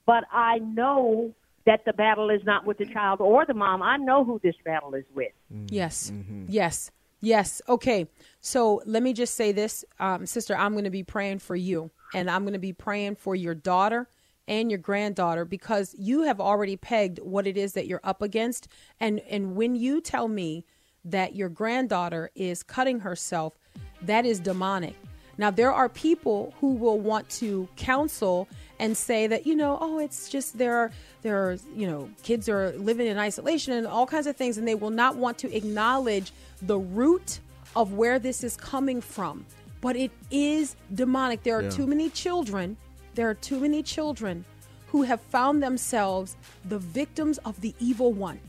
But 0.07 0.25
I 0.33 0.59
know 0.59 1.33
that 1.69 1.85
the 1.85 1.93
battle 1.93 2.31
is 2.31 2.43
not 2.45 2.65
with 2.65 2.79
the 2.79 2.87
child 2.87 3.21
or 3.21 3.45
the 3.45 3.53
mom. 3.53 3.83
I 3.83 3.99
know 3.99 4.25
who 4.25 4.41
this 4.43 4.55
battle 4.65 4.95
is 4.95 5.05
with. 5.15 5.33
Yes. 5.69 6.11
Yes. 6.47 6.91
Yes. 7.21 7.61
Okay. 7.69 8.09
So 8.41 8.81
let 8.87 9.03
me 9.03 9.13
just 9.13 9.35
say 9.35 9.53
this, 9.53 9.85
um, 10.01 10.25
sister. 10.25 10.57
I'm 10.57 10.73
going 10.73 10.85
to 10.85 10.91
be 10.91 11.03
praying 11.03 11.41
for 11.41 11.57
you, 11.57 11.91
and 12.15 12.31
I'm 12.31 12.45
going 12.45 12.55
to 12.55 12.59
be 12.59 12.73
praying 12.73 13.17
for 13.17 13.35
your 13.35 13.55
daughter 13.55 14.09
and 14.47 14.71
your 14.71 14.79
granddaughter 14.79 15.45
because 15.45 15.95
you 15.99 16.23
have 16.23 16.41
already 16.41 16.79
pegged 16.79 17.19
what 17.19 17.47
it 17.47 17.59
is 17.59 17.75
that 17.75 17.87
you're 17.87 18.01
up 18.03 18.23
against. 18.23 18.69
And 18.99 19.21
and 19.29 19.55
when 19.55 19.75
you 19.75 20.01
tell 20.01 20.27
me 20.27 20.65
that 21.05 21.37
your 21.37 21.51
granddaughter 21.51 22.31
is 22.35 22.63
cutting 22.63 23.01
herself, 23.01 23.59
that 24.01 24.25
is 24.25 24.41
demonic. 24.41 24.95
Now 25.37 25.51
there 25.51 25.73
are 25.73 25.91
people 25.91 26.55
who 26.61 26.77
will 26.77 26.99
want 26.99 27.29
to 27.31 27.69
counsel 27.77 28.49
and 28.79 28.97
say 28.97 29.27
that 29.27 29.47
you 29.47 29.55
know, 29.55 29.79
oh, 29.81 29.99
it's 29.99 30.29
just 30.29 30.59
there 30.59 30.77
are 30.77 30.91
there 31.23 31.37
are 31.37 31.57
you 31.75 31.87
know 31.87 32.09
kids 32.23 32.49
are 32.49 32.73
living 32.73 33.07
in 33.07 33.19
isolation 33.19 33.73
and 33.73 33.87
all 33.87 34.07
kinds 34.07 34.27
of 34.27 34.37
things, 34.37 34.59
and 34.59 34.67
they 34.67 34.75
will 34.75 34.91
not 34.91 35.17
want 35.17 35.39
to 35.39 35.57
acknowledge 35.57 36.33
the 36.63 36.79
root 36.79 37.41
of 37.77 37.93
where 37.93 38.19
this 38.19 38.43
is 38.45 38.57
coming 38.57 39.01
from. 39.01 39.45
But 39.81 39.97
it 39.97 40.11
is 40.31 40.75
demonic. 40.95 41.43
There 41.43 41.59
are 41.59 41.63
Yeah. 41.63 41.71
too 41.71 41.87
many 41.87 42.11
children. 42.11 42.77
There 43.15 43.29
are 43.29 43.35
too 43.35 43.61
many 43.61 43.83
children 43.83 44.45
who 44.89 45.03
have 45.03 45.21
found 45.21 45.63
themselves 45.63 46.37
the 46.65 46.79
victims 46.79 47.39
of 47.39 47.61
the 47.61 47.75
evil 47.79 48.13
one 48.13 48.41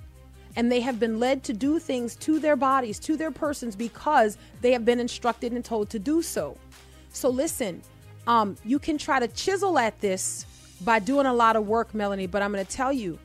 and 0.56 0.72
they 0.72 0.82
have 0.82 1.00
been 1.00 1.20
led 1.20 1.44
to 1.44 1.54
do 1.54 1.80
things 1.80 2.16
to 2.18 2.40
their 2.40 2.56
bodies, 2.56 3.00
to 3.00 3.16
their 3.16 3.32
persons, 3.32 3.76
because 3.76 4.38
they 4.62 4.72
have 4.72 4.84
been 4.84 5.00
instructed 5.00 5.54
and 5.54 5.64
told 5.64 5.90
to 5.90 6.00
do 6.00 6.22
so. 6.22 6.58
So 7.12 7.30
listen, 7.30 7.82
um, 8.30 8.56
you 8.64 8.78
can 8.78 9.00
try 9.00 9.20
to 9.20 9.28
chisel 9.28 9.80
at 9.80 10.00
this 10.00 10.46
by 10.82 11.00
doing 11.00 11.26
a 11.26 11.34
lot 11.34 11.56
of 11.56 11.68
work, 11.68 11.96
Melanie, 11.96 12.28
but 12.28 12.44
I'm 12.44 12.54
going 12.54 12.64
to 12.64 12.72
tell 12.72 12.94
you, 12.94 13.18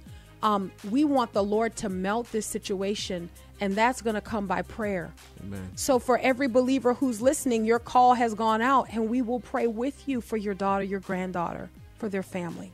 um, 0.42 0.72
we 0.90 1.05
want 1.05 1.32
the 1.34 1.44
Lord 1.44 1.76
to 1.76 1.90
melt 1.90 2.32
this 2.32 2.46
situation, 2.46 3.28
and 3.61 3.74
that's 3.74 4.00
going 4.00 4.14
to 4.14 4.22
come 4.22 4.46
by 4.46 4.62
prayer. 4.62 5.12
Amen. 5.42 5.70
So, 5.76 5.98
for 5.98 6.18
every 6.18 6.48
believer 6.48 6.94
who's 6.94 7.20
listening, 7.20 7.66
your 7.66 7.78
call 7.78 8.14
has 8.14 8.32
gone 8.34 8.62
out, 8.62 8.88
and 8.92 9.11
we 9.11 9.20
will 9.20 9.40
pray 9.40 9.66
with 9.66 10.09
you 10.09 10.22
for 10.22 10.38
your 10.38 10.55
daughter, 10.55 10.84
your 10.84 11.00
granddaughter, 11.00 11.68
for 11.98 12.09
their 12.09 12.22
family. 12.22 12.72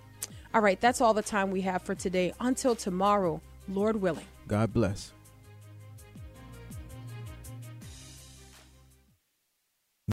All 0.55 0.61
right, 0.61 0.81
that's 0.81 1.01
all 1.01 1.15
the 1.15 1.23
time 1.23 1.51
we 1.51 1.63
have 1.63 1.83
for 1.83 1.97
today. 1.97 2.33
Until 2.39 2.77
tomorrow, 2.77 3.41
Lord 3.69 3.97
willing. 4.01 4.27
God 4.47 4.73
bless. 4.73 5.13